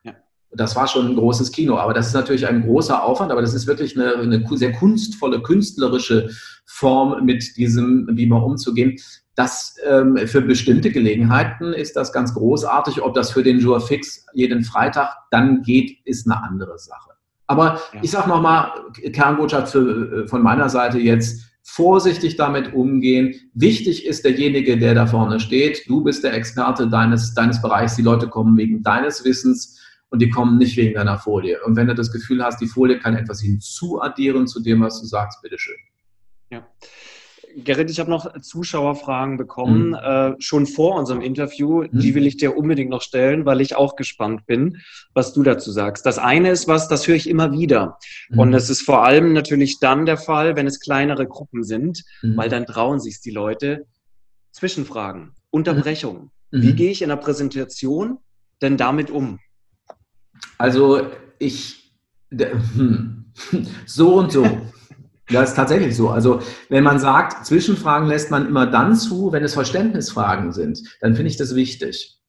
Ja. 0.02 0.12
Das 0.52 0.76
war 0.76 0.86
schon 0.86 1.08
ein 1.08 1.16
großes 1.16 1.52
Kino, 1.52 1.78
aber 1.78 1.94
das 1.94 2.08
ist 2.08 2.14
natürlich 2.14 2.46
ein 2.46 2.62
großer 2.62 3.02
Aufwand, 3.02 3.32
aber 3.32 3.40
das 3.40 3.54
ist 3.54 3.66
wirklich 3.66 3.98
eine, 3.98 4.14
eine 4.16 4.46
sehr 4.56 4.72
kunstvolle, 4.72 5.42
künstlerische 5.42 6.30
Form, 6.66 7.24
mit 7.24 7.56
diesem 7.56 8.06
Beamer 8.06 8.44
umzugehen. 8.44 8.96
Das 9.36 9.76
ähm, 9.84 10.16
für 10.26 10.42
bestimmte 10.42 10.90
Gelegenheiten 10.90 11.72
ist 11.72 11.96
das 11.96 12.12
ganz 12.12 12.34
großartig. 12.34 13.02
Ob 13.02 13.14
das 13.14 13.32
für 13.32 13.42
den 13.42 13.58
Jour 13.58 13.80
fix 13.80 14.26
jeden 14.32 14.62
Freitag 14.62 15.10
dann 15.30 15.62
geht, 15.62 15.98
ist 16.04 16.26
eine 16.26 16.40
andere 16.42 16.78
Sache. 16.78 17.10
Aber 17.46 17.80
ja. 17.92 18.00
ich 18.02 18.10
sage 18.10 18.28
nochmal, 18.28 18.72
Kernbotschaft 19.12 19.72
für, 19.72 20.24
äh, 20.24 20.28
von 20.28 20.42
meiner 20.42 20.68
Seite 20.68 20.98
jetzt, 20.98 21.42
vorsichtig 21.64 22.36
damit 22.36 22.74
umgehen. 22.74 23.34
Wichtig 23.54 24.06
ist 24.06 24.24
derjenige, 24.24 24.78
der 24.78 24.94
da 24.94 25.06
vorne 25.06 25.40
steht. 25.40 25.88
Du 25.88 26.04
bist 26.04 26.22
der 26.22 26.34
Experte 26.34 26.88
deines, 26.88 27.34
deines 27.34 27.60
Bereichs. 27.60 27.96
Die 27.96 28.02
Leute 28.02 28.28
kommen 28.28 28.56
wegen 28.56 28.82
deines 28.82 29.24
Wissens 29.24 29.80
und 30.10 30.20
die 30.20 30.30
kommen 30.30 30.58
nicht 30.58 30.76
wegen 30.76 30.94
deiner 30.94 31.18
Folie. 31.18 31.58
Und 31.64 31.74
wenn 31.76 31.88
du 31.88 31.94
das 31.94 32.12
Gefühl 32.12 32.44
hast, 32.44 32.60
die 32.60 32.68
Folie 32.68 32.98
kann 32.98 33.16
etwas 33.16 33.40
hinzuaddieren 33.40 34.46
zu 34.46 34.60
dem, 34.60 34.82
was 34.82 35.00
du 35.00 35.06
sagst, 35.06 35.42
bitteschön. 35.42 35.74
Ja. 36.50 36.68
Gerrit, 37.56 37.90
ich 37.90 38.00
habe 38.00 38.10
noch 38.10 38.40
Zuschauerfragen 38.40 39.36
bekommen, 39.36 39.88
mhm. 39.88 39.94
äh, 39.94 40.34
schon 40.40 40.66
vor 40.66 40.96
unserem 40.96 41.20
Interview. 41.20 41.82
Mhm. 41.82 41.88
Die 41.92 42.14
will 42.14 42.26
ich 42.26 42.36
dir 42.36 42.56
unbedingt 42.56 42.90
noch 42.90 43.02
stellen, 43.02 43.44
weil 43.46 43.60
ich 43.60 43.76
auch 43.76 43.96
gespannt 43.96 44.46
bin, 44.46 44.78
was 45.12 45.32
du 45.32 45.42
dazu 45.42 45.70
sagst. 45.70 46.04
Das 46.06 46.18
eine 46.18 46.50
ist 46.50 46.68
was, 46.68 46.88
das 46.88 47.06
höre 47.06 47.16
ich 47.16 47.28
immer 47.28 47.52
wieder. 47.52 47.98
Mhm. 48.30 48.38
Und 48.38 48.54
es 48.54 48.70
ist 48.70 48.82
vor 48.82 49.04
allem 49.04 49.32
natürlich 49.32 49.78
dann 49.78 50.06
der 50.06 50.16
Fall, 50.16 50.56
wenn 50.56 50.66
es 50.66 50.80
kleinere 50.80 51.26
Gruppen 51.26 51.62
sind, 51.64 52.04
mhm. 52.22 52.36
weil 52.36 52.48
dann 52.48 52.66
trauen 52.66 53.00
sich 53.00 53.20
die 53.20 53.30
Leute. 53.30 53.86
Zwischenfragen, 54.52 55.32
Unterbrechungen. 55.50 56.30
Mhm. 56.50 56.62
Wie 56.62 56.72
gehe 56.74 56.90
ich 56.90 57.02
in 57.02 57.08
der 57.08 57.16
Präsentation 57.16 58.18
denn 58.62 58.76
damit 58.76 59.10
um? 59.10 59.38
Also 60.58 61.06
ich, 61.38 61.92
hm, 62.30 63.26
so 63.86 64.14
und 64.14 64.32
so. 64.32 64.44
Ja, 65.30 65.42
ist 65.42 65.54
tatsächlich 65.54 65.96
so. 65.96 66.10
Also 66.10 66.40
wenn 66.68 66.84
man 66.84 66.98
sagt, 66.98 67.46
Zwischenfragen 67.46 68.08
lässt 68.08 68.30
man 68.30 68.46
immer 68.46 68.66
dann 68.66 68.94
zu, 68.94 69.32
wenn 69.32 69.42
es 69.42 69.54
Verständnisfragen 69.54 70.52
sind, 70.52 70.82
dann 71.00 71.14
finde 71.14 71.30
ich 71.30 71.36
das 71.36 71.54
wichtig. 71.54 72.20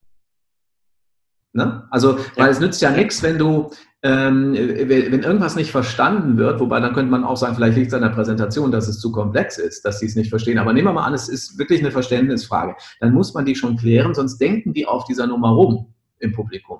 Ne? 1.51 1.87
Also, 1.89 2.17
weil 2.35 2.49
es 2.49 2.59
nützt 2.59 2.81
ja 2.81 2.91
nichts, 2.91 3.23
wenn 3.23 3.37
du, 3.37 3.71
ähm, 4.03 4.53
wenn 4.53 5.23
irgendwas 5.23 5.55
nicht 5.55 5.71
verstanden 5.71 6.37
wird, 6.37 6.59
wobei 6.59 6.81
dann 6.81 6.93
könnte 6.93 7.11
man 7.11 7.23
auch 7.23 7.37
sagen, 7.37 7.55
vielleicht 7.55 7.77
liegt 7.77 7.87
es 7.87 7.93
an 7.93 8.01
der 8.01 8.09
Präsentation, 8.09 8.71
dass 8.71 8.89
es 8.89 8.99
zu 8.99 9.11
komplex 9.11 9.57
ist, 9.57 9.85
dass 9.85 9.99
sie 9.99 10.05
es 10.05 10.17
nicht 10.17 10.29
verstehen. 10.29 10.57
Aber 10.57 10.73
nehmen 10.73 10.87
wir 10.87 10.93
mal 10.93 11.05
an, 11.05 11.13
es 11.13 11.29
ist 11.29 11.57
wirklich 11.57 11.79
eine 11.79 11.91
Verständnisfrage. 11.91 12.75
Dann 12.99 13.13
muss 13.13 13.33
man 13.33 13.45
die 13.45 13.55
schon 13.55 13.77
klären, 13.77 14.13
sonst 14.13 14.37
denken 14.37 14.73
die 14.73 14.85
auf 14.85 15.05
dieser 15.05 15.27
Nummer 15.27 15.49
rum 15.49 15.93
im 16.19 16.33
Publikum. 16.33 16.79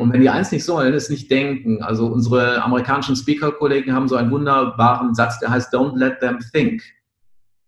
Und 0.00 0.12
wenn 0.12 0.20
die 0.20 0.30
eins 0.30 0.52
nicht 0.52 0.64
sollen, 0.64 0.94
ist 0.94 1.10
nicht 1.10 1.30
denken. 1.30 1.82
Also 1.82 2.06
unsere 2.06 2.62
amerikanischen 2.62 3.16
Speaker-Kollegen 3.16 3.92
haben 3.92 4.08
so 4.08 4.16
einen 4.16 4.30
wunderbaren 4.30 5.14
Satz, 5.14 5.38
der 5.40 5.50
heißt 5.50 5.74
Don't 5.74 5.96
let 5.96 6.20
them 6.20 6.38
think. 6.52 6.82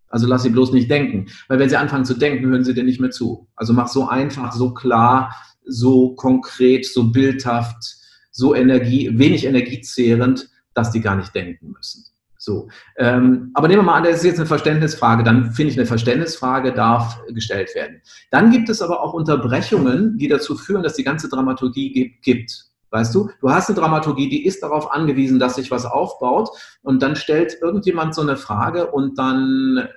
Also 0.09 0.27
lass 0.27 0.45
sie 0.45 0.51
bloß 0.51 0.73
nicht 0.73 0.91
denken. 0.91 1.27
Weil 1.49 1.59
wenn 1.59 1.69
sie 1.69 1.77
anfangen 1.77 2.05
zu 2.05 2.15
denken, 2.15 2.47
hören 2.47 2.65
sie 2.65 2.75
dir 2.75 2.85
nicht 2.85 3.01
mehr 3.01 3.11
zu. 3.11 3.49
Also 3.57 3.73
mach 3.73 3.89
so 3.89 4.09
einfach, 4.09 4.53
so 4.53 4.73
klar, 4.73 5.35
so 5.67 6.15
konkret, 6.15 6.87
so 6.87 7.11
bildhaft, 7.11 7.97
so 8.31 8.55
Energie, 8.55 9.11
wenig 9.19 9.45
energiezehrend, 9.45 10.49
dass 10.73 10.93
die 10.93 11.01
gar 11.01 11.17
nicht 11.17 11.35
denken 11.35 11.73
müssen. 11.73 12.05
So. 12.45 12.69
Ähm, 12.97 13.51
aber 13.55 13.69
nehmen 13.69 13.81
wir 13.81 13.87
mal 13.87 13.95
an, 13.95 14.05
das 14.05 14.17
ist 14.17 14.25
jetzt 14.25 14.39
eine 14.39 14.47
Verständnisfrage. 14.47 15.25
Dann 15.25 15.53
finde 15.53 15.73
ich, 15.73 15.79
eine 15.79 15.87
Verständnisfrage 15.87 16.73
darf 16.73 17.19
gestellt 17.29 17.75
werden. 17.75 18.03
Dann 18.31 18.51
gibt 18.51 18.69
es 18.69 18.83
aber 18.83 19.03
auch 19.03 19.15
Unterbrechungen, 19.15 20.19
die 20.19 20.29
dazu 20.29 20.55
führen, 20.55 20.83
dass 20.83 20.95
die 20.95 21.05
ganze 21.05 21.31
Dramaturgie 21.31 22.19
gibt. 22.21 22.67
Weißt 22.91 23.15
du, 23.15 23.31
du 23.41 23.51
hast 23.51 23.71
eine 23.71 23.79
Dramaturgie, 23.79 24.29
die 24.29 24.45
ist 24.45 24.63
darauf 24.63 24.93
angewiesen, 24.93 25.39
dass 25.39 25.57
sich 25.57 25.71
was 25.71 25.85
aufbaut 25.85 26.51
und 26.83 27.03
dann 27.03 27.17
stellt 27.17 27.59
irgendjemand 27.61 28.15
so 28.15 28.21
eine 28.21 28.37
Frage 28.37 28.93
und 28.93 29.19
dann 29.19 29.89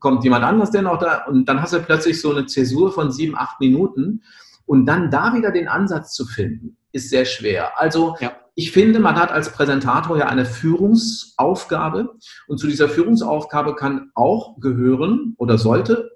kommt 0.00 0.24
jemand 0.24 0.44
anders, 0.44 0.72
der 0.72 0.82
noch 0.82 0.98
da 0.98 1.26
und 1.26 1.48
dann 1.48 1.62
hast 1.62 1.74
du 1.74 1.80
plötzlich 1.80 2.20
so 2.20 2.32
eine 2.32 2.46
Zäsur 2.46 2.92
von 2.92 3.12
sieben, 3.12 3.36
acht 3.36 3.60
Minuten 3.60 4.22
und 4.66 4.86
dann 4.86 5.12
da 5.12 5.34
wieder 5.34 5.52
den 5.52 5.68
Ansatz 5.68 6.12
zu 6.12 6.24
finden, 6.26 6.76
ist 6.90 7.10
sehr 7.10 7.24
schwer. 7.24 7.78
Also 7.78 8.16
ja 8.20 8.32
ich 8.54 8.70
finde, 8.72 9.00
man 9.00 9.16
hat 9.16 9.32
als 9.32 9.52
Präsentator 9.52 10.16
ja 10.16 10.26
eine 10.26 10.44
Führungsaufgabe 10.44 12.14
und 12.46 12.58
zu 12.58 12.66
dieser 12.66 12.88
Führungsaufgabe 12.88 13.74
kann 13.74 14.10
auch 14.14 14.60
gehören 14.60 15.34
oder 15.38 15.58
sollte 15.58 16.10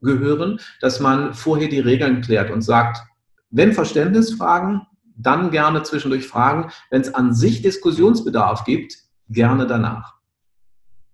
gehören, 0.00 0.58
dass 0.80 1.00
man 1.00 1.34
vorher 1.34 1.68
die 1.68 1.80
Regeln 1.80 2.22
klärt 2.22 2.50
und 2.50 2.62
sagt, 2.62 3.02
wenn 3.50 3.72
Verständnisfragen, 3.72 4.82
dann 5.16 5.50
gerne 5.50 5.82
zwischendurch 5.82 6.26
Fragen. 6.26 6.72
Wenn 6.90 7.02
es 7.02 7.14
an 7.14 7.34
sich 7.34 7.62
Diskussionsbedarf 7.62 8.64
gibt, 8.64 8.96
gerne 9.28 9.66
danach. 9.66 10.14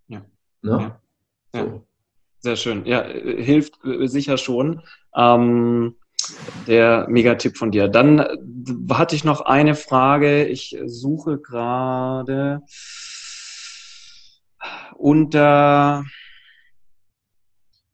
Ja. 0.06 0.22
Ne? 0.62 0.96
ja. 1.54 1.64
So. 1.64 1.84
Sehr 2.40 2.56
schön. 2.56 2.86
Ja, 2.86 3.02
hilft 3.02 3.84
äh, 3.84 4.06
sicher 4.06 4.38
schon. 4.38 4.82
Ähm, 5.14 5.96
der 6.68 7.06
Megatipp 7.08 7.56
von 7.56 7.70
dir. 7.70 7.88
Dann 7.88 8.18
äh, 8.18 8.28
hatte 8.92 9.16
ich 9.16 9.24
noch 9.24 9.40
eine 9.40 9.74
Frage. 9.74 10.44
Ich 10.44 10.78
suche 10.86 11.38
gerade 11.38 12.62
unter, 14.96 16.04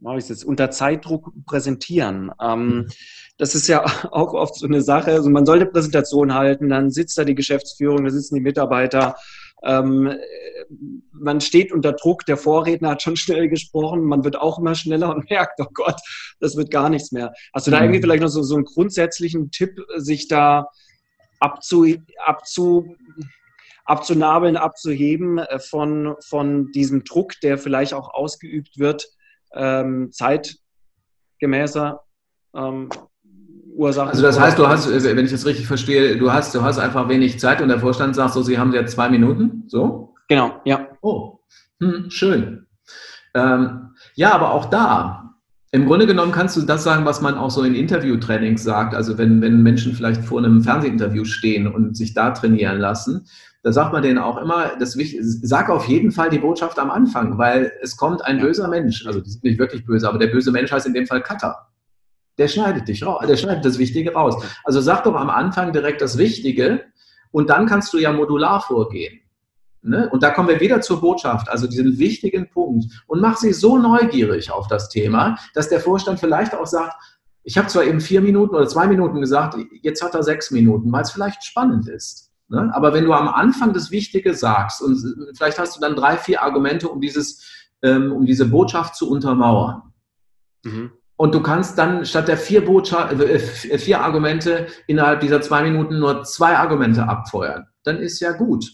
mache 0.01 0.19
ich 0.19 0.29
jetzt, 0.29 0.45
unter 0.45 0.71
Zeitdruck 0.71 1.33
präsentieren. 1.47 2.33
Ähm, 2.41 2.89
das 3.39 3.55
ist 3.55 3.69
ja 3.69 3.85
auch 4.11 4.35
oft 4.35 4.57
so 4.57 4.67
eine 4.67 4.83
Sache. 4.83 5.13
Also 5.13 5.31
man 5.31 5.47
sollte 5.47 5.67
Präsentation 5.67 6.35
halten, 6.35 6.69
dann 6.69 6.91
sitzt 6.91 7.17
da 7.17 7.25
die 7.25 7.35
Geschäftsführung, 7.35 8.05
da 8.05 8.11
sitzen 8.11 8.35
die 8.35 8.41
Mitarbeiter 8.41 9.17
ähm, 9.65 10.15
man 11.13 11.41
steht 11.41 11.73
unter 11.73 11.93
Druck, 11.93 12.25
der 12.27 12.37
Vorredner 12.37 12.91
hat 12.91 13.03
schon 13.03 13.17
schnell 13.17 13.49
gesprochen, 13.49 14.03
man 14.05 14.25
wird 14.25 14.37
auch 14.37 14.59
immer 14.59 14.75
schneller 14.75 15.15
und 15.15 15.29
merkt, 15.31 15.61
oh 15.61 15.67
Gott, 15.73 16.01
das 16.41 16.57
wird 16.57 16.71
gar 16.71 16.89
nichts 16.89 17.13
mehr. 17.13 17.33
Hast 17.55 17.67
du 17.67 17.71
da 17.71 17.79
mhm. 17.79 17.85
irgendwie 17.85 18.01
vielleicht 18.01 18.23
noch 18.23 18.29
so, 18.29 18.43
so 18.43 18.57
einen 18.57 18.65
grundsätzlichen 18.65 19.51
Tipp, 19.51 19.81
sich 19.97 20.29
da 20.29 20.69
abzu, 21.41 21.87
abzu 22.25 22.95
abzunabeln, 23.85 24.57
abzuheben 24.57 25.39
äh, 25.39 25.59
von, 25.59 26.17
von 26.27 26.73
diesem 26.73 27.05
Druck, 27.05 27.39
der 27.43 27.59
vielleicht 27.59 27.95
auch 27.95 28.13
ausgeübt 28.13 28.79
wird, 28.79 29.07
ähm, 29.55 30.11
zeitgemäßer 30.13 32.03
ähm, 32.55 32.89
Ursachen. 33.75 34.11
Also 34.11 34.23
das 34.23 34.39
heißt, 34.39 34.59
du 34.59 34.69
hast, 34.69 34.89
wenn 35.05 35.25
ich 35.25 35.33
das 35.33 35.47
richtig 35.47 35.67
verstehe, 35.67 36.17
du 36.17 36.33
hast, 36.33 36.55
du 36.55 36.63
hast 36.63 36.79
einfach 36.79 37.09
wenig 37.09 37.39
Zeit 37.41 37.61
und 37.61 37.69
der 37.69 37.81
Vorstand 37.81 38.15
sagt 38.15 38.35
so, 38.35 38.43
Sie 38.43 38.59
haben 38.59 38.73
jetzt 38.73 38.95
zwei 38.95 39.09
Minuten, 39.09 39.65
so? 39.67 40.15
Genau, 40.29 40.61
ja. 40.65 40.89
Oh, 41.03 41.41
hm, 41.81 42.11
schön. 42.11 42.67
Ähm, 43.35 43.91
ja, 44.15 44.33
aber 44.33 44.53
auch 44.53 44.67
da, 44.67 45.25
im 45.75 45.87
Grunde 45.87 46.07
genommen 46.07 46.31
kannst 46.31 46.57
du 46.57 46.63
das 46.63 46.85
sagen, 46.85 47.05
was 47.05 47.21
man 47.21 47.35
auch 47.35 47.51
so 47.51 47.65
in 47.65 47.75
Interviewtrainings 47.75 48.63
sagt. 48.63 48.95
Also 48.95 49.19
wenn, 49.19 49.43
wenn 49.43 49.61
Menschen 49.61 49.93
vielleicht 49.93 50.23
vor 50.25 50.39
einem 50.39 50.63
Fernsehinterview 50.63 51.25
stehen 51.25 51.67
und 51.67 51.97
sich 51.97 52.15
da 52.15 52.31
trainieren 52.31 52.79
lassen, 52.79 53.27
da 53.65 53.73
sagt 53.73 53.93
man 53.93 54.03
denen 54.03 54.19
auch 54.19 54.41
immer, 54.41 54.77
das, 54.79 54.97
sag 55.21 55.71
auf 55.71 55.87
jeden 55.87 56.13
Fall 56.13 56.31
die 56.31 56.39
Botschaft 56.39 56.79
am 56.79 56.93
Anfang, 56.93 57.39
weil 57.39 57.73
es 57.83 57.97
kommt 57.97 58.25
ein 58.25 58.39
böser 58.39 58.69
Mensch. 58.69 59.05
Also 59.05 59.21
die 59.21 59.31
sind 59.31 59.43
nicht 59.43 59.59
wirklich 59.59 59.85
böse, 59.85 60.09
aber 60.09 60.19
der 60.19 60.29
böse 60.29 60.53
Mensch 60.53 60.71
heißt 60.71 60.87
in 60.87 60.95
dem 60.95 61.07
Fall 61.07 61.23
Cutter. 61.23 61.57
Der 62.39 62.49
schneidet 62.49 62.89
dich 62.89 63.05
raus, 63.07 63.25
der 63.27 63.37
schneidet 63.37 63.65
das 63.65 63.79
Wichtige 63.79 64.13
raus. 64.13 64.43
Also 64.65 64.81
sag 64.81 65.05
doch 65.05 65.15
am 65.15 65.31
Anfang 65.31 65.73
direkt 65.73 66.01
das 66.01 66.19
Wichtige 66.19 66.85
und 67.31 67.51
dann 67.51 67.67
kannst 67.67 67.93
du 67.93 67.99
ja 67.99 68.13
modular 68.13 68.61
vorgehen. 68.61 69.21
Ne? 69.83 70.09
Und 70.11 70.23
da 70.23 70.31
kommen 70.31 70.49
wir 70.49 70.61
wieder 70.61 70.81
zur 70.81 71.01
Botschaft, 71.01 71.49
also 71.51 71.67
diesen 71.67 71.99
wichtigen 71.99 72.49
Punkt. 72.49 72.87
Und 73.07 73.21
mach 73.21 73.37
sie 73.37 73.53
so 73.53 73.77
neugierig 73.77 74.51
auf 74.51 74.67
das 74.67 74.89
Thema, 74.89 75.37
dass 75.53 75.69
der 75.69 75.79
Vorstand 75.79 76.19
vielleicht 76.19 76.55
auch 76.55 76.67
sagt, 76.67 76.95
ich 77.43 77.59
habe 77.59 77.69
zwar 77.69 77.85
eben 77.85 78.01
vier 78.01 78.23
Minuten 78.23 78.55
oder 78.55 78.67
zwei 78.67 78.87
Minuten 78.87 79.21
gesagt, 79.21 79.57
jetzt 79.83 80.03
hat 80.03 80.15
er 80.15 80.23
sechs 80.23 80.51
Minuten, 80.51 80.91
weil 80.91 81.03
es 81.03 81.11
vielleicht 81.11 81.45
spannend 81.45 81.87
ist. 81.89 82.33
Ne? 82.49 82.71
Aber 82.75 82.95
wenn 82.95 83.05
du 83.05 83.13
am 83.13 83.29
Anfang 83.29 83.75
das 83.75 83.91
Wichtige 83.91 84.33
sagst 84.33 84.81
und 84.81 84.99
vielleicht 85.37 85.59
hast 85.59 85.77
du 85.77 85.81
dann 85.81 85.95
drei, 85.95 86.17
vier 86.17 86.43
Argumente, 86.43 86.89
um, 86.89 87.03
dieses, 87.03 87.69
ähm, 87.83 88.11
um 88.11 88.25
diese 88.25 88.47
Botschaft 88.47 88.97
zu 88.97 89.11
untermauern. 89.11 89.83
Mhm. 90.65 90.93
Und 91.17 91.35
du 91.35 91.41
kannst 91.41 91.79
dann 91.79 92.05
statt 92.05 92.27
der 92.27 92.37
vier, 92.37 92.65
Botschaft, 92.65 93.13
äh, 93.13 93.39
vier 93.39 94.01
Argumente 94.01 94.67
innerhalb 94.87 95.21
dieser 95.21 95.41
zwei 95.41 95.63
Minuten 95.63 95.99
nur 95.99 96.25
zwei 96.25 96.57
Argumente 96.57 97.09
abfeuern. 97.09 97.67
Dann 97.85 97.99
ist 97.99 98.21
ja 98.21 98.33
gut. 98.33 98.65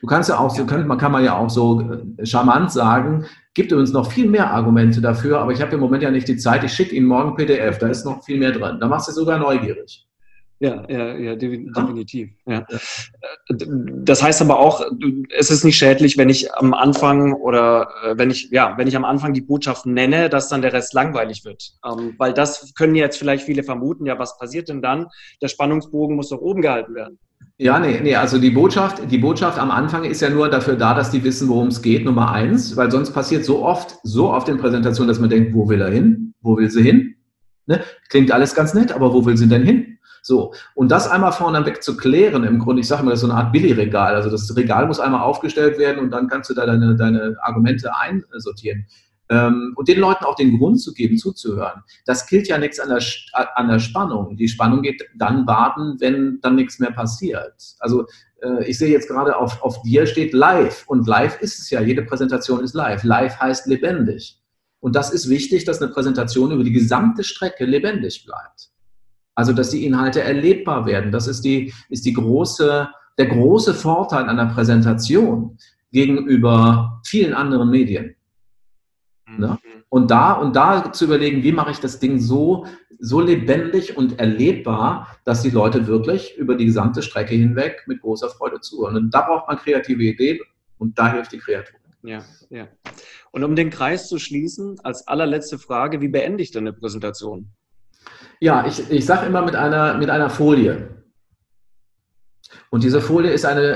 Du 0.00 0.06
kannst 0.06 0.28
ja 0.28 0.38
auch 0.38 0.54
so, 0.54 0.66
kann, 0.66 0.86
man 0.86 0.98
kann 0.98 1.10
man 1.10 1.24
ja 1.24 1.36
auch 1.36 1.50
so 1.50 1.80
äh, 1.80 2.26
charmant 2.26 2.70
sagen, 2.70 3.26
gibt 3.54 3.72
uns 3.72 3.92
noch 3.92 4.10
viel 4.10 4.28
mehr 4.28 4.52
Argumente 4.52 5.00
dafür, 5.00 5.40
aber 5.40 5.52
ich 5.52 5.60
habe 5.60 5.74
im 5.74 5.80
Moment 5.80 6.02
ja 6.02 6.10
nicht 6.10 6.28
die 6.28 6.36
Zeit, 6.36 6.62
ich 6.62 6.72
schicke 6.72 6.94
Ihnen 6.94 7.06
morgen 7.06 7.34
PDF, 7.34 7.78
da 7.78 7.88
ist 7.88 8.04
noch 8.04 8.22
viel 8.22 8.38
mehr 8.38 8.52
drin. 8.52 8.78
Da 8.78 8.86
machst 8.86 9.08
du 9.08 9.12
sogar 9.12 9.38
neugierig. 9.38 10.06
Ja, 10.62 10.84
ja, 10.90 11.16
ja, 11.16 11.36
definitiv. 11.36 12.28
Ja. 12.46 12.66
Das 13.48 14.22
heißt 14.22 14.42
aber 14.42 14.58
auch, 14.58 14.84
es 15.34 15.50
ist 15.50 15.64
nicht 15.64 15.78
schädlich, 15.78 16.18
wenn 16.18 16.28
ich 16.28 16.52
am 16.54 16.74
Anfang 16.74 17.32
oder 17.32 17.88
äh, 18.04 18.18
wenn 18.18 18.30
ich, 18.30 18.50
ja, 18.50 18.74
wenn 18.76 18.86
ich 18.86 18.94
am 18.94 19.06
Anfang 19.06 19.32
die 19.32 19.40
Botschaft 19.40 19.86
nenne, 19.86 20.28
dass 20.28 20.48
dann 20.48 20.60
der 20.60 20.74
Rest 20.74 20.92
langweilig 20.92 21.46
wird. 21.46 21.72
Ähm, 21.82 22.14
weil 22.18 22.34
das 22.34 22.74
können 22.74 22.94
jetzt 22.94 23.16
vielleicht 23.16 23.44
viele 23.44 23.62
vermuten, 23.62 24.04
ja, 24.04 24.18
was 24.18 24.36
passiert 24.36 24.68
denn 24.68 24.82
dann? 24.82 25.06
Der 25.40 25.48
Spannungsbogen 25.48 26.14
muss 26.14 26.28
doch 26.28 26.42
oben 26.42 26.60
gehalten 26.60 26.94
werden. 26.94 27.18
Ja, 27.56 27.78
nee, 27.78 27.98
nee, 28.02 28.14
also 28.14 28.38
die 28.38 28.50
Botschaft, 28.50 29.10
die 29.10 29.18
Botschaft 29.18 29.58
am 29.58 29.70
Anfang 29.70 30.04
ist 30.04 30.20
ja 30.20 30.28
nur 30.28 30.50
dafür 30.50 30.76
da, 30.76 30.92
dass 30.92 31.10
die 31.10 31.24
wissen, 31.24 31.48
worum 31.48 31.68
es 31.68 31.80
geht, 31.80 32.04
Nummer 32.04 32.32
eins, 32.32 32.76
weil 32.76 32.90
sonst 32.90 33.12
passiert 33.12 33.46
so 33.46 33.64
oft, 33.64 33.96
so 34.02 34.30
oft 34.30 34.48
in 34.50 34.58
Präsentationen, 34.58 35.08
dass 35.08 35.20
man 35.20 35.30
denkt, 35.30 35.54
wo 35.54 35.68
will 35.70 35.80
er 35.80 35.90
hin? 35.90 36.34
Wo 36.42 36.58
will 36.58 36.70
sie 36.70 36.82
hin? 36.82 37.14
Ne? 37.64 37.82
Klingt 38.10 38.30
alles 38.30 38.54
ganz 38.54 38.74
nett, 38.74 38.92
aber 38.92 39.14
wo 39.14 39.24
will 39.24 39.38
sie 39.38 39.48
denn 39.48 39.62
hin? 39.62 39.98
So, 40.22 40.54
und 40.74 40.90
das 40.90 41.08
einmal 41.08 41.32
vorneweg 41.32 41.82
zu 41.82 41.96
klären, 41.96 42.44
im 42.44 42.58
Grunde, 42.58 42.80
ich 42.80 42.88
sage 42.88 43.02
mal, 43.02 43.10
das 43.10 43.20
ist 43.20 43.26
so 43.26 43.32
eine 43.32 43.40
Art 43.40 43.52
Billigregal. 43.52 44.14
Also 44.14 44.30
das 44.30 44.54
Regal 44.56 44.86
muss 44.86 45.00
einmal 45.00 45.22
aufgestellt 45.22 45.78
werden 45.78 45.98
und 45.98 46.10
dann 46.10 46.28
kannst 46.28 46.50
du 46.50 46.54
da 46.54 46.66
deine, 46.66 46.96
deine 46.96 47.36
Argumente 47.42 47.90
einsortieren. 47.96 48.86
Ähm, 49.30 49.74
und 49.76 49.86
den 49.86 50.00
Leuten 50.00 50.24
auch 50.24 50.34
den 50.34 50.58
Grund 50.58 50.80
zu 50.80 50.92
geben, 50.92 51.16
zuzuhören. 51.16 51.82
Das 52.04 52.26
killt 52.26 52.48
ja 52.48 52.58
nichts 52.58 52.80
an 52.80 52.88
der, 52.88 53.00
an 53.56 53.68
der 53.68 53.78
Spannung. 53.78 54.36
Die 54.36 54.48
Spannung 54.48 54.82
geht 54.82 55.02
dann 55.16 55.46
warten, 55.46 55.96
wenn 56.00 56.40
dann 56.42 56.56
nichts 56.56 56.80
mehr 56.80 56.90
passiert. 56.90 57.54
Also 57.78 58.06
äh, 58.42 58.64
ich 58.68 58.76
sehe 58.76 58.90
jetzt 58.90 59.08
gerade 59.08 59.36
auf, 59.36 59.62
auf 59.62 59.82
dir 59.82 60.06
steht 60.06 60.32
live 60.32 60.84
und 60.88 61.06
live 61.06 61.40
ist 61.40 61.60
es 61.60 61.70
ja, 61.70 61.80
jede 61.80 62.02
Präsentation 62.02 62.64
ist 62.64 62.74
live. 62.74 63.04
Live 63.04 63.38
heißt 63.38 63.66
lebendig. 63.66 64.40
Und 64.80 64.96
das 64.96 65.12
ist 65.12 65.28
wichtig, 65.28 65.64
dass 65.64 65.80
eine 65.80 65.92
Präsentation 65.92 66.50
über 66.50 66.64
die 66.64 66.72
gesamte 66.72 67.22
Strecke 67.22 67.66
lebendig 67.66 68.24
bleibt. 68.24 68.70
Also, 69.34 69.52
dass 69.52 69.70
die 69.70 69.86
Inhalte 69.86 70.22
erlebbar 70.22 70.86
werden. 70.86 71.12
Das 71.12 71.26
ist, 71.26 71.42
die, 71.42 71.72
ist 71.88 72.04
die 72.04 72.12
große, 72.12 72.88
der 73.18 73.26
große 73.26 73.74
Vorteil 73.74 74.24
einer 74.28 74.46
Präsentation 74.46 75.56
gegenüber 75.92 77.00
vielen 77.04 77.34
anderen 77.34 77.70
Medien. 77.70 78.16
Mhm. 79.26 79.38
Ne? 79.38 79.58
Und 79.88 80.10
da, 80.10 80.34
und 80.34 80.54
da 80.54 80.92
zu 80.92 81.04
überlegen, 81.04 81.42
wie 81.42 81.52
mache 81.52 81.72
ich 81.72 81.80
das 81.80 81.98
Ding 81.98 82.20
so, 82.20 82.66
so 83.00 83.20
lebendig 83.20 83.96
und 83.96 84.20
erlebbar, 84.20 85.16
dass 85.24 85.42
die 85.42 85.50
Leute 85.50 85.86
wirklich 85.86 86.36
über 86.36 86.54
die 86.54 86.66
gesamte 86.66 87.02
Strecke 87.02 87.34
hinweg 87.34 87.84
mit 87.86 88.00
großer 88.00 88.28
Freude 88.28 88.60
zuhören. 88.60 88.96
Und 88.96 89.10
da 89.14 89.22
braucht 89.22 89.48
man 89.48 89.56
kreative 89.56 90.02
Ideen 90.02 90.38
und 90.78 90.98
da 90.98 91.12
hilft 91.12 91.32
die 91.32 91.38
Kreatur. 91.38 91.78
Ja, 92.02 92.24
ja. 92.50 92.68
Und 93.32 93.44
um 93.44 93.56
den 93.56 93.70
Kreis 93.70 94.08
zu 94.08 94.18
schließen, 94.18 94.78
als 94.82 95.06
allerletzte 95.06 95.58
Frage, 95.58 96.00
wie 96.00 96.08
beende 96.08 96.42
ich 96.42 96.50
denn 96.50 96.66
eine 96.66 96.72
Präsentation? 96.72 97.50
Ja, 98.40 98.66
ich, 98.66 98.90
ich 98.90 99.04
sage 99.04 99.26
immer 99.26 99.42
mit 99.42 99.54
einer, 99.54 99.94
mit 99.98 100.10
einer 100.10 100.30
Folie. 100.30 100.88
Und 102.70 102.84
diese 102.84 103.00
Folie 103.00 103.32
ist 103.32 103.44
eine, 103.44 103.74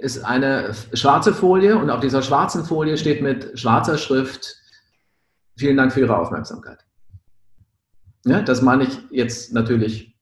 ist 0.00 0.24
eine 0.24 0.74
schwarze 0.92 1.32
Folie 1.32 1.76
und 1.76 1.90
auf 1.90 2.00
dieser 2.00 2.22
schwarzen 2.22 2.64
Folie 2.64 2.96
steht 2.96 3.22
mit 3.22 3.58
schwarzer 3.58 3.98
Schrift, 3.98 4.56
vielen 5.56 5.76
Dank 5.76 5.92
für 5.92 6.00
Ihre 6.00 6.16
Aufmerksamkeit. 6.16 6.84
Ja, 8.26 8.42
das 8.42 8.62
meine 8.62 8.84
ich 8.84 8.98
jetzt 9.10 9.52
natürlich 9.52 10.18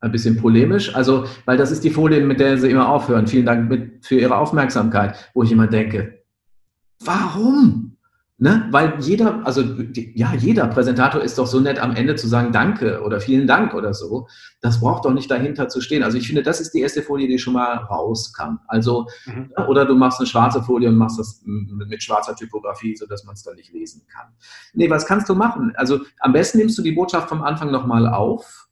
ein 0.00 0.12
bisschen 0.12 0.36
polemisch, 0.36 0.94
also, 0.94 1.26
weil 1.46 1.56
das 1.56 1.70
ist 1.70 1.82
die 1.84 1.90
Folie, 1.90 2.24
mit 2.24 2.38
der 2.38 2.58
Sie 2.58 2.70
immer 2.70 2.88
aufhören. 2.88 3.26
Vielen 3.26 3.46
Dank 3.46 3.68
mit, 3.68 4.06
für 4.06 4.18
Ihre 4.18 4.36
Aufmerksamkeit, 4.36 5.30
wo 5.34 5.42
ich 5.42 5.52
immer 5.52 5.66
denke, 5.66 6.22
warum? 7.00 7.95
Ne? 8.38 8.68
Weil 8.70 9.00
jeder, 9.00 9.46
also 9.46 9.62
ja, 9.62 10.34
jeder 10.34 10.66
Präsentator 10.66 11.22
ist 11.22 11.38
doch 11.38 11.46
so 11.46 11.58
nett 11.58 11.78
am 11.78 11.96
Ende 11.96 12.16
zu 12.16 12.28
sagen 12.28 12.52
Danke 12.52 13.00
oder 13.00 13.18
vielen 13.18 13.46
Dank 13.46 13.72
oder 13.72 13.94
so. 13.94 14.28
Das 14.60 14.80
braucht 14.80 15.06
doch 15.06 15.14
nicht 15.14 15.30
dahinter 15.30 15.70
zu 15.70 15.80
stehen. 15.80 16.02
Also 16.02 16.18
ich 16.18 16.26
finde, 16.26 16.42
das 16.42 16.60
ist 16.60 16.72
die 16.72 16.80
erste 16.80 17.00
Folie, 17.00 17.28
die 17.28 17.38
schon 17.38 17.54
mal 17.54 17.76
raus 17.76 18.34
kann. 18.34 18.58
Also, 18.68 19.06
mhm. 19.24 19.52
oder 19.68 19.86
du 19.86 19.94
machst 19.94 20.20
eine 20.20 20.26
schwarze 20.26 20.62
Folie 20.62 20.90
und 20.90 20.96
machst 20.96 21.18
das 21.18 21.40
mit 21.44 22.02
schwarzer 22.02 22.36
Typografie, 22.36 22.94
sodass 22.94 23.24
man 23.24 23.36
es 23.36 23.42
dann 23.42 23.56
nicht 23.56 23.72
lesen 23.72 24.02
kann. 24.06 24.26
Nee, 24.74 24.90
was 24.90 25.06
kannst 25.06 25.30
du 25.30 25.34
machen? 25.34 25.72
Also 25.76 26.00
am 26.20 26.34
besten 26.34 26.58
nimmst 26.58 26.76
du 26.76 26.82
die 26.82 26.92
Botschaft 26.92 27.30
vom 27.30 27.40
Anfang 27.40 27.70
nochmal 27.70 28.06
auf. 28.06 28.68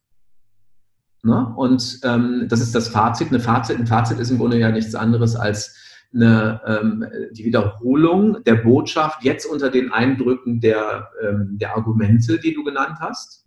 Ne? 1.23 1.53
Und 1.55 2.01
ähm, 2.03 2.45
das 2.49 2.61
ist 2.61 2.75
das 2.75 2.89
Fazit. 2.89 3.29
Eine 3.29 3.39
Fazit. 3.39 3.79
Ein 3.79 3.87
Fazit 3.87 4.19
ist 4.19 4.29
im 4.29 4.37
Grunde 4.37 4.59
ja 4.59 4.69
nichts 4.69 4.93
anderes 4.93 5.35
als 5.35 5.75
eine, 6.15 6.61
ähm, 6.65 7.05
die 7.31 7.45
Wiederholung 7.45 8.43
der 8.43 8.55
Botschaft 8.55 9.23
jetzt 9.23 9.45
unter 9.45 9.69
den 9.69 9.91
Eindrücken 9.91 10.59
der, 10.61 11.09
ähm, 11.21 11.57
der 11.59 11.75
Argumente, 11.75 12.39
die 12.39 12.53
du 12.53 12.63
genannt 12.63 12.97
hast. 12.99 13.45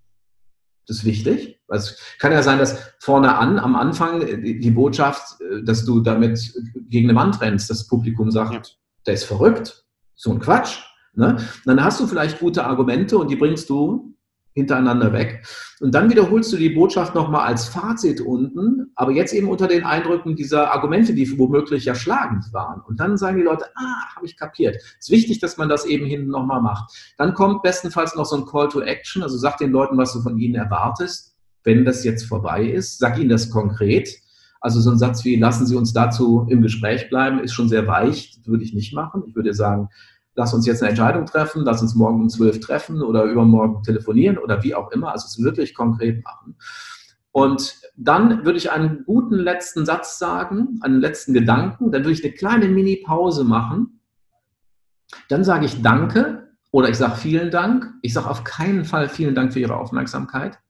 Das 0.87 0.99
ist 0.99 1.05
wichtig. 1.05 1.61
Es 1.69 1.99
kann 2.19 2.33
ja 2.33 2.43
sein, 2.43 2.59
dass 2.59 2.93
vorne 2.99 3.37
an, 3.37 3.59
am 3.59 3.77
Anfang, 3.77 4.21
die, 4.21 4.59
die 4.59 4.71
Botschaft, 4.71 5.41
äh, 5.41 5.63
dass 5.63 5.85
du 5.85 6.01
damit 6.01 6.41
gegen 6.89 7.11
eine 7.11 7.19
Wand 7.19 7.41
rennst, 7.41 7.69
das 7.71 7.87
Publikum 7.87 8.31
sagt, 8.31 8.53
ja. 8.53 8.63
der 9.07 9.15
ist 9.15 9.25
verrückt, 9.25 9.85
so 10.15 10.33
ein 10.33 10.41
Quatsch. 10.41 10.81
Ne? 11.15 11.37
Dann 11.65 11.83
hast 11.83 12.01
du 12.01 12.07
vielleicht 12.07 12.39
gute 12.39 12.65
Argumente 12.65 13.19
und 13.19 13.31
die 13.31 13.37
bringst 13.37 13.69
du 13.71 14.15
hintereinander 14.59 15.13
weg. 15.13 15.47
Und 15.81 15.95
dann 15.95 16.11
wiederholst 16.11 16.53
du 16.53 16.57
die 16.57 16.71
Botschaft 16.71 17.15
nochmal 17.15 17.47
als 17.47 17.69
Fazit 17.69 18.21
unten, 18.21 18.91
aber 18.97 19.13
jetzt 19.13 19.33
eben 19.33 19.49
unter 19.49 19.69
den 19.69 19.85
Eindrücken 19.85 20.35
dieser 20.35 20.73
Argumente, 20.73 21.15
die 21.15 21.39
womöglich 21.39 21.85
ja 21.85 21.95
schlagend 21.95 22.53
waren. 22.53 22.81
Und 22.81 22.99
dann 23.01 23.17
sagen 23.17 23.37
die 23.37 23.45
Leute, 23.45 23.67
ah, 23.77 24.17
habe 24.17 24.27
ich 24.27 24.37
kapiert. 24.37 24.77
Es 24.77 25.09
ist 25.09 25.11
wichtig, 25.11 25.39
dass 25.39 25.57
man 25.57 25.69
das 25.69 25.87
eben 25.87 26.07
hinten 26.07 26.31
nochmal 26.31 26.61
macht. 26.61 26.93
Dann 27.17 27.35
kommt 27.35 27.63
bestenfalls 27.63 28.17
noch 28.17 28.27
so 28.27 28.37
ein 28.37 28.47
Call 28.47 28.69
to 28.69 28.81
Action, 28.81 29.23
also 29.23 29.37
sag 29.39 29.59
den 29.59 29.71
Leuten, 29.71 29.97
was 29.97 30.13
du 30.13 30.21
von 30.21 30.39
ihnen 30.39 30.57
erwartest, 30.57 31.37
wenn 31.63 31.85
das 31.85 32.05
jetzt 32.05 32.25
vorbei 32.25 32.65
ist. 32.65 32.99
Sag 32.99 33.19
ihnen 33.19 33.31
das 33.31 33.51
konkret. 33.51 34.09
Also 34.61 34.81
so 34.81 34.91
ein 34.91 34.99
Satz 34.99 35.25
wie, 35.25 35.37
lassen 35.37 35.67
Sie 35.67 35.77
uns 35.77 35.93
dazu 35.93 36.47
im 36.51 36.63
Gespräch 36.63 37.09
bleiben, 37.09 37.39
ist 37.39 37.53
schon 37.53 37.69
sehr 37.69 37.87
weich, 37.87 38.41
würde 38.45 38.65
ich 38.65 38.75
nicht 38.75 38.93
machen. 38.93 39.23
Ich 39.29 39.37
würde 39.37 39.55
sagen, 39.55 39.89
lass 40.39 40.55
uns 40.55 40.67
jetzt 40.67 40.83
eine 40.83 40.91
Entscheidung 40.91 41.27
treffen, 41.27 41.65
lass 41.65 41.83
uns 41.83 41.97
morgen 41.97 42.23
um 42.23 42.29
zwölf 42.29 42.61
treffen 42.61 43.03
oder 43.03 43.25
übermorgen 43.25 43.83
telefonieren 43.83 44.39
oder 44.39 44.63
wie 44.63 44.73
auch 44.73 44.93
immer, 44.93 45.11
also 45.11 45.27
es 45.27 45.43
wirklich 45.43 45.75
konkret 45.75 46.23
machen. 46.23 46.55
Und 47.33 47.75
dann 47.97 48.45
würde 48.45 48.57
ich 48.57 48.71
einen 48.71 49.05
guten 49.05 49.35
letzten 49.35 49.85
Satz 49.85 50.17
sagen, 50.17 50.79
einen 50.83 51.01
letzten 51.01 51.35
Gedanken, 51.35 51.91
dann 51.91 52.05
würde 52.05 52.13
ich 52.13 52.25
eine 52.25 52.33
kleine 52.33 52.69
Mini-Pause 52.69 53.43
machen. 53.43 54.01
Dann 55.29 55.43
sage 55.43 55.67
ich 55.67 55.83
Danke 55.83 56.49
oder 56.71 56.89
ich 56.89 56.97
sage 56.97 57.17
vielen 57.17 57.51
Dank. 57.51 57.93
Ich 58.03 58.15
sage 58.15 58.31
auf 58.31 58.45
keinen 58.45 58.85
Fall 58.85 59.09
vielen 59.09 59.35
Dank 59.35 59.53
für 59.53 59.61
Ihre 59.61 59.77
Aufmerksamkeit. 59.77 60.61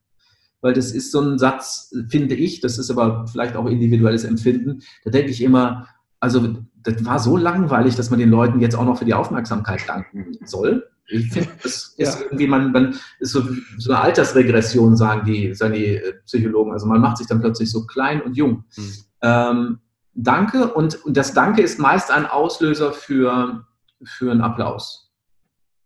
weil 0.60 0.72
das 0.72 0.92
ist 0.92 1.12
so 1.12 1.20
ein 1.20 1.38
Satz, 1.38 1.94
finde 2.08 2.34
ich, 2.34 2.60
das 2.60 2.78
ist 2.78 2.90
aber 2.90 3.26
vielleicht 3.26 3.54
auch 3.54 3.66
individuelles 3.66 4.24
Empfinden, 4.24 4.80
da 5.04 5.10
denke 5.10 5.30
ich 5.30 5.42
immer, 5.42 5.86
also 6.20 6.56
das 6.92 7.04
war 7.04 7.18
so 7.18 7.36
langweilig, 7.36 7.96
dass 7.96 8.10
man 8.10 8.18
den 8.18 8.30
Leuten 8.30 8.60
jetzt 8.60 8.76
auch 8.76 8.84
noch 8.84 8.98
für 8.98 9.04
die 9.04 9.14
Aufmerksamkeit 9.14 9.88
danken 9.88 10.38
soll. 10.44 10.88
Ich 11.10 11.32
finde, 11.32 11.50
das 11.62 11.94
ist 11.96 12.18
ja. 12.18 12.24
irgendwie, 12.24 12.46
man, 12.46 12.70
man 12.72 12.98
ist 13.18 13.32
so, 13.32 13.42
so, 13.78 13.92
eine 13.92 14.02
Altersregression, 14.02 14.96
sagen 14.96 15.24
die, 15.24 15.54
sagen 15.54 15.74
die 15.74 15.96
äh, 15.96 16.12
Psychologen. 16.26 16.72
Also 16.72 16.86
man 16.86 17.00
macht 17.00 17.16
sich 17.16 17.26
dann 17.26 17.40
plötzlich 17.40 17.70
so 17.70 17.86
klein 17.86 18.20
und 18.20 18.36
jung. 18.36 18.64
Mhm. 18.76 18.92
Ähm, 19.22 19.78
danke 20.14 20.72
und, 20.74 21.02
und 21.04 21.16
das 21.16 21.32
Danke 21.32 21.62
ist 21.62 21.78
meist 21.78 22.10
ein 22.10 22.26
Auslöser 22.26 22.92
für, 22.92 23.64
für 24.04 24.30
einen 24.30 24.42
Applaus. 24.42 25.08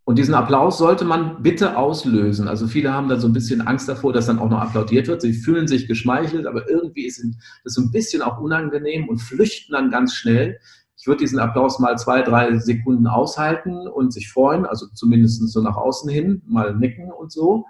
Und 0.05 0.19
diesen 0.19 0.35
Applaus 0.35 0.79
sollte 0.79 1.05
man 1.05 1.43
bitte 1.45 1.77
auslösen. 1.77 2.49
Also 2.49 2.67
viele 2.67 2.93
haben 2.93 3.09
da 3.09 3.21
so 3.21 3.29
ein 3.29 3.33
bisschen 3.33 3.61
Angst 3.61 3.89
davor, 3.89 4.13
dass 4.13 4.27
dann 4.27 4.41
auch 4.41 4.51
noch 4.51 4.61
applaudiert 4.61 5.07
wird. 5.07 5.23
Sie 5.23 5.33
fühlen 5.33 5.69
sich 5.69 5.87
geschmeichelt, 5.87 6.47
aber 6.47 6.69
irgendwie 6.69 7.07
ist 7.07 7.25
das 7.63 7.75
so 7.75 7.83
ein 7.83 7.93
bisschen 7.93 8.21
auch 8.21 8.41
unangenehm 8.41 9.09
und 9.09 9.19
flüchten 9.19 9.73
dann 9.73 9.93
ganz 9.93 10.15
schnell. 10.15 10.59
Ich 11.03 11.09
würde 11.09 11.19
diesen 11.19 11.41
Applaus 11.41 11.81
mal 11.81 11.99
zwei, 11.99 12.23
drei 12.23 12.57
Sekunden 12.59 13.09
aushalten 13.09 13.89
und 13.89 14.13
sich 14.13 14.31
freuen, 14.31 14.65
also 14.65 14.87
zumindest 14.95 15.43
so 15.49 15.61
nach 15.61 15.75
außen 15.75 16.09
hin, 16.09 16.43
mal 16.47 16.77
nicken 16.77 17.11
und 17.11 17.33
so. 17.33 17.65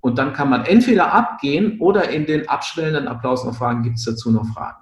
Und 0.00 0.16
dann 0.16 0.32
kann 0.32 0.48
man 0.48 0.64
entweder 0.64 1.12
abgehen 1.12 1.78
oder 1.78 2.08
in 2.08 2.24
den 2.24 2.48
abschwellenden 2.48 3.06
Applaus 3.06 3.44
noch 3.44 3.54
fragen, 3.54 3.82
gibt 3.82 3.98
es 3.98 4.06
dazu 4.06 4.30
noch 4.30 4.46
Fragen? 4.46 4.78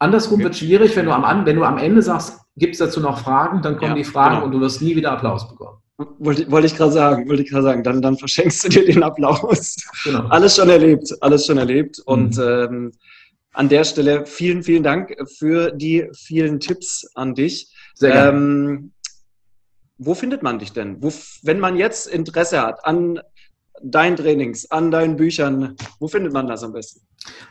Andersrum 0.00 0.34
okay. 0.34 0.42
wird 0.42 0.56
schwierig, 0.56 0.96
wenn 0.96 1.04
du, 1.06 1.12
am, 1.12 1.46
wenn 1.46 1.54
du 1.54 1.62
am 1.62 1.78
Ende 1.78 2.02
sagst, 2.02 2.40
gibt 2.56 2.72
es 2.72 2.80
dazu 2.80 2.98
noch 2.98 3.20
Fragen, 3.20 3.62
dann 3.62 3.76
kommen 3.76 3.92
ja, 3.92 3.98
die 3.98 4.04
Fragen 4.04 4.34
genau. 4.34 4.46
und 4.46 4.50
du 4.50 4.60
wirst 4.60 4.82
nie 4.82 4.96
wieder 4.96 5.12
Applaus 5.12 5.48
bekommen. 5.48 5.78
Wollte, 6.18 6.50
wollte 6.50 6.66
ich 6.66 6.76
gerade 6.76 6.90
sagen, 6.90 7.28
wollte 7.28 7.44
ich 7.44 7.50
gerade 7.50 7.62
sagen, 7.62 7.84
dann, 7.84 8.02
dann 8.02 8.16
verschenkst 8.16 8.64
du 8.64 8.70
dir 8.70 8.86
den 8.86 9.04
Applaus. 9.04 9.76
Genau. 10.02 10.26
Alles 10.30 10.56
schon 10.56 10.68
erlebt, 10.68 11.16
alles 11.20 11.46
schon 11.46 11.58
erlebt. 11.58 11.98
Mhm. 11.98 12.04
Und 12.12 12.38
ähm, 12.38 12.92
an 13.52 13.68
der 13.68 13.84
Stelle 13.84 14.26
vielen, 14.26 14.62
vielen 14.62 14.82
Dank 14.82 15.16
für 15.38 15.72
die 15.72 16.08
vielen 16.12 16.60
Tipps 16.60 17.10
an 17.14 17.34
dich. 17.34 17.74
Sehr 17.94 18.12
gerne. 18.12 18.38
Ähm, 18.38 18.92
wo 20.02 20.14
findet 20.14 20.42
man 20.42 20.58
dich 20.58 20.72
denn? 20.72 21.02
Wo, 21.02 21.12
wenn 21.42 21.60
man 21.60 21.76
jetzt 21.76 22.06
Interesse 22.06 22.62
hat 22.62 22.86
an 22.86 23.20
deinen 23.82 24.16
Trainings, 24.16 24.70
an 24.70 24.90
deinen 24.90 25.16
Büchern, 25.16 25.76
wo 25.98 26.08
findet 26.08 26.32
man 26.32 26.46
das 26.46 26.62
am 26.62 26.72
besten? 26.72 27.00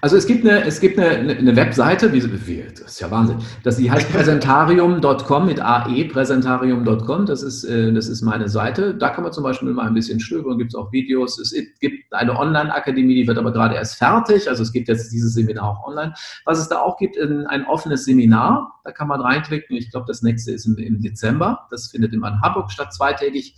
Also 0.02 0.18
es 0.18 0.26
gibt 0.26 0.48
eine, 0.48 0.64
es 0.64 0.80
gibt 0.80 0.98
eine, 0.98 1.36
eine 1.36 1.56
Webseite, 1.56 2.12
wie, 2.12 2.24
wie, 2.48 2.64
das 2.72 2.94
ist 2.94 3.00
ja 3.00 3.12
Wahnsinn, 3.12 3.38
das, 3.64 3.78
die 3.78 3.90
heißt 3.90 4.12
präsentarium.com 4.12 5.46
mit 5.46 5.62
AE, 5.62 6.06
präsentarium.com, 6.06 7.26
das 7.26 7.44
ist, 7.44 7.64
äh, 7.66 7.92
das 7.94 8.08
ist 8.08 8.22
meine 8.22 8.50
Seite. 8.50 8.96
Da 8.96 9.10
kann 9.10 9.24
man 9.24 9.34
zum 9.34 9.44
Beispiel 9.44 9.70
mal 9.70 9.88
ein 9.88 9.94
bisschen 9.94 10.20
stöbern, 10.20 10.58
gibt 10.58 10.72
es 10.72 10.76
auch 10.76 10.92
Videos. 10.92 11.40
Es 11.40 11.54
gibt 11.80 12.14
eine 12.14 12.38
Online-Akademie, 12.38 13.16
die 13.16 13.28
wird 13.28 13.38
aber 13.38 13.52
gerade 13.52 13.76
erst 13.76 13.96
fertig, 13.96 14.50
also 14.50 14.64
es 14.64 14.72
gibt 14.72 14.88
jetzt 14.88 15.12
dieses 15.12 15.34
Seminar 15.34 15.70
auch 15.70 15.88
online. 15.88 16.14
Was 16.46 16.60
es 16.60 16.70
da 16.70 16.80
auch 16.80 16.98
gibt, 16.98 17.18
ein 17.20 17.66
offenes 17.66 18.06
Seminar, 18.06 18.80
da 18.84 18.92
kann 18.92 19.08
man 19.08 19.22
reinklicken. 19.22 19.76
Ich 19.76 19.92
glaube, 19.92 20.06
das 20.08 20.24
nächste 20.24 20.52
ist 20.52 20.66
im, 20.66 20.78
im 20.78 21.00
Dezember, 21.00 21.68
das 21.70 21.92
findet 21.92 22.14
immer 22.14 22.30
in 22.30 22.42
Hamburg 22.42 22.72
statt, 22.72 22.94
zweitägig. 22.94 23.56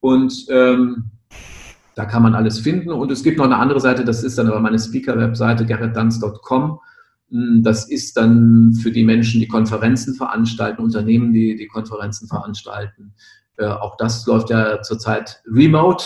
Und 0.00 0.46
ähm, 0.48 1.10
da 1.94 2.04
kann 2.04 2.22
man 2.22 2.34
alles 2.34 2.60
finden. 2.60 2.90
Und 2.90 3.10
es 3.10 3.22
gibt 3.22 3.38
noch 3.38 3.44
eine 3.44 3.58
andere 3.58 3.80
Seite, 3.80 4.04
das 4.04 4.22
ist 4.22 4.38
dann 4.38 4.48
aber 4.48 4.60
meine 4.60 4.78
Speaker-Webseite, 4.78 5.66
gerritdanz.com. 5.66 6.80
Hm, 7.30 7.62
das 7.62 7.88
ist 7.88 8.16
dann 8.16 8.74
für 8.74 8.90
die 8.90 9.04
Menschen, 9.04 9.40
die 9.40 9.48
Konferenzen 9.48 10.14
veranstalten, 10.14 10.82
Unternehmen, 10.82 11.32
die 11.32 11.56
die 11.56 11.68
Konferenzen 11.68 12.28
veranstalten. 12.28 13.14
Äh, 13.56 13.66
auch 13.66 13.96
das 13.96 14.26
läuft 14.26 14.50
ja 14.50 14.82
zurzeit 14.82 15.42
remote, 15.46 16.04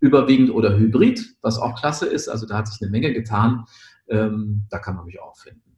überwiegend 0.00 0.50
oder 0.50 0.76
hybrid, 0.76 1.36
was 1.42 1.58
auch 1.58 1.78
klasse 1.78 2.06
ist. 2.06 2.28
Also 2.28 2.46
da 2.46 2.58
hat 2.58 2.68
sich 2.68 2.80
eine 2.80 2.90
Menge 2.90 3.12
getan. 3.12 3.64
Ähm, 4.08 4.64
da 4.70 4.78
kann 4.78 4.96
man 4.96 5.06
mich 5.06 5.20
auch 5.20 5.36
finden. 5.36 5.69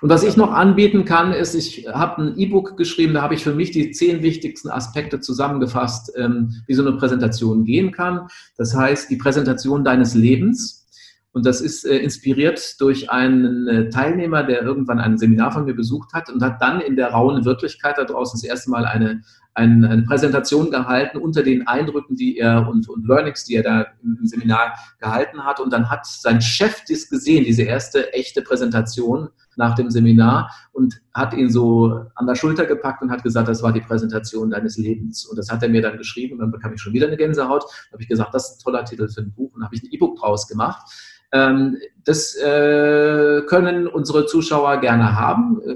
Und 0.00 0.10
was 0.10 0.22
ich 0.22 0.36
noch 0.36 0.52
anbieten 0.52 1.04
kann, 1.04 1.32
ist, 1.32 1.54
ich 1.54 1.88
habe 1.88 2.22
ein 2.22 2.38
E-Book 2.38 2.76
geschrieben, 2.76 3.14
da 3.14 3.22
habe 3.22 3.34
ich 3.34 3.42
für 3.42 3.54
mich 3.54 3.72
die 3.72 3.90
zehn 3.90 4.22
wichtigsten 4.22 4.70
Aspekte 4.70 5.20
zusammengefasst, 5.20 6.12
ähm, 6.16 6.62
wie 6.66 6.74
so 6.74 6.86
eine 6.86 6.96
Präsentation 6.96 7.64
gehen 7.64 7.90
kann. 7.90 8.28
Das 8.56 8.76
heißt, 8.76 9.10
die 9.10 9.16
Präsentation 9.16 9.84
deines 9.84 10.14
Lebens. 10.14 10.86
Und 11.32 11.44
das 11.46 11.60
ist 11.60 11.84
äh, 11.84 11.98
inspiriert 11.98 12.80
durch 12.80 13.10
einen 13.10 13.68
äh, 13.68 13.90
Teilnehmer, 13.90 14.44
der 14.44 14.62
irgendwann 14.62 14.98
ein 14.98 15.18
Seminar 15.18 15.52
von 15.52 15.64
mir 15.64 15.74
besucht 15.74 16.12
hat 16.12 16.30
und 16.30 16.42
hat 16.42 16.62
dann 16.62 16.80
in 16.80 16.96
der 16.96 17.10
rauen 17.10 17.44
Wirklichkeit 17.44 17.98
da 17.98 18.04
draußen 18.04 18.40
das 18.40 18.48
erste 18.48 18.70
Mal 18.70 18.86
eine, 18.86 19.22
eine, 19.54 19.88
eine 19.88 20.02
Präsentation 20.02 20.70
gehalten 20.70 21.18
unter 21.18 21.42
den 21.42 21.66
Eindrücken, 21.66 22.16
die 22.16 22.38
er 22.38 22.68
und, 22.68 22.88
und 22.88 23.06
Learnings, 23.06 23.44
die 23.44 23.56
er 23.56 23.62
da 23.62 23.86
im, 24.02 24.18
Seminar 24.22 24.74
gehalten 25.00 25.44
hat. 25.44 25.60
Und 25.60 25.72
dann 25.72 25.90
hat 25.90 26.06
sein 26.06 26.40
Chef 26.40 26.82
das 26.88 27.08
gesehen, 27.08 27.44
diese 27.44 27.62
erste 27.62 28.12
echte 28.14 28.42
Präsentation 28.42 29.28
nach 29.58 29.74
dem 29.74 29.90
Seminar 29.90 30.50
und 30.72 31.00
hat 31.12 31.34
ihn 31.34 31.50
so 31.50 32.06
an 32.14 32.26
der 32.26 32.34
Schulter 32.34 32.64
gepackt 32.64 33.02
und 33.02 33.10
hat 33.10 33.22
gesagt, 33.22 33.48
das 33.48 33.62
war 33.62 33.72
die 33.72 33.80
Präsentation 33.80 34.50
deines 34.50 34.78
Lebens. 34.78 35.26
Und 35.26 35.36
das 35.36 35.50
hat 35.50 35.62
er 35.62 35.68
mir 35.68 35.82
dann 35.82 35.98
geschrieben 35.98 36.34
und 36.34 36.40
dann 36.40 36.50
bekam 36.50 36.72
ich 36.72 36.80
schon 36.80 36.94
wieder 36.94 37.08
eine 37.08 37.16
Gänsehaut. 37.16 37.64
Da 37.64 37.92
habe 37.92 38.02
ich 38.02 38.08
gesagt, 38.08 38.32
das 38.32 38.50
ist 38.50 38.60
ein 38.60 38.64
toller 38.64 38.84
Titel 38.84 39.08
für 39.08 39.20
ein 39.20 39.32
Buch 39.32 39.52
und 39.54 39.64
habe 39.64 39.74
ich 39.74 39.82
ein 39.82 39.90
E-Book 39.90 40.18
draus 40.18 40.48
gemacht. 40.48 40.90
Ähm, 41.32 41.76
das 42.04 42.34
äh, 42.36 43.42
können 43.46 43.86
unsere 43.86 44.26
Zuschauer 44.26 44.80
gerne 44.80 45.16
haben. 45.16 45.60
Äh, 45.62 45.74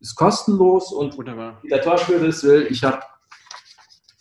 ist 0.00 0.16
kostenlos 0.16 0.92
und 0.92 1.16
Wunderbar. 1.16 1.60
der 1.68 1.82
Torschwürdes 1.82 2.44
will, 2.44 2.66
ich 2.70 2.84
habe 2.84 3.00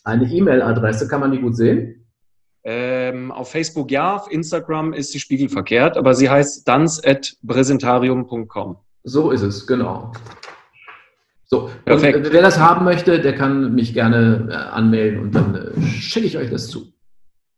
eine 0.04 0.26
E-Mail-Adresse, 0.26 1.08
kann 1.08 1.22
man 1.22 1.32
die 1.32 1.40
gut 1.40 1.56
sehen? 1.56 2.04
Ähm, 2.66 3.32
auf 3.32 3.52
Facebook 3.52 3.92
ja, 3.92 4.16
auf 4.16 4.32
Instagram 4.32 4.94
ist 4.94 5.12
sie 5.12 5.20
spiegelverkehrt, 5.20 5.98
aber 5.98 6.14
sie 6.14 6.30
heißt 6.30 6.66
dans.präsentarium.com. 6.68 8.78
So 9.04 9.32
ist 9.32 9.42
es, 9.42 9.68
genau. 9.68 10.14
So, 11.46 11.70
Perfekt. 11.86 12.18
Und 12.18 12.34
wer 12.34 12.42
das 12.42 12.58
haben 12.58 12.86
möchte, 12.86 13.20
der 13.20 13.36
kann 13.36 13.76
mich 13.76 13.94
gerne 13.94 14.48
äh, 14.50 14.56
anmelden 14.56 15.22
und 15.22 15.36
dann 15.36 15.54
äh, 15.54 15.82
schicke 15.82 16.26
ich 16.26 16.38
euch 16.38 16.50
das 16.50 16.68
zu. 16.68 16.94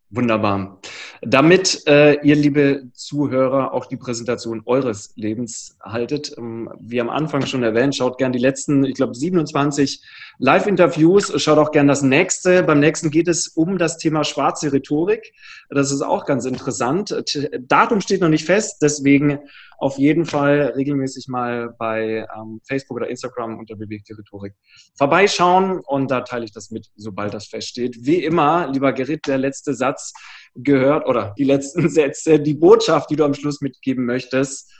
Wunderbar. 0.10 0.80
Damit 1.22 1.88
äh, 1.88 2.16
ihr, 2.22 2.36
liebe 2.36 2.84
Zuhörer, 2.94 3.74
auch 3.74 3.86
die 3.86 3.98
Präsentation 3.98 4.62
eures 4.66 5.14
Lebens 5.16 5.78
haltet, 5.82 6.36
ähm, 6.38 6.70
wie 6.80 7.02
am 7.02 7.10
Anfang 7.10 7.46
schon 7.46 7.64
erwähnt, 7.64 7.96
schaut 7.96 8.18
gern 8.18 8.32
die 8.32 8.40
letzten, 8.40 8.86
ich 8.86 8.96
glaube, 8.96 9.16
27 9.16 10.04
Live-Interviews. 10.38 11.42
Schaut 11.42 11.58
auch 11.58 11.72
gern 11.72 11.88
das 11.88 12.02
nächste. 12.02 12.64
Beim 12.64 12.80
nächsten 12.80 13.10
geht 13.10 13.28
es 13.28 13.48
um 13.48 13.78
das 13.78 13.98
Thema 13.98 14.24
schwarze 14.24 14.72
Rhetorik. 14.72 15.34
Das 15.70 15.92
ist 15.92 16.02
auch 16.02 16.26
ganz 16.26 16.46
interessant. 16.46 17.16
Datum 17.62 18.02
steht 18.02 18.22
noch 18.22 18.30
nicht 18.30 18.46
fest, 18.46 18.78
deswegen 18.82 19.40
auf 19.78 19.98
jeden 19.98 20.26
Fall 20.26 20.74
regelmäßig 20.76 21.28
mal 21.28 21.74
bei 21.78 22.26
ähm, 22.36 22.62
Facebook 22.68 22.98
oder 22.98 23.10
Instagram 23.10 23.60
unter 23.60 23.76
bewegte 23.76 24.18
Rhetorik 24.18 24.54
vorbeischauen 24.98 25.80
und 25.86 26.10
da 26.12 26.22
teile 26.22 26.46
ich 26.46 26.52
das 26.52 26.72
mit, 26.72 26.88
sobald 26.96 27.34
das 27.34 27.48
feststeht. 27.48 27.98
Wie 28.02 28.24
immer, 28.24 28.72
lieber 28.72 28.94
Gerrit, 28.94 29.28
der 29.28 29.38
letzte 29.38 29.74
Satz 29.74 30.14
gehört 30.56 31.08
oder 31.08 31.34
die 31.38 31.44
letzten 31.44 31.90
Sätze, 31.90 32.40
die 32.40 32.54
Botschaft, 32.54 33.10
die 33.10 33.16
du 33.16 33.26
am 33.26 33.34
Schluss 33.34 33.62
mitgeben 33.62 34.06
möchtest. 34.06 34.72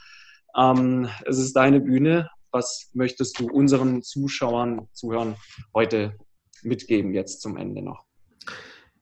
Ähm, 0.56 1.08
es 1.26 1.38
ist 1.38 1.54
deine 1.54 1.80
Bühne. 1.80 2.30
Was 2.50 2.90
möchtest 2.94 3.38
du 3.38 3.48
unseren 3.50 4.02
Zuschauern, 4.02 4.88
Zuhörern 4.92 5.36
heute 5.74 6.16
mitgeben, 6.62 7.12
jetzt 7.12 7.42
zum 7.42 7.56
Ende 7.56 7.82
noch? 7.82 8.04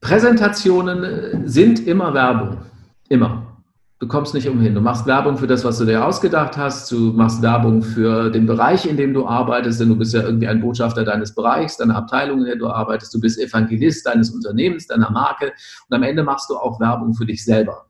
Präsentationen 0.01 1.49
sind 1.49 1.87
immer 1.87 2.13
Werbung. 2.13 2.59
Immer. 3.09 3.54
Du 4.05 4.09
kommst 4.09 4.35
nicht 4.35 4.47
umhin. 4.47 4.75
Du 4.75 4.83
machst 4.83 5.07
Werbung 5.07 5.39
für 5.39 5.47
das, 5.47 5.65
was 5.65 5.79
du 5.79 5.87
dir 5.87 6.05
ausgedacht 6.05 6.59
hast. 6.59 6.93
Du 6.93 7.15
machst 7.15 7.41
Werbung 7.41 7.83
für 7.83 8.29
den 8.29 8.45
Bereich, 8.45 8.85
in 8.85 8.99
dem 8.99 9.15
du 9.15 9.27
arbeitest, 9.27 9.81
denn 9.81 9.89
du 9.89 9.97
bist 9.97 10.13
ja 10.13 10.23
irgendwie 10.23 10.47
ein 10.47 10.61
Botschafter 10.61 11.07
deines 11.07 11.35
Bereichs, 11.35 11.79
deiner 11.79 11.97
Abteilung, 11.97 12.41
in 12.41 12.45
der 12.45 12.57
du 12.57 12.69
arbeitest. 12.69 13.15
Du 13.15 13.19
bist 13.19 13.41
Evangelist 13.41 14.05
deines 14.05 14.29
Unternehmens, 14.29 14.87
deiner 14.89 15.11
Marke. 15.11 15.55
Und 15.89 15.97
am 15.97 16.03
Ende 16.03 16.23
machst 16.23 16.51
du 16.51 16.57
auch 16.57 16.79
Werbung 16.81 17.15
für 17.15 17.25
dich 17.25 17.43
selber. 17.43 17.87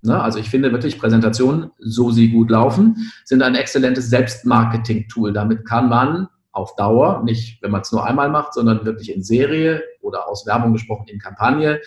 Ne? 0.00 0.20
Also 0.20 0.40
ich 0.40 0.50
finde 0.50 0.72
wirklich 0.72 0.98
Präsentationen, 0.98 1.70
so 1.78 2.10
sie 2.10 2.32
gut 2.32 2.50
laufen, 2.50 2.96
sind 3.24 3.40
ein 3.40 3.54
exzellentes 3.54 4.10
Selbstmarketing-Tool. 4.10 5.32
Damit 5.32 5.64
kann 5.64 5.88
man 5.88 6.26
auf 6.50 6.74
Dauer, 6.74 7.22
nicht 7.22 7.62
wenn 7.62 7.70
man 7.70 7.82
es 7.82 7.92
nur 7.92 8.04
einmal 8.04 8.30
macht, 8.30 8.54
sondern 8.54 8.84
wirklich 8.84 9.14
in 9.14 9.22
Serie 9.22 9.80
oder 10.00 10.26
aus 10.26 10.44
Werbung 10.44 10.72
gesprochen 10.72 11.06
in 11.06 11.20
Kampagne, 11.20 11.80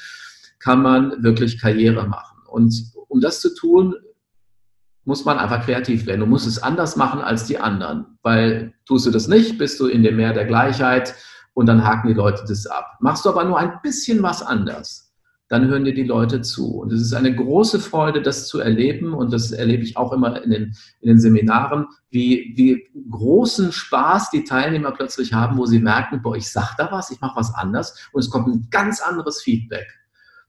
kann 0.59 0.81
man 0.81 1.21
wirklich 1.23 1.59
Karriere 1.59 2.07
machen. 2.07 2.37
Und 2.47 2.94
um 3.07 3.21
das 3.21 3.41
zu 3.41 3.53
tun, 3.53 3.95
muss 5.05 5.23
man 5.23 5.37
einfach 5.37 5.63
kreativ 5.63 6.05
werden. 6.07 6.21
Du 6.21 6.25
musst 6.25 6.47
es 6.47 6.61
anders 6.61 6.95
machen 6.95 7.21
als 7.21 7.45
die 7.45 7.59
anderen, 7.59 8.17
weil 8.23 8.73
tust 8.85 9.05
du 9.05 9.11
das 9.11 9.27
nicht, 9.27 9.57
bist 9.57 9.79
du 9.79 9.87
in 9.87 10.03
dem 10.03 10.15
Meer 10.17 10.33
der 10.33 10.45
Gleichheit 10.45 11.15
und 11.53 11.67
dann 11.67 11.83
haken 11.83 12.07
die 12.07 12.13
Leute 12.13 12.43
das 12.47 12.65
ab. 12.65 12.97
Machst 12.99 13.23
du 13.25 13.29
aber 13.29 13.43
nur 13.45 13.57
ein 13.57 13.79
bisschen 13.83 14.21
was 14.23 14.41
anders, 14.41 15.13
dann 15.47 15.67
hören 15.67 15.85
dir 15.85 15.93
die 15.93 16.03
Leute 16.03 16.41
zu. 16.41 16.79
Und 16.79 16.91
es 16.91 17.01
ist 17.01 17.13
eine 17.13 17.35
große 17.35 17.79
Freude, 17.79 18.21
das 18.21 18.47
zu 18.47 18.59
erleben 18.59 19.13
und 19.13 19.31
das 19.31 19.51
erlebe 19.51 19.83
ich 19.83 19.95
auch 19.95 20.11
immer 20.11 20.41
in 20.43 20.49
den, 20.49 20.75
in 21.01 21.07
den 21.07 21.19
Seminaren, 21.19 21.85
wie, 22.09 22.53
wie 22.55 22.87
großen 23.09 23.71
Spaß 23.71 24.31
die 24.31 24.43
Teilnehmer 24.43 24.91
plötzlich 24.91 25.33
haben, 25.33 25.57
wo 25.57 25.67
sie 25.67 25.79
merken, 25.79 26.21
boah, 26.23 26.35
ich 26.35 26.51
sag 26.51 26.75
da 26.77 26.91
was, 26.91 27.11
ich 27.11 27.21
mache 27.21 27.37
was 27.37 27.53
anders 27.53 28.09
und 28.11 28.21
es 28.21 28.29
kommt 28.29 28.47
ein 28.47 28.67
ganz 28.71 29.01
anderes 29.01 29.43
Feedback. 29.43 29.87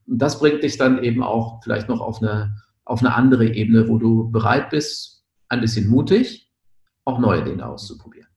Und 0.07 0.19
das 0.19 0.39
bringt 0.39 0.63
dich 0.63 0.77
dann 0.77 1.03
eben 1.03 1.23
auch 1.23 1.61
vielleicht 1.63 1.89
noch 1.89 2.01
auf 2.01 2.21
eine, 2.21 2.55
auf 2.85 3.01
eine 3.01 3.13
andere 3.13 3.45
Ebene, 3.47 3.87
wo 3.87 3.97
du 3.97 4.31
bereit 4.31 4.69
bist, 4.69 5.25
ein 5.49 5.61
bisschen 5.61 5.87
mutig, 5.87 6.51
auch 7.05 7.19
neue 7.19 7.43
Dinge 7.43 7.65
auszuprobieren. 7.67 8.27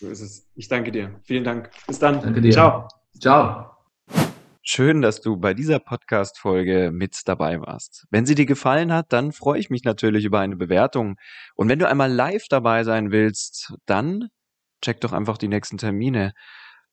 So 0.00 0.08
ist 0.08 0.20
es. 0.20 0.48
Ich 0.54 0.68
danke 0.68 0.92
dir. 0.92 1.18
Vielen 1.24 1.42
Dank. 1.42 1.70
Bis 1.86 1.98
dann. 1.98 2.22
Danke 2.22 2.40
dir. 2.40 2.52
Ciao. 2.52 2.88
Ciao. 3.20 3.72
Schön, 4.62 5.02
dass 5.02 5.20
du 5.20 5.36
bei 5.38 5.54
dieser 5.54 5.78
Podcast-Folge 5.80 6.90
mit 6.92 7.22
dabei 7.26 7.60
warst. 7.60 8.06
Wenn 8.10 8.26
sie 8.26 8.34
dir 8.34 8.46
gefallen 8.46 8.92
hat, 8.92 9.12
dann 9.12 9.32
freue 9.32 9.58
ich 9.58 9.70
mich 9.70 9.82
natürlich 9.82 10.24
über 10.24 10.40
eine 10.40 10.56
Bewertung. 10.56 11.16
Und 11.56 11.68
wenn 11.68 11.78
du 11.78 11.88
einmal 11.88 12.12
live 12.12 12.44
dabei 12.48 12.84
sein 12.84 13.10
willst, 13.10 13.74
dann 13.86 14.28
check 14.82 15.00
doch 15.00 15.12
einfach 15.12 15.38
die 15.38 15.48
nächsten 15.48 15.78
Termine 15.78 16.32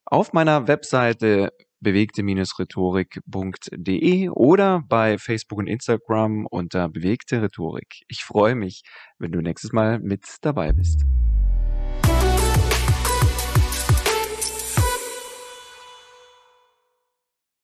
auf 0.06 0.34
meiner 0.34 0.68
Webseite 0.68 1.52
bewegte-rhetorik.de 1.82 4.30
oder 4.30 4.84
bei 4.88 5.18
Facebook 5.18 5.60
und 5.60 5.68
Instagram 5.68 6.46
unter 6.46 6.88
bewegte 6.90 7.42
Rhetorik. 7.42 8.04
Ich 8.08 8.24
freue 8.24 8.56
mich, 8.56 8.84
wenn 9.20 9.32
du 9.32 9.42
nächstes 9.42 9.74
Mal 9.74 10.00
mit 10.00 10.24
dabei 10.42 10.74
bist. 10.74 11.02